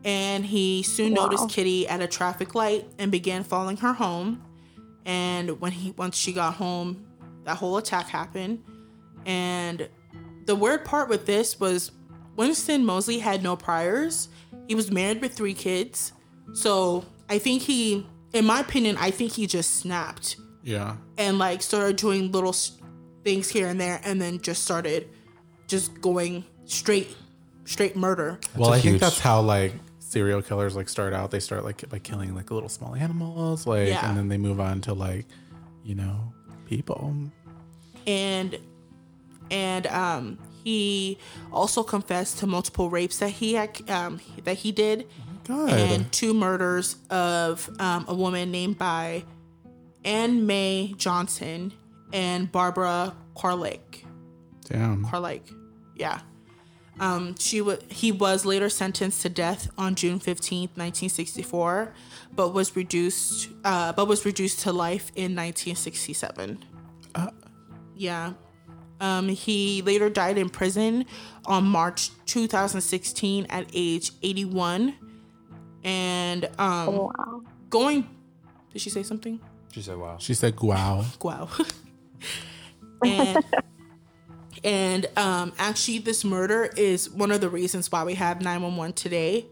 And 0.04 0.44
he 0.44 0.82
soon 0.82 1.14
noticed 1.14 1.48
Kitty 1.48 1.86
at 1.86 2.00
a 2.00 2.06
traffic 2.06 2.54
light 2.54 2.86
and 2.98 3.12
began 3.12 3.44
following 3.44 3.76
her 3.78 3.92
home. 3.92 4.42
And 5.04 5.60
when 5.60 5.72
he 5.72 5.92
once 5.92 6.16
she 6.16 6.32
got 6.32 6.54
home, 6.54 7.06
that 7.44 7.56
whole 7.56 7.76
attack 7.76 8.08
happened. 8.08 8.62
And 9.26 9.88
the 10.46 10.54
weird 10.54 10.84
part 10.84 11.08
with 11.08 11.26
this 11.26 11.60
was 11.60 11.92
Winston 12.36 12.84
Moseley 12.84 13.18
had 13.18 13.42
no 13.42 13.56
priors. 13.56 14.28
He 14.66 14.74
was 14.74 14.90
married 14.90 15.20
with 15.20 15.34
three 15.34 15.54
kids. 15.54 16.12
So 16.52 17.04
I 17.28 17.38
think 17.38 17.62
he, 17.62 18.06
in 18.32 18.44
my 18.44 18.60
opinion, 18.60 18.96
I 18.98 19.10
think 19.10 19.32
he 19.32 19.46
just 19.46 19.76
snapped 19.76 20.36
Yeah. 20.64 20.96
and 21.18 21.38
like 21.38 21.62
started 21.62 21.96
doing 21.96 22.30
little 22.32 22.54
things 23.24 23.48
here 23.48 23.68
and 23.68 23.80
there 23.80 24.00
and 24.04 24.20
then 24.20 24.40
just 24.40 24.62
started 24.64 25.08
just 25.68 26.00
going 26.00 26.44
straight 26.66 27.14
straight 27.64 27.96
murder 27.96 28.38
Well, 28.56 28.70
a 28.72 28.76
I 28.76 28.80
think 28.80 28.92
huge- 28.94 29.00
that's 29.00 29.18
how 29.20 29.40
like 29.40 29.72
serial 29.98 30.42
killers 30.42 30.76
like 30.76 30.88
start 30.88 31.12
out, 31.14 31.30
they 31.30 31.40
start 31.40 31.64
like 31.64 31.88
by 31.88 31.98
killing 31.98 32.34
like 32.34 32.50
little 32.50 32.68
small 32.68 32.94
animals, 32.94 33.66
like, 33.66 33.88
Yeah. 33.88 34.06
and 34.08 34.16
then 34.18 34.28
they 34.28 34.36
move 34.38 34.60
on 34.60 34.80
to 34.82 34.92
like, 34.94 35.26
you 35.84 35.94
know, 35.94 36.32
people. 36.66 37.14
and 38.06 38.58
and 39.50 39.86
um 39.88 40.38
he 40.64 41.18
also 41.52 41.82
confessed 41.82 42.38
to 42.38 42.46
multiple 42.46 42.88
rapes 42.90 43.18
that 43.18 43.30
he 43.30 43.54
had 43.54 43.70
um 43.90 44.20
that 44.44 44.54
he 44.58 44.70
did 44.72 45.06
Good. 45.44 45.70
and 45.70 46.12
two 46.12 46.34
murders 46.34 46.96
of 47.10 47.68
um, 47.80 48.04
a 48.06 48.14
woman 48.14 48.50
named 48.52 48.78
by 48.78 49.24
Anne 50.04 50.46
Mae 50.46 50.94
Johnson 50.96 51.72
and 52.12 52.50
Barbara 52.50 53.14
Carlick. 53.36 54.04
Damn. 54.68 55.04
Carlick, 55.04 55.42
yeah. 55.96 56.20
Um, 57.00 57.34
she 57.38 57.60
wa 57.62 57.76
he 57.88 58.12
was 58.12 58.44
later 58.44 58.68
sentenced 58.68 59.22
to 59.22 59.28
death 59.28 59.70
on 59.78 59.94
June 59.94 60.18
fifteenth, 60.20 60.76
nineteen 60.76 61.08
sixty 61.08 61.42
four, 61.42 61.94
but 62.36 62.52
was 62.52 62.76
reduced 62.76 63.48
uh, 63.64 63.92
but 63.92 64.06
was 64.06 64.24
reduced 64.26 64.60
to 64.60 64.72
life 64.72 65.10
in 65.16 65.34
nineteen 65.34 65.74
sixty 65.74 66.12
seven. 66.12 66.64
Yeah. 67.94 68.32
Um, 69.00 69.28
he 69.28 69.82
later 69.82 70.08
died 70.10 70.38
in 70.38 70.48
prison 70.48 71.06
on 71.46 71.64
March 71.64 72.10
2016 72.26 73.46
at 73.50 73.66
age 73.74 74.12
81. 74.22 74.94
And 75.82 76.48
um, 76.58 76.96
Wow. 76.96 77.42
going, 77.68 78.08
did 78.72 78.80
she 78.80 78.90
say 78.90 79.02
something? 79.02 79.40
She 79.72 79.82
said, 79.82 79.98
"Wow." 79.98 80.16
She 80.18 80.34
said, 80.34 80.58
"Wow." 80.60 81.04
Wow. 81.22 81.48
and 83.04 83.44
and 84.64 85.06
um, 85.16 85.52
actually, 85.58 85.98
this 85.98 86.24
murder 86.24 86.70
is 86.76 87.10
one 87.10 87.32
of 87.32 87.40
the 87.40 87.48
reasons 87.48 87.90
why 87.90 88.04
we 88.04 88.14
have 88.14 88.40
911 88.40 88.92
today. 88.92 89.46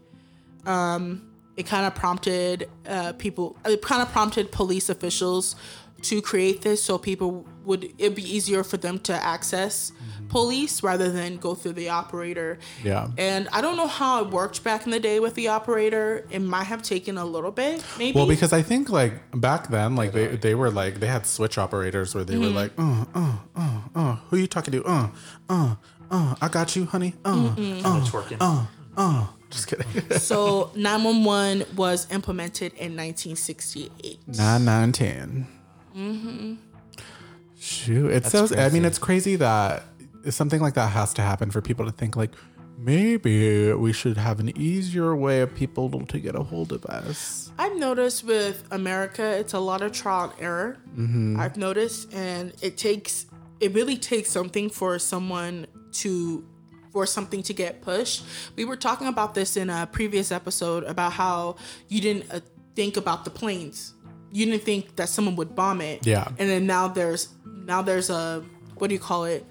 Um, 0.65 1.27
it 1.57 1.65
kind 1.65 1.85
of 1.85 1.95
prompted 1.95 2.69
uh, 2.87 3.13
people. 3.13 3.57
It 3.65 3.81
kind 3.81 4.01
of 4.01 4.09
prompted 4.11 4.51
police 4.51 4.89
officials 4.89 5.55
to 6.03 6.21
create 6.21 6.61
this 6.61 6.83
so 6.83 6.97
people 6.97 7.45
would 7.63 7.91
it'd 7.97 8.15
be 8.15 8.23
easier 8.35 8.63
for 8.63 8.77
them 8.77 8.97
to 8.99 9.13
access 9.13 9.91
police 10.29 10.81
rather 10.81 11.09
than 11.11 11.37
go 11.37 11.53
through 11.53 11.73
the 11.73 11.89
operator. 11.89 12.57
Yeah. 12.83 13.09
And 13.17 13.49
I 13.51 13.59
don't 13.61 13.75
know 13.75 13.87
how 13.87 14.23
it 14.23 14.29
worked 14.31 14.63
back 14.63 14.85
in 14.85 14.91
the 14.91 14.99
day 14.99 15.19
with 15.19 15.35
the 15.35 15.49
operator. 15.49 16.25
It 16.31 16.39
might 16.39 16.63
have 16.63 16.81
taken 16.81 17.17
a 17.17 17.25
little 17.25 17.51
bit, 17.51 17.83
maybe. 17.97 18.17
Well, 18.17 18.27
because 18.27 18.53
I 18.53 18.61
think 18.61 18.89
like 18.89 19.13
back 19.39 19.67
then, 19.69 19.95
like 19.95 20.13
they, 20.13 20.27
they 20.37 20.55
were 20.55 20.71
like 20.71 20.99
they 21.01 21.07
had 21.07 21.25
switch 21.25 21.57
operators 21.57 22.15
where 22.15 22.23
they 22.23 22.37
were 22.37 22.47
like, 22.47 22.71
uh, 22.77 23.05
uh, 23.13 23.35
uh, 23.55 23.81
uh, 23.93 24.15
who 24.29 24.37
you 24.37 24.47
talking 24.47 24.71
to? 24.71 24.83
Uh, 24.85 25.09
uh, 25.49 25.75
uh, 26.09 26.35
I 26.41 26.47
got 26.47 26.75
you, 26.75 26.85
honey. 26.85 27.13
Uh, 27.25 27.53
Oh, 27.57 28.07
twerking. 28.09 28.37
uh, 28.39 28.65
uh. 28.97 29.27
Just 29.49 29.67
kidding. 29.67 29.85
So 30.19 30.71
911 30.75 31.75
was 31.75 32.09
implemented 32.09 32.71
in 32.75 32.95
1968. 32.95 34.19
Nine, 34.37 34.63
nine, 34.63 34.91
ten. 34.93 35.45
Mm-hmm. 35.95 36.55
Shoot, 37.59 38.11
it's 38.11 38.31
so. 38.31 38.47
I 38.57 38.69
mean, 38.69 38.85
it's 38.85 38.97
crazy 38.97 39.35
that 39.37 39.83
something 40.29 40.61
like 40.61 40.73
that 40.75 40.87
has 40.87 41.13
to 41.15 41.21
happen 41.21 41.51
for 41.51 41.61
people 41.61 41.85
to 41.85 41.91
think 41.91 42.15
like 42.15 42.31
maybe 42.77 43.71
we 43.73 43.93
should 43.93 44.17
have 44.17 44.39
an 44.39 44.57
easier 44.57 45.15
way 45.15 45.41
of 45.41 45.53
people 45.53 45.89
to 46.05 46.19
get 46.19 46.35
a 46.35 46.43
hold 46.43 46.71
of 46.71 46.85
us. 46.85 47.51
I've 47.59 47.77
noticed 47.77 48.23
with 48.23 48.67
America, 48.71 49.23
it's 49.37 49.53
a 49.53 49.59
lot 49.59 49.81
of 49.81 49.91
trial 49.91 50.31
and 50.31 50.41
error. 50.41 50.77
I've 51.39 51.57
noticed, 51.57 52.13
and 52.13 52.53
it 52.61 52.77
takes 52.77 53.27
it 53.59 53.73
really 53.73 53.97
takes 53.97 54.31
something 54.31 54.69
for 54.69 54.97
someone 54.99 55.67
to 55.93 56.43
for 56.91 57.05
something 57.05 57.41
to 57.43 57.53
get 57.53 57.81
pushed. 57.81 58.25
We 58.55 58.65
were 58.65 58.75
talking 58.75 59.07
about 59.07 59.33
this 59.33 59.55
in 59.55 59.69
a 59.69 59.87
previous 59.87 60.31
episode 60.31 60.83
about 60.83 61.13
how 61.13 61.55
you 61.87 62.01
didn't 62.01 62.29
uh, 62.31 62.41
think 62.75 62.97
about 62.97 63.23
the 63.23 63.29
planes. 63.29 63.93
You 64.31 64.45
didn't 64.45 64.63
think 64.63 64.95
that 64.95 65.09
someone 65.09 65.35
would 65.35 65.55
bomb 65.55 65.81
it. 65.81 66.05
Yeah. 66.05 66.27
And 66.39 66.49
then 66.49 66.65
now 66.65 66.87
there's 66.87 67.29
now 67.45 67.81
there's 67.81 68.09
a 68.09 68.43
what 68.75 68.87
do 68.87 68.93
you 68.93 68.99
call 68.99 69.25
it? 69.25 69.45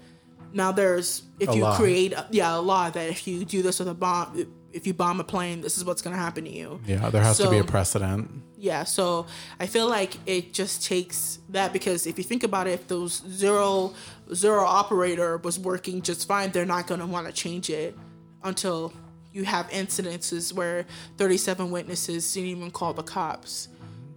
Now 0.53 0.71
there's 0.71 1.23
if 1.39 1.49
A 1.49 1.55
you 1.55 1.61
law. 1.63 1.75
create 1.77 2.13
yeah 2.31 2.57
a 2.57 2.59
law 2.59 2.89
that 2.89 3.09
if 3.09 3.27
you 3.27 3.45
do 3.45 3.61
this 3.61 3.79
with 3.79 3.87
a 3.87 3.93
bomb 3.93 4.45
if 4.73 4.87
you 4.87 4.93
bomb 4.93 5.19
a 5.19 5.23
plane 5.23 5.61
this 5.61 5.77
is 5.77 5.85
what's 5.85 6.01
gonna 6.01 6.15
happen 6.17 6.43
to 6.45 6.49
you. 6.51 6.79
Yeah, 6.85 7.09
there 7.09 7.21
has 7.23 7.37
to 7.37 7.49
be 7.49 7.57
a 7.57 7.63
precedent. 7.63 8.29
Yeah, 8.57 8.83
so 8.83 9.25
I 9.59 9.65
feel 9.65 9.89
like 9.89 10.17
it 10.27 10.53
just 10.53 10.85
takes 10.85 11.39
that 11.49 11.73
because 11.73 12.05
if 12.05 12.17
you 12.19 12.23
think 12.23 12.43
about 12.43 12.67
it, 12.67 12.71
if 12.73 12.87
those 12.87 13.23
zero 13.27 13.93
zero 14.33 14.63
operator 14.65 15.37
was 15.37 15.57
working 15.57 16.01
just 16.01 16.27
fine, 16.27 16.51
they're 16.51 16.65
not 16.65 16.85
gonna 16.87 17.07
want 17.07 17.27
to 17.27 17.33
change 17.33 17.69
it 17.69 17.97
until 18.43 18.93
you 19.33 19.45
have 19.45 19.69
incidences 19.69 20.51
where 20.53 20.85
37 21.17 21.71
witnesses 21.71 22.33
didn't 22.33 22.49
even 22.49 22.69
call 22.71 22.93
the 22.93 23.03
cops 23.03 23.69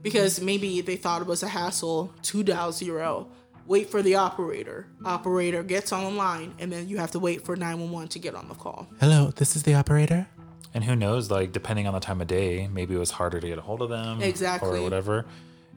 because 0.05 0.41
maybe 0.41 0.83
they 0.83 0.97
thought 0.97 1.23
it 1.23 1.27
was 1.27 1.43
a 1.43 1.49
hassle 1.49 2.13
to 2.23 2.45
dial 2.45 2.71
zero. 2.71 3.27
Wait 3.67 3.91
for 3.91 4.03
the 4.03 4.15
operator. 4.15 4.87
Operator 5.07 5.63
gets 5.63 5.91
on 5.91 6.05
the 6.05 6.11
line, 6.11 6.55
and 6.59 6.71
then 6.71 6.87
you 6.87 6.99
have 6.99 7.11
to 7.13 7.19
wait 7.19 7.43
for 7.47 7.57
911 7.57 8.09
to 8.11 8.19
get 8.19 8.35
on 8.35 8.47
the 8.49 8.55
call. 8.55 8.87
Hello, 9.01 9.31
this 9.31 9.57
is 9.57 9.63
the 9.63 9.75
operator. 9.75 10.29
And 10.75 10.85
who 10.85 10.95
knows, 10.95 11.31
like 11.31 11.53
depending 11.53 11.87
on 11.87 11.95
the 11.95 12.01
time 12.01 12.21
of 12.21 12.27
day, 12.27 12.69
maybe 12.69 12.95
it 12.95 12.99
was 12.99 13.11
harder 13.11 13.41
to 13.41 13.49
get 13.49 13.57
a 13.57 13.63
hold 13.63 13.81
of 13.81 13.89
them. 13.89 14.21
Exactly. 14.21 14.79
Or 14.79 14.83
whatever. 14.83 15.25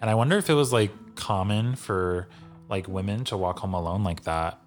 And 0.01 0.09
I 0.09 0.15
wonder 0.15 0.37
if 0.37 0.49
it 0.49 0.55
was 0.55 0.73
like 0.73 0.91
common 1.15 1.75
for 1.75 2.27
like 2.67 2.89
women 2.89 3.23
to 3.25 3.37
walk 3.37 3.59
home 3.59 3.73
alone 3.73 4.03
like 4.03 4.23
that. 4.23 4.59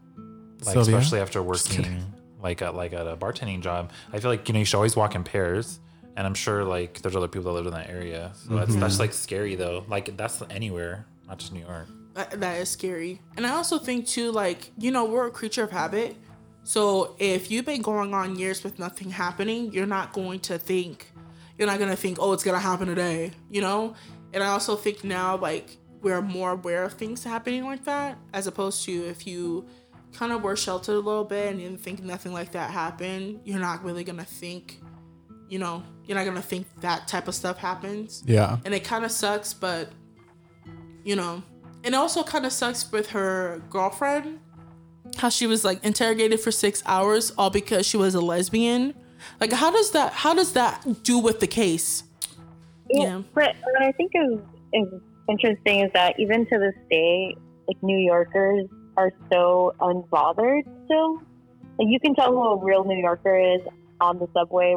Like 0.64 0.72
Sylvia? 0.72 0.96
especially 0.96 1.20
after 1.20 1.42
working 1.42 2.14
like 2.42 2.62
at 2.62 2.74
like 2.74 2.92
at 2.94 3.06
a 3.06 3.16
bartending 3.16 3.60
job. 3.60 3.90
I 4.12 4.20
feel 4.20 4.30
like, 4.30 4.48
you 4.48 4.54
know, 4.54 4.60
you 4.60 4.64
should 4.64 4.76
always 4.76 4.96
walk 4.96 5.14
in 5.14 5.24
pairs. 5.24 5.78
And 6.20 6.26
I'm 6.26 6.34
sure 6.34 6.64
like 6.64 7.00
there's 7.00 7.16
other 7.16 7.28
people 7.28 7.54
that 7.54 7.62
live 7.62 7.66
in 7.66 7.72
that 7.72 7.88
area. 7.88 8.32
So 8.34 8.56
that's 8.56 8.72
Mm-hmm. 8.72 8.80
that's 8.80 8.98
like 8.98 9.14
scary 9.14 9.54
though. 9.54 9.86
Like 9.88 10.14
that's 10.18 10.42
anywhere, 10.50 11.06
not 11.26 11.38
just 11.38 11.50
New 11.54 11.60
York. 11.60 11.86
that, 12.12 12.38
that 12.40 12.60
is 12.60 12.68
scary. 12.68 13.22
And 13.38 13.46
I 13.46 13.52
also 13.52 13.78
think 13.78 14.06
too, 14.06 14.30
like 14.30 14.70
you 14.76 14.90
know, 14.90 15.06
we're 15.06 15.28
a 15.28 15.30
creature 15.30 15.64
of 15.64 15.70
habit. 15.70 16.16
So 16.62 17.16
if 17.18 17.50
you've 17.50 17.64
been 17.64 17.80
going 17.80 18.12
on 18.12 18.36
years 18.36 18.62
with 18.62 18.78
nothing 18.78 19.08
happening, 19.08 19.72
you're 19.72 19.86
not 19.86 20.12
going 20.12 20.40
to 20.40 20.58
think, 20.58 21.10
you're 21.56 21.66
not 21.66 21.78
gonna 21.78 21.96
think, 21.96 22.18
oh, 22.20 22.34
it's 22.34 22.44
gonna 22.44 22.58
happen 22.58 22.86
today, 22.86 23.30
you 23.50 23.62
know. 23.62 23.94
And 24.34 24.42
I 24.44 24.48
also 24.48 24.76
think 24.76 25.02
now, 25.02 25.38
like 25.38 25.78
we're 26.02 26.20
more 26.20 26.50
aware 26.52 26.84
of 26.84 26.92
things 26.92 27.24
happening 27.24 27.64
like 27.64 27.84
that, 27.86 28.18
as 28.34 28.46
opposed 28.46 28.84
to 28.84 28.92
if 28.92 29.26
you 29.26 29.64
kind 30.12 30.32
of 30.32 30.42
were 30.42 30.54
sheltered 30.56 30.96
a 30.96 31.00
little 31.00 31.24
bit 31.24 31.48
and 31.50 31.58
didn't 31.60 31.80
think 31.80 32.02
nothing 32.02 32.32
like 32.34 32.52
that 32.52 32.70
happened, 32.70 33.40
you're 33.46 33.58
not 33.70 33.82
really 33.82 34.04
gonna 34.04 34.24
think, 34.24 34.80
you 35.50 35.58
know, 35.58 35.82
you're 36.06 36.16
not 36.16 36.24
gonna 36.24 36.40
think 36.40 36.66
that 36.80 37.06
type 37.06 37.28
of 37.28 37.34
stuff 37.34 37.58
happens 37.58 38.22
Yeah. 38.26 38.56
and 38.64 38.72
it 38.74 38.82
kind 38.84 39.04
of 39.04 39.10
sucks 39.10 39.52
but 39.52 39.90
you 41.04 41.14
know 41.16 41.42
and 41.84 41.94
it 41.94 41.98
also 41.98 42.22
kind 42.22 42.44
of 42.46 42.52
sucks 42.52 42.90
with 42.92 43.10
her 43.10 43.62
girlfriend 43.70 44.38
how 45.18 45.28
she 45.28 45.46
was 45.46 45.64
like 45.64 45.84
interrogated 45.84 46.40
for 46.40 46.50
six 46.50 46.82
hours 46.86 47.30
all 47.38 47.50
because 47.50 47.86
she 47.86 47.96
was 47.96 48.14
a 48.14 48.20
lesbian 48.20 48.94
like 49.40 49.52
how 49.52 49.70
does 49.70 49.90
that 49.92 50.12
how 50.12 50.34
does 50.34 50.52
that 50.54 51.02
do 51.04 51.18
with 51.18 51.38
the 51.40 51.46
case 51.46 52.02
yeah 52.88 53.22
But 53.34 53.54
what 53.62 53.82
I 53.82 53.92
think 53.92 54.12
is, 54.14 54.40
is 54.72 54.88
interesting 55.28 55.80
is 55.80 55.90
that 55.94 56.18
even 56.18 56.44
to 56.46 56.58
this 56.58 56.74
day, 56.90 57.36
like 57.68 57.80
New 57.82 57.98
Yorkers 57.98 58.66
are 58.96 59.12
so 59.30 59.74
unbothered 59.80 60.62
still. 60.86 61.22
Like 61.78 61.86
you 61.88 62.00
can 62.00 62.16
tell 62.16 62.32
who 62.32 62.42
a 62.42 62.64
real 62.64 62.82
New 62.84 62.98
Yorker 62.98 63.38
is 63.38 63.60
on 64.00 64.18
the 64.18 64.26
subway 64.34 64.74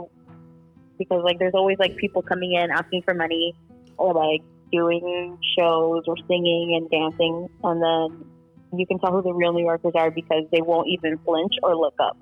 because 0.97 1.23
like 1.23 1.39
there's 1.39 1.53
always 1.53 1.77
like 1.79 1.95
people 1.97 2.21
coming 2.21 2.53
in 2.53 2.71
asking 2.71 3.01
for 3.03 3.13
money 3.13 3.53
or 3.97 4.13
like 4.13 4.41
doing 4.71 5.37
shows 5.57 6.03
or 6.07 6.15
singing 6.27 6.75
and 6.75 6.89
dancing 6.89 7.47
and 7.63 7.81
then 7.81 8.25
you 8.79 8.87
can 8.87 8.97
tell 8.99 9.11
who 9.11 9.21
the 9.21 9.33
real 9.33 9.53
New 9.53 9.63
Yorkers 9.63 9.93
are 9.95 10.09
because 10.09 10.43
they 10.51 10.61
won't 10.61 10.87
even 10.89 11.17
flinch 11.19 11.53
or 11.61 11.75
look 11.75 11.93
up. 11.99 12.17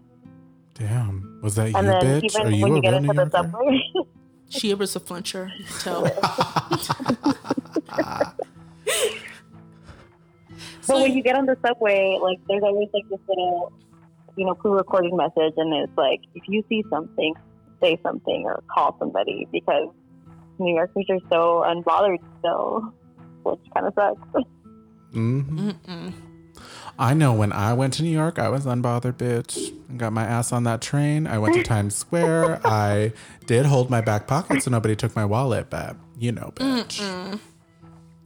Damn. 0.73 1.39
Was 1.41 1.55
that 1.55 1.69
you, 1.71 1.77
And 1.77 1.87
then 1.87 2.01
bitch? 2.01 2.23
even 2.25 2.47
Are 2.47 2.51
you 2.51 2.63
when 2.63 2.71
a 2.73 2.75
you 2.75 2.81
get 2.81 2.89
real 2.91 2.97
into 2.97 3.13
New 3.13 3.13
the 3.13 3.21
Yorker? 3.31 3.51
subway, 3.51 3.79
she 4.49 4.73
was 4.73 4.95
a 4.95 4.99
flincher 4.99 5.51
you 5.57 5.63
can 5.65 5.79
tell 5.79 6.03
But 10.87 11.01
when 11.01 11.13
you 11.15 11.23
get 11.23 11.35
on 11.37 11.45
the 11.45 11.57
subway, 11.65 12.17
like 12.21 12.39
there's 12.47 12.63
always 12.63 12.89
like 12.93 13.07
this 13.09 13.19
little, 13.27 13.71
you 14.35 14.45
know, 14.45 14.55
pre-recorded 14.55 15.13
message, 15.13 15.53
and 15.57 15.73
it's 15.73 15.95
like 15.97 16.19
if 16.35 16.43
you 16.47 16.63
see 16.67 16.83
something, 16.89 17.33
say 17.81 17.99
something 18.03 18.43
or 18.45 18.63
call 18.73 18.95
somebody 18.99 19.47
because 19.51 19.87
New 20.59 20.75
Yorkers 20.75 21.05
are 21.09 21.19
so 21.31 21.63
unbothered 21.65 22.17
still, 22.39 22.93
which 23.43 23.59
kind 23.73 23.87
of 23.87 23.93
sucks. 23.95 24.47
hmm 25.13 25.69
Mm-mm. 25.69 26.13
I 26.99 27.13
know 27.13 27.33
when 27.33 27.51
I 27.51 27.73
went 27.73 27.93
to 27.95 28.03
New 28.03 28.11
York, 28.11 28.37
I 28.37 28.49
was 28.49 28.65
unbothered, 28.65 29.13
bitch. 29.13 29.73
I 29.89 29.93
got 29.95 30.13
my 30.13 30.23
ass 30.23 30.51
on 30.51 30.65
that 30.65 30.81
train. 30.81 31.25
I 31.25 31.39
went 31.39 31.55
to 31.55 31.63
Times 31.63 31.95
Square. 31.95 32.61
I 32.65 33.13
did 33.47 33.65
hold 33.65 33.89
my 33.89 34.01
back 34.01 34.27
pocket 34.27 34.61
so 34.61 34.69
nobody 34.69 34.95
took 34.95 35.15
my 35.15 35.25
wallet, 35.25 35.69
but 35.69 35.95
you 36.19 36.31
know, 36.31 36.51
bitch. 36.55 37.39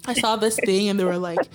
I 0.07 0.13
saw 0.13 0.35
this 0.35 0.57
thing 0.57 0.89
and 0.89 0.99
they 0.99 1.05
were 1.05 1.17
like, 1.17 1.47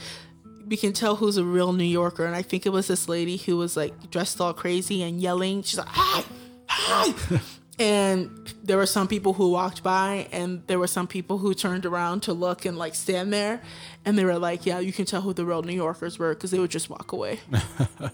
we 0.66 0.76
can 0.76 0.92
tell 0.92 1.16
who's 1.16 1.36
a 1.36 1.44
real 1.44 1.72
New 1.72 1.84
Yorker. 1.84 2.24
And 2.24 2.34
I 2.34 2.42
think 2.42 2.64
it 2.64 2.70
was 2.70 2.86
this 2.86 3.09
lady 3.09 3.36
who 3.36 3.57
was 3.57 3.76
like 3.76 4.11
dressed 4.11 4.40
all 4.40 4.55
crazy 4.55 5.03
and 5.03 5.20
yelling. 5.20 5.62
She's 5.62 5.78
like, 5.78 5.88
hi, 5.88 6.24
hi. 6.68 7.40
And 7.81 8.55
there 8.62 8.76
were 8.76 8.87
some 8.87 9.09
people 9.09 9.33
who 9.33 9.51
walked 9.51 9.83
by 9.83 10.28
and 10.31 10.62
there 10.68 10.78
were 10.78 10.87
some 10.87 11.07
people 11.07 11.39
who 11.39 11.55
turned 11.55 11.87
around 11.87 12.20
to 12.20 12.33
look 12.33 12.64
and 12.64 12.78
like 12.78 12.95
stand 12.95 13.33
there 13.33 13.61
and 14.05 14.16
they 14.16 14.24
were 14.24 14.39
like 14.39 14.66
yeah 14.66 14.78
you 14.78 14.93
can 14.93 15.05
tell 15.05 15.22
who 15.22 15.33
the 15.33 15.45
real 15.45 15.62
new 15.62 15.74
yorkers 15.74 16.18
were 16.18 16.35
because 16.35 16.51
they 16.51 16.59
would 16.59 16.70
just 16.70 16.91
walk 16.91 17.12
away 17.12 17.41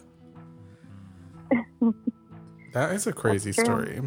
That 2.76 2.92
is 2.92 3.06
a 3.06 3.12
crazy 3.14 3.52
story. 3.52 4.02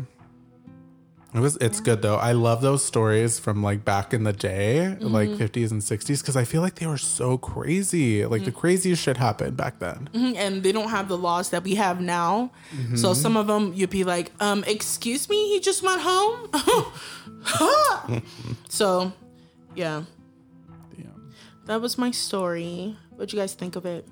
It 1.32 1.42
was 1.42 1.58
it's 1.58 1.80
good 1.80 2.02
though. 2.02 2.16
I 2.16 2.32
love 2.32 2.62
those 2.62 2.84
stories 2.84 3.38
from 3.38 3.62
like 3.62 3.86
back 3.86 4.16
in 4.16 4.24
the 4.24 4.34
day, 4.34 4.96
like 5.00 5.30
50s 5.30 5.70
and 5.70 5.80
60s 5.80 6.24
cuz 6.26 6.36
I 6.36 6.44
feel 6.44 6.62
like 6.64 6.76
they 6.76 6.88
were 6.88 6.98
so 6.98 7.38
crazy. 7.38 8.26
Like 8.26 8.46
the 8.46 8.52
craziest 8.52 9.04
shit 9.04 9.18
happened 9.18 9.56
back 9.56 9.78
then. 9.78 10.10
Mhm, 10.14 10.36
and 10.36 10.64
they 10.64 10.72
don't 10.72 10.90
have 10.90 11.08
the 11.08 11.18
laws 11.18 11.52
that 11.52 11.64
we 11.64 11.76
have 11.76 12.02
now 12.02 12.50
so 12.96 13.14
some 13.14 13.38
of 13.38 13.46
them 13.46 13.74
you'd 13.76 13.92
be 13.92 14.04
like 14.04 14.32
um 14.40 14.64
excuse 14.66 15.30
me 15.30 15.50
he 15.54 15.60
just 15.60 15.84
went 15.84 16.02
home 16.02 16.50
so 18.70 19.12
yeah 19.76 20.04
Damn. 20.98 21.32
that 21.66 21.82
was 21.82 21.98
my 21.98 22.12
story 22.12 22.98
what'd 23.12 23.34
you 23.34 23.40
guys 23.40 23.54
think 23.54 23.76
of 23.76 23.86
it 23.86 24.06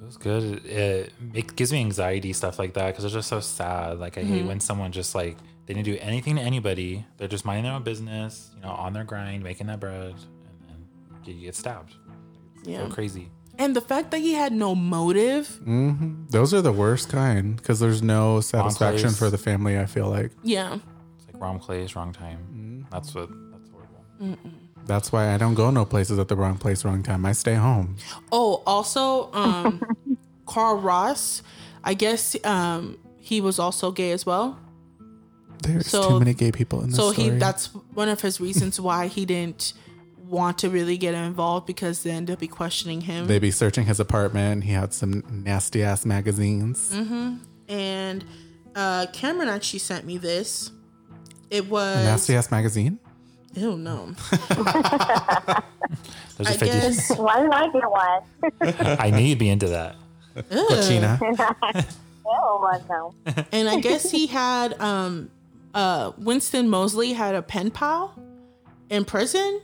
It 0.00 0.04
was 0.06 0.16
good. 0.16 0.64
It, 0.66 1.12
it 1.34 1.54
gives 1.56 1.72
me 1.72 1.80
anxiety 1.80 2.32
stuff 2.32 2.58
like 2.58 2.74
that 2.74 2.86
because 2.88 3.04
it's 3.04 3.14
just 3.14 3.28
so 3.28 3.38
sad. 3.38 3.98
Like 4.00 4.16
I 4.18 4.22
hate 4.24 4.44
when 4.46 4.58
someone 4.58 4.90
just 4.92 5.14
like 5.14 5.36
they 5.70 5.74
didn't 5.74 5.86
do 5.86 5.98
anything 6.00 6.34
to 6.34 6.42
anybody. 6.42 7.06
They're 7.16 7.28
just 7.28 7.44
minding 7.44 7.62
their 7.62 7.74
own 7.74 7.84
business, 7.84 8.50
you 8.56 8.62
know, 8.62 8.70
on 8.70 8.92
their 8.92 9.04
grind, 9.04 9.44
making 9.44 9.68
that 9.68 9.78
bread, 9.78 10.14
and 10.68 10.84
then 11.24 11.34
you 11.38 11.42
get 11.46 11.54
stabbed. 11.54 11.94
yeah 12.64 12.78
So 12.88 12.88
crazy. 12.92 13.30
and 13.56 13.76
the 13.76 13.80
fact 13.80 14.10
that 14.10 14.18
he 14.18 14.32
had 14.34 14.52
no 14.52 14.74
motive 14.74 15.60
Those 16.28 16.52
are 16.52 16.60
the 16.60 16.72
worst 16.72 17.08
kind 17.08 17.54
because 17.56 17.78
there's 17.78 18.02
no 18.02 18.40
satisfaction 18.40 19.10
for 19.10 19.30
the 19.30 19.38
family, 19.38 19.78
I 19.78 19.86
feel 19.86 20.08
like. 20.08 20.32
yeah 20.42 20.78
It's 21.18 21.26
like 21.32 21.40
wrong 21.40 21.60
place, 21.60 21.94
wrong 21.94 22.12
time. 22.12 22.86
That's 22.90 23.14
what. 23.14 23.28
That's 23.52 23.70
horrible. 23.70 24.38
That's 24.86 25.12
why 25.12 25.32
I 25.32 25.36
don't 25.36 25.54
go 25.54 25.70
no 25.70 25.84
places 25.84 26.18
at 26.18 26.26
the 26.26 26.34
wrong 26.34 26.58
place, 26.58 26.84
wrong 26.84 27.04
time. 27.04 27.24
I 27.24 27.30
stay 27.30 27.54
home. 27.54 27.94
Oh, 28.32 28.64
also, 28.66 29.30
um, 29.32 29.80
Carl 30.46 30.78
Ross, 30.80 31.44
I 31.84 31.94
guess 31.94 32.34
um, 32.44 32.98
he 33.18 33.40
was 33.40 33.60
also 33.60 33.92
gay 33.92 34.10
as 34.10 34.26
well. 34.26 34.58
There's 35.62 35.86
So- 35.88 36.08
too 36.08 36.18
many 36.18 36.34
gay 36.34 36.52
people 36.52 36.80
in 36.82 36.88
this 36.88 36.96
So 36.96 37.12
story. 37.12 37.30
he 37.30 37.36
that's 37.38 37.66
one 37.94 38.08
of 38.08 38.20
his 38.22 38.40
reasons 38.40 38.80
why 38.80 39.06
he 39.08 39.24
didn't 39.26 39.72
want 40.26 40.58
to 40.58 40.70
really 40.70 40.96
get 40.96 41.12
involved 41.14 41.66
because 41.66 42.02
then 42.04 42.24
they'll 42.24 42.36
be 42.36 42.46
questioning 42.48 43.00
him. 43.02 43.26
They'd 43.26 43.40
be 43.40 43.50
searching 43.50 43.84
his 43.86 43.98
apartment. 44.00 44.64
He 44.64 44.72
had 44.72 44.94
some 44.94 45.24
nasty 45.30 45.82
ass 45.82 46.06
magazines. 46.06 46.92
and 47.68 48.24
uh, 48.76 49.06
Cameron 49.12 49.48
actually 49.48 49.80
sent 49.80 50.06
me 50.06 50.18
this. 50.18 50.70
It 51.50 51.68
was 51.68 51.96
Nasty 52.04 52.36
ass 52.36 52.50
magazine? 52.50 52.98
ew 53.54 53.76
no. 53.76 54.14
There's 56.36 56.48
I 56.48 56.52
a 56.52 56.58
50. 56.58 56.66
guess 56.66 57.10
Why 57.18 57.42
did 57.42 57.50
I 57.50 57.68
get 57.72 57.90
one? 57.90 58.96
I 59.00 59.10
knew 59.10 59.22
you'd 59.24 59.38
be 59.38 59.48
into 59.48 59.68
that. 59.68 59.96
Cochina. 60.36 61.18
Oh, 62.32 62.80
no. 62.88 63.12
and 63.50 63.68
I 63.68 63.80
guess 63.80 64.08
he 64.08 64.28
had 64.28 64.80
um 64.80 65.30
uh 65.74 66.12
Winston 66.18 66.68
Moseley 66.68 67.12
had 67.12 67.34
a 67.34 67.42
pen 67.42 67.70
pal 67.70 68.18
in 68.88 69.04
prison 69.04 69.60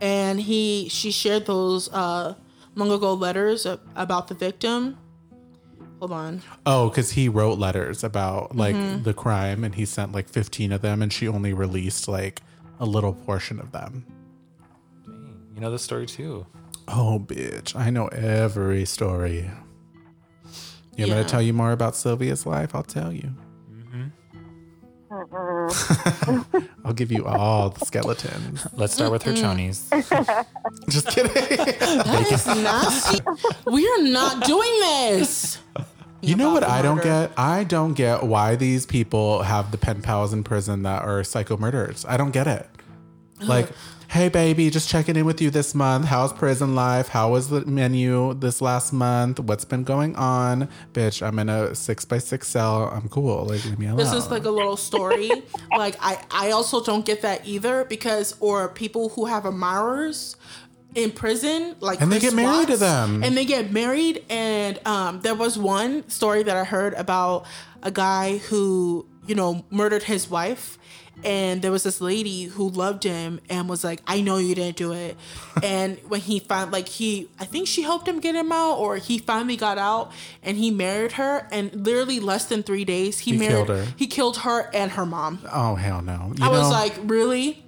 and 0.00 0.40
he 0.40 0.88
she 0.88 1.10
shared 1.10 1.46
those 1.46 1.92
uh 1.92 2.34
long 2.74 2.90
ago 2.90 3.14
letters 3.14 3.66
about 3.94 4.28
the 4.28 4.34
victim. 4.34 4.98
Hold 6.00 6.12
on. 6.12 6.42
Oh, 6.66 6.88
because 6.88 7.12
he 7.12 7.28
wrote 7.28 7.58
letters 7.58 8.02
about 8.04 8.56
like 8.56 8.74
Mm-hmm. 8.74 9.04
the 9.04 9.14
crime 9.14 9.62
and 9.64 9.74
he 9.74 9.84
sent 9.84 10.12
like 10.12 10.28
15 10.28 10.72
of 10.72 10.82
them 10.82 11.00
and 11.02 11.12
she 11.12 11.28
only 11.28 11.52
released 11.54 12.08
like 12.08 12.42
a 12.80 12.84
little 12.84 13.12
portion 13.14 13.60
of 13.60 13.70
them. 13.72 14.04
Dang, 15.06 15.46
You 15.54 15.60
know 15.60 15.70
the 15.70 15.78
story 15.78 16.06
too. 16.06 16.46
Oh, 16.88 17.18
bitch. 17.24 17.74
I 17.76 17.88
know 17.90 18.08
every 18.08 18.84
story. 18.84 19.50
You 20.96 21.06
want 21.06 21.16
me 21.18 21.22
to 21.22 21.24
tell 21.24 21.40
you 21.40 21.52
more 21.54 21.72
about 21.72 21.94
Sylvia's 21.96 22.44
life? 22.44 22.74
I'll 22.74 22.82
tell 22.82 23.10
you. 23.12 23.30
I'll 26.84 26.92
give 26.94 27.10
you 27.12 27.26
all 27.26 27.70
the 27.70 27.84
skeletons. 27.84 28.66
Let's 28.74 28.94
start 28.94 29.12
with 29.12 29.22
her 29.24 29.32
chonies. 29.32 29.88
Just 30.88 31.08
kidding. 31.08 31.32
That 31.32 32.26
is 32.30 32.46
nasty. 32.46 33.20
we 33.66 33.88
are 33.88 34.02
not 34.02 34.44
doing 34.44 34.80
this. 34.80 35.58
You 36.20 36.36
know 36.36 36.52
what 36.52 36.64
I 36.64 36.80
don't 36.82 37.02
get? 37.02 37.32
I 37.36 37.64
don't 37.64 37.92
get 37.94 38.22
why 38.22 38.56
these 38.56 38.86
people 38.86 39.42
have 39.42 39.70
the 39.70 39.78
pen 39.78 40.00
pals 40.00 40.32
in 40.32 40.42
prison 40.42 40.82
that 40.84 41.02
are 41.02 41.22
psycho 41.22 41.56
murderers. 41.56 42.04
I 42.08 42.16
don't 42.16 42.30
get 42.30 42.46
it. 42.46 42.68
Like, 43.40 43.68
hey 44.14 44.28
baby, 44.28 44.70
just 44.70 44.88
checking 44.88 45.16
in 45.16 45.26
with 45.26 45.40
you 45.40 45.50
this 45.50 45.74
month. 45.74 46.04
How's 46.04 46.32
prison 46.32 46.76
life? 46.76 47.08
How 47.08 47.32
was 47.32 47.48
the 47.48 47.66
menu 47.66 48.32
this 48.34 48.62
last 48.62 48.92
month? 48.92 49.40
What's 49.40 49.64
been 49.64 49.82
going 49.82 50.14
on? 50.14 50.68
Bitch, 50.92 51.20
I'm 51.20 51.36
in 51.40 51.48
a 51.48 51.74
six 51.74 52.04
by 52.04 52.18
six 52.18 52.46
cell. 52.46 52.90
I'm 52.90 53.08
cool. 53.08 53.44
Like, 53.44 53.64
leave 53.64 53.76
me 53.76 53.86
alone. 53.86 53.96
This 53.96 54.12
is 54.12 54.30
like 54.30 54.44
a 54.44 54.50
little 54.50 54.76
story. 54.76 55.32
like 55.76 55.96
I, 55.98 56.24
I 56.30 56.52
also 56.52 56.80
don't 56.80 57.04
get 57.04 57.22
that 57.22 57.44
either 57.44 57.86
because 57.86 58.36
or 58.38 58.68
people 58.68 59.08
who 59.08 59.26
have 59.26 59.46
admirers 59.46 60.36
in 60.94 61.10
prison, 61.10 61.74
like 61.80 62.00
And 62.00 62.12
they 62.12 62.20
get 62.20 62.34
married 62.34 62.68
to 62.68 62.76
them. 62.76 63.24
and 63.24 63.36
they 63.36 63.44
get 63.44 63.72
married. 63.72 64.24
And 64.30 64.78
um, 64.86 65.22
there 65.22 65.34
was 65.34 65.58
one 65.58 66.08
story 66.08 66.44
that 66.44 66.56
I 66.56 66.62
heard 66.62 66.94
about 66.94 67.46
a 67.82 67.90
guy 67.90 68.36
who 68.36 69.08
you 69.26 69.34
know 69.34 69.64
murdered 69.70 70.04
his 70.04 70.30
wife. 70.30 70.78
And 71.22 71.62
there 71.62 71.70
was 71.70 71.84
this 71.84 72.00
lady 72.00 72.44
who 72.44 72.68
loved 72.68 73.04
him 73.04 73.40
and 73.48 73.68
was 73.68 73.84
like, 73.84 74.02
"I 74.06 74.20
know 74.20 74.36
you 74.38 74.54
didn't 74.54 74.76
do 74.76 74.92
it." 74.92 75.16
and 75.62 75.98
when 76.08 76.20
he 76.20 76.38
found, 76.38 76.72
like, 76.72 76.88
he, 76.88 77.28
I 77.40 77.44
think 77.44 77.66
she 77.68 77.82
helped 77.82 78.06
him 78.08 78.20
get 78.20 78.34
him 78.34 78.52
out, 78.52 78.76
or 78.78 78.96
he 78.96 79.18
finally 79.18 79.56
got 79.56 79.78
out, 79.78 80.12
and 80.42 80.56
he 80.58 80.70
married 80.70 81.12
her. 81.12 81.46
And 81.50 81.72
literally 81.86 82.20
less 82.20 82.44
than 82.46 82.62
three 82.62 82.84
days, 82.84 83.20
he, 83.20 83.32
He 83.32 83.38
married 83.38 83.66
killed 83.66 83.68
her. 83.68 83.86
he 83.96 84.06
killed 84.06 84.36
her 84.38 84.70
and 84.74 84.90
her 84.92 85.06
mom. 85.06 85.38
oh, 85.52 85.76
hell 85.76 86.02
no. 86.02 86.32
You 86.36 86.44
I 86.44 86.48
was 86.48 86.70
like, 86.70 86.94
really? 87.04 87.64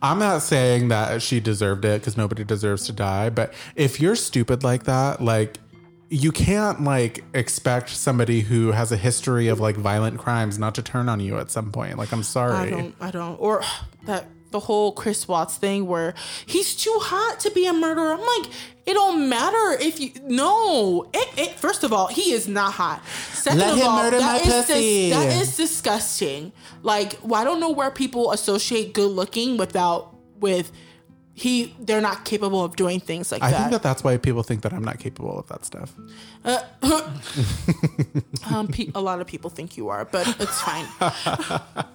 I'm 0.00 0.20
not 0.20 0.42
saying 0.42 0.88
that 0.88 1.20
she 1.22 1.40
deserved 1.40 1.84
it 1.84 2.00
because 2.00 2.16
nobody 2.16 2.44
deserves 2.44 2.86
to 2.86 2.92
die. 2.92 3.30
But 3.30 3.52
if 3.74 4.00
you're 4.00 4.14
stupid 4.14 4.62
like 4.62 4.84
that, 4.84 5.20
like, 5.20 5.58
you 6.10 6.32
can't 6.32 6.82
like 6.84 7.24
expect 7.34 7.90
somebody 7.90 8.40
who 8.40 8.72
has 8.72 8.92
a 8.92 8.96
history 8.96 9.48
of 9.48 9.60
like 9.60 9.76
violent 9.76 10.18
crimes 10.18 10.58
not 10.58 10.74
to 10.76 10.82
turn 10.82 11.08
on 11.08 11.20
you 11.20 11.38
at 11.38 11.50
some 11.50 11.70
point. 11.70 11.98
Like, 11.98 12.12
I'm 12.12 12.20
I 12.20 12.22
sorry. 12.22 12.70
don't, 12.70 12.94
I 13.00 13.10
don't. 13.10 13.36
Or 13.36 13.62
that 14.04 14.26
the 14.50 14.60
whole 14.60 14.92
Chris 14.92 15.28
Watts 15.28 15.56
thing 15.56 15.86
where 15.86 16.14
he's 16.46 16.74
too 16.74 16.96
hot 17.02 17.40
to 17.40 17.50
be 17.50 17.66
a 17.66 17.72
murderer. 17.72 18.12
I'm 18.12 18.20
like, 18.20 18.50
it 18.86 18.94
don't 18.94 19.28
matter 19.28 19.82
if 19.82 20.00
you. 20.00 20.12
No, 20.24 21.10
it, 21.12 21.28
it 21.38 21.50
first 21.58 21.84
of 21.84 21.92
all, 21.92 22.06
he 22.06 22.32
is 22.32 22.48
not 22.48 22.72
hot. 22.72 23.04
Second 23.32 23.58
Let 23.60 23.72
of 23.74 23.78
him 23.78 23.86
all, 23.86 24.02
murder 24.02 24.18
that 24.18 24.44
my 24.44 24.48
is 24.48 24.66
pussy. 24.66 25.10
that 25.10 25.42
is 25.42 25.56
disgusting. 25.56 26.52
Like, 26.82 27.18
well, 27.22 27.40
I 27.40 27.44
don't 27.44 27.60
know 27.60 27.70
where 27.70 27.90
people 27.90 28.32
associate 28.32 28.94
good 28.94 29.10
looking 29.10 29.58
without 29.58 30.14
with 30.38 30.72
he. 31.38 31.74
They're 31.80 32.00
not 32.00 32.24
capable 32.24 32.64
of 32.64 32.76
doing 32.76 33.00
things 33.00 33.32
like 33.32 33.42
I 33.42 33.50
that. 33.50 33.56
I 33.56 33.60
think 33.60 33.72
that 33.72 33.82
that's 33.82 34.04
why 34.04 34.16
people 34.16 34.42
think 34.42 34.62
that 34.62 34.72
I'm 34.72 34.84
not 34.84 34.98
capable 34.98 35.38
of 35.38 35.46
that 35.48 35.64
stuff. 35.64 35.94
um, 38.52 38.68
pe- 38.68 38.90
a 38.94 39.00
lot 39.00 39.20
of 39.20 39.26
people 39.26 39.50
think 39.50 39.76
you 39.76 39.88
are, 39.88 40.04
but 40.04 40.26
it's 40.40 40.60
fine. 40.60 40.86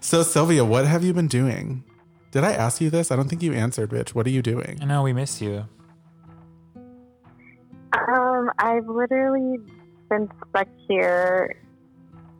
So, 0.00 0.22
Sylvia, 0.22 0.64
what 0.64 0.86
have 0.86 1.04
you 1.04 1.12
been 1.12 1.28
doing? 1.28 1.84
Did 2.30 2.44
I 2.44 2.52
ask 2.52 2.80
you 2.80 2.90
this? 2.90 3.10
I 3.10 3.16
don't 3.16 3.28
think 3.28 3.42
you 3.42 3.52
answered, 3.52 3.90
bitch. 3.90 4.10
What 4.10 4.26
are 4.26 4.30
you 4.30 4.42
doing? 4.42 4.78
I 4.80 4.84
know 4.84 5.02
we 5.02 5.12
miss 5.12 5.40
you. 5.40 5.66
Um, 7.92 8.50
I've 8.58 8.86
literally 8.86 9.58
been 10.08 10.28
stuck 10.48 10.68
here 10.88 11.56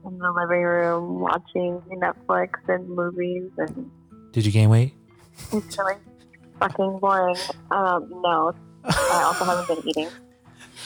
in 0.05 0.19
the 0.19 0.33
living 0.33 0.63
room 0.63 1.21
watching 1.21 1.83
Netflix 1.91 2.51
and 2.69 2.89
movies, 2.89 3.51
and 3.59 3.91
Did 4.33 4.47
you 4.47 4.53
gain 4.53 4.71
weight? 4.71 4.95
It's 5.53 5.79
really 5.79 5.95
fucking 6.59 6.99
boring. 6.99 7.37
Um, 7.71 8.09
no, 8.23 8.55
I 8.85 9.23
also 9.25 9.45
haven't 9.45 9.69
been 9.69 9.89
eating. 9.89 10.09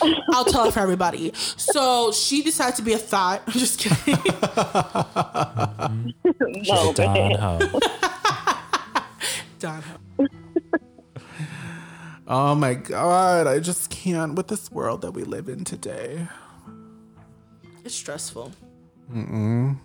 I'll 0.33 0.45
tell 0.45 0.67
it 0.67 0.75
for 0.75 0.81
everybody. 0.81 1.33
So 1.35 2.13
she 2.13 2.43
decided 2.43 2.77
to 2.77 2.83
be 2.83 2.93
a 2.93 2.99
thought. 2.99 3.43
I'm 3.47 3.53
just 3.53 3.79
kidding. 3.79 4.05
She's 6.63 6.69
no, 6.69 6.91
a 6.91 6.95
Don 6.95 7.31
but 7.31 7.41
Ho. 7.41 7.81
Done. 9.59 9.83
Oh 12.27 12.55
my 12.55 12.75
God. 12.75 13.47
I 13.47 13.61
just 13.61 13.91
can't 13.91 14.35
with 14.35 14.49
this 14.49 14.71
world 14.71 15.03
that 15.03 15.13
we 15.13 15.25
live 15.25 15.49
in 15.49 15.65
today. 15.65 16.27
It's 17.85 17.95
stressful. 17.95 18.53
Mm-mm. 19.13 19.77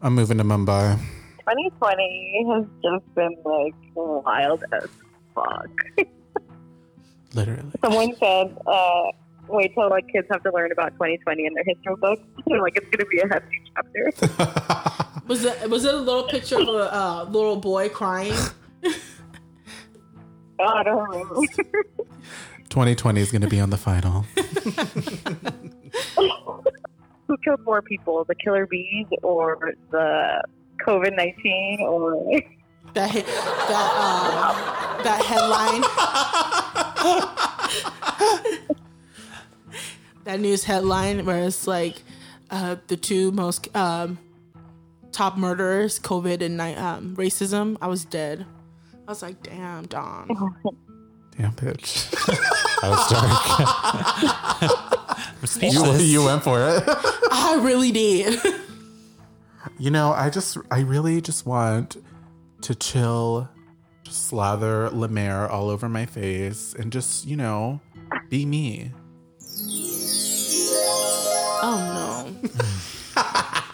I'm 0.00 0.14
moving 0.14 0.38
to 0.38 0.44
Mumbai. 0.44 0.98
2020 1.42 2.46
has 2.50 2.64
just 2.82 3.14
been 3.14 3.36
like 3.44 3.74
wild 3.94 4.64
as 4.72 4.88
fuck. 5.34 5.70
Literally. 7.34 7.70
Someone 7.80 8.14
said 8.16 8.56
uh, 8.66 9.04
wait 9.48 9.74
till 9.74 9.90
like 9.90 10.06
kids 10.08 10.28
have 10.30 10.42
to 10.44 10.52
learn 10.52 10.70
about 10.72 10.92
2020 10.92 11.46
in 11.46 11.54
their 11.54 11.64
history 11.64 11.96
books. 11.96 12.22
like 12.46 12.76
it's 12.76 12.88
gonna 12.90 13.06
be 13.06 13.20
a 13.20 13.28
hefty 13.28 13.62
chapter. 13.74 14.12
Was 15.28 15.44
it 15.44 15.70
was 15.70 15.84
it 15.84 15.94
a 15.94 15.98
little 15.98 16.24
picture 16.24 16.60
of 16.60 16.66
a 16.68 16.92
uh, 16.92 17.24
little 17.30 17.56
boy 17.56 17.88
crying? 17.88 18.34
I 20.60 20.82
don't 20.82 21.08
remember. 21.08 21.34
2020 22.68 23.20
is 23.20 23.30
going 23.30 23.42
to 23.42 23.48
be 23.48 23.60
on 23.60 23.70
the 23.70 23.76
final. 23.76 24.22
Who 27.26 27.36
killed 27.44 27.64
more 27.64 27.82
people, 27.82 28.24
the 28.24 28.34
killer 28.34 28.66
bees 28.66 29.06
or 29.22 29.74
the 29.90 30.42
COVID 30.86 31.16
19 31.16 31.80
or 31.80 32.40
That 32.94 33.10
hit, 33.10 33.26
that 33.26 33.90
um, 33.96 35.04
that 35.04 35.22
headline. 35.24 35.82
that 40.24 40.40
news 40.40 40.64
headline 40.64 41.24
where 41.24 41.44
it's 41.44 41.66
like 41.66 42.02
uh, 42.50 42.76
the 42.88 42.96
two 42.96 43.32
most 43.32 43.74
um, 43.74 44.18
top 45.10 45.36
murderers, 45.36 45.98
COVID 45.98 46.42
and 46.42 46.60
um, 46.60 47.16
racism. 47.16 47.76
I 47.80 47.86
was 47.86 48.04
dead. 48.04 48.46
I 49.06 49.10
was 49.10 49.22
like, 49.22 49.42
damn, 49.42 49.86
Dom. 49.86 50.28
Damn 51.36 51.52
bitch. 51.52 52.10
That 52.80 52.90
was 52.90 53.08
dark. 53.08 53.40
I'm 54.62 55.48
You, 55.98 56.20
you 56.20 56.24
went 56.24 56.42
for 56.44 56.60
it. 56.60 56.82
I 56.86 57.60
really 57.62 57.90
did. 57.90 58.40
You 59.78 59.90
know, 59.90 60.12
I 60.12 60.30
just, 60.30 60.56
I 60.70 60.80
really 60.80 61.20
just 61.20 61.46
want 61.46 61.96
to 62.62 62.74
chill, 62.74 63.48
just 64.04 64.26
slather 64.28 64.90
La 64.90 65.08
Mer 65.08 65.46
all 65.46 65.70
over 65.70 65.88
my 65.88 66.06
face 66.06 66.74
and 66.74 66.92
just, 66.92 67.26
you 67.26 67.36
know, 67.36 67.80
be 68.28 68.44
me. 68.46 68.92
Oh 71.64 72.34
no. 72.44 72.50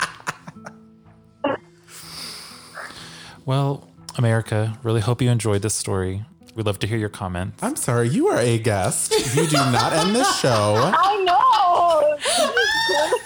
Well, 3.48 3.88
America, 4.18 4.78
really 4.82 5.00
hope 5.00 5.22
you 5.22 5.30
enjoyed 5.30 5.62
this 5.62 5.74
story. 5.74 6.22
We'd 6.54 6.66
love 6.66 6.78
to 6.80 6.86
hear 6.86 6.98
your 6.98 7.08
comments. 7.08 7.62
I'm 7.62 7.76
sorry, 7.76 8.10
you 8.10 8.28
are 8.28 8.38
a 8.38 8.58
guest. 8.58 9.10
You 9.34 9.46
do 9.46 9.56
not 9.56 9.94
end 9.94 10.14
this 10.14 10.38
show. 10.38 10.74
I 10.94 11.24
know. 11.24 12.17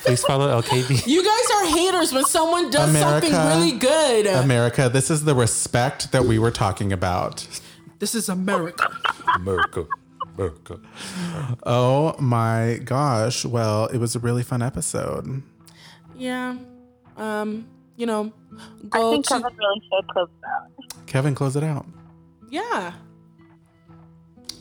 Please 0.05 0.23
follow 0.25 0.61
LKB. 0.61 1.07
You 1.07 1.25
guys 1.25 1.51
are 1.57 1.67
haters 1.67 2.13
when 2.13 2.25
someone 2.25 2.71
does 2.71 2.97
something 2.99 3.33
really 3.33 3.73
good. 3.73 4.27
America, 4.27 4.89
this 4.89 5.11
is 5.11 5.25
the 5.25 5.35
respect 5.35 6.13
that 6.13 6.25
we 6.25 6.39
were 6.39 6.51
talking 6.51 6.93
about. 6.93 7.47
this 7.99 8.15
is 8.15 8.29
America. 8.29 8.91
America. 9.37 9.87
America. 10.37 10.81
Oh 11.65 12.17
my 12.19 12.81
gosh. 12.85 13.45
Well, 13.45 13.87
it 13.87 13.99
was 13.99 14.17
a 14.17 14.19
really 14.19 14.43
fun 14.43 14.63
episode. 14.63 15.43
Yeah. 16.17 16.57
Um, 17.17 17.67
you 17.97 18.07
know, 18.07 18.33
I 18.93 18.99
think 19.11 19.27
to 19.27 19.35
Kevin 19.35 19.57
really 19.57 19.81
should 19.81 20.09
close 20.09 20.29
it 20.29 20.45
out. 20.49 21.07
Kevin, 21.07 21.35
close 21.35 21.57
it 21.57 21.63
out. 21.63 21.87
Yeah. 22.51 22.93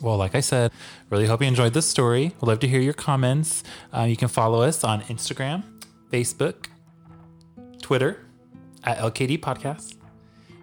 Well, 0.02 0.16
like 0.16 0.34
I 0.34 0.40
said, 0.40 0.72
really 1.10 1.26
hope 1.26 1.40
you 1.40 1.46
enjoyed 1.46 1.72
this 1.74 1.86
story. 1.86 2.34
We'd 2.40 2.48
love 2.48 2.58
to 2.60 2.68
hear 2.68 2.80
your 2.80 2.92
comments. 2.92 3.62
Uh, 3.96 4.02
you 4.02 4.16
can 4.16 4.28
follow 4.28 4.62
us 4.62 4.82
on 4.84 5.02
Instagram, 5.02 5.62
Facebook, 6.10 6.66
Twitter 7.80 8.18
at 8.84 8.98
LKD 8.98 9.38
Podcast. 9.38 9.94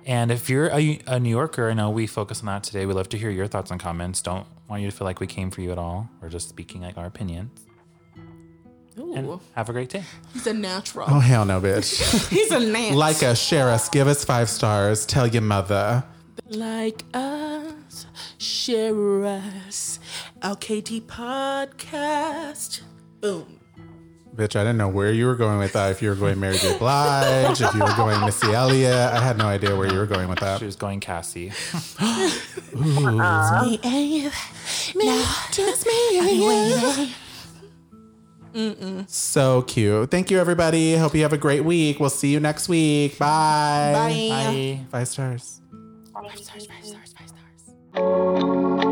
And 0.05 0.31
if 0.31 0.49
you're 0.49 0.67
a, 0.71 0.99
a 1.07 1.19
New 1.19 1.29
Yorker, 1.29 1.69
I 1.69 1.73
know 1.73 1.89
we 1.89 2.05
focus 2.07 2.41
on 2.41 2.47
that 2.47 2.63
today. 2.63 2.85
We'd 2.85 2.95
love 2.95 3.09
to 3.09 3.17
hear 3.17 3.29
your 3.29 3.47
thoughts 3.47 3.71
and 3.71 3.79
comments. 3.79 4.21
Don't 4.21 4.45
want 4.67 4.81
you 4.81 4.89
to 4.91 4.95
feel 4.95 5.05
like 5.05 5.19
we 5.19 5.27
came 5.27 5.51
for 5.51 5.61
you 5.61 5.71
at 5.71 5.77
all. 5.77 6.09
We're 6.21 6.29
just 6.29 6.49
speaking 6.49 6.81
like 6.81 6.97
our 6.97 7.05
opinions. 7.05 7.61
Ooh, 8.97 9.13
And 9.13 9.39
have 9.55 9.69
a 9.69 9.71
great 9.71 9.89
day. 9.89 10.03
he's 10.33 10.47
a 10.47 10.53
natural. 10.53 11.05
Oh, 11.09 11.19
hell 11.19 11.45
no, 11.45 11.61
bitch. 11.61 12.27
He's 12.29 12.51
a 12.51 12.59
nat. 12.73 12.91
like 12.95 13.23
us, 13.23 13.39
share 13.41 13.69
us, 13.69 13.87
give 13.87 14.07
us 14.09 14.25
five 14.25 14.49
stars, 14.49 15.05
tell 15.05 15.25
your 15.25 15.41
mother. 15.43 16.03
like 16.49 17.05
us, 17.13 17.71
share 18.37 19.25
us. 19.25 19.99
LKT 20.41 21.01
podcast. 21.03 22.81
Boom. 23.21 23.59
Bitch, 24.35 24.55
I 24.55 24.61
didn't 24.63 24.77
know 24.77 24.87
where 24.87 25.11
you 25.11 25.25
were 25.25 25.35
going 25.35 25.59
with 25.59 25.73
that. 25.73 25.91
If 25.91 26.01
you 26.01 26.07
were 26.09 26.15
going 26.15 26.39
Mary 26.39 26.57
J. 26.57 26.77
Blige, 26.77 27.59
if 27.59 27.73
you 27.73 27.81
were 27.81 27.95
going 27.97 28.21
Missy 28.21 28.53
Elliott, 28.53 28.93
I 28.93 29.19
had 29.19 29.37
no 29.37 29.45
idea 29.45 29.75
where 29.75 29.91
you 29.91 29.97
were 29.97 30.05
going 30.05 30.29
with 30.29 30.39
that. 30.39 30.59
She 30.59 30.65
was 30.65 30.77
going 30.77 31.01
Cassie. 31.01 31.51
So 39.07 39.61
cute. 39.63 40.11
Thank 40.11 40.31
you, 40.31 40.39
everybody. 40.39 40.95
Hope 40.95 41.13
you 41.15 41.21
have 41.23 41.33
a 41.33 41.37
great 41.37 41.65
week. 41.65 41.99
We'll 41.99 42.09
see 42.09 42.31
you 42.31 42.39
next 42.39 42.69
week. 42.69 43.19
Bye. 43.19 43.91
Bye. 43.93 44.29
Bye. 44.29 44.85
Five 44.89 45.07
stars. 45.07 45.61
Five 46.13 46.37
stars, 46.37 46.65
five 46.65 46.85
stars, 46.85 46.88
Música 47.95 48.88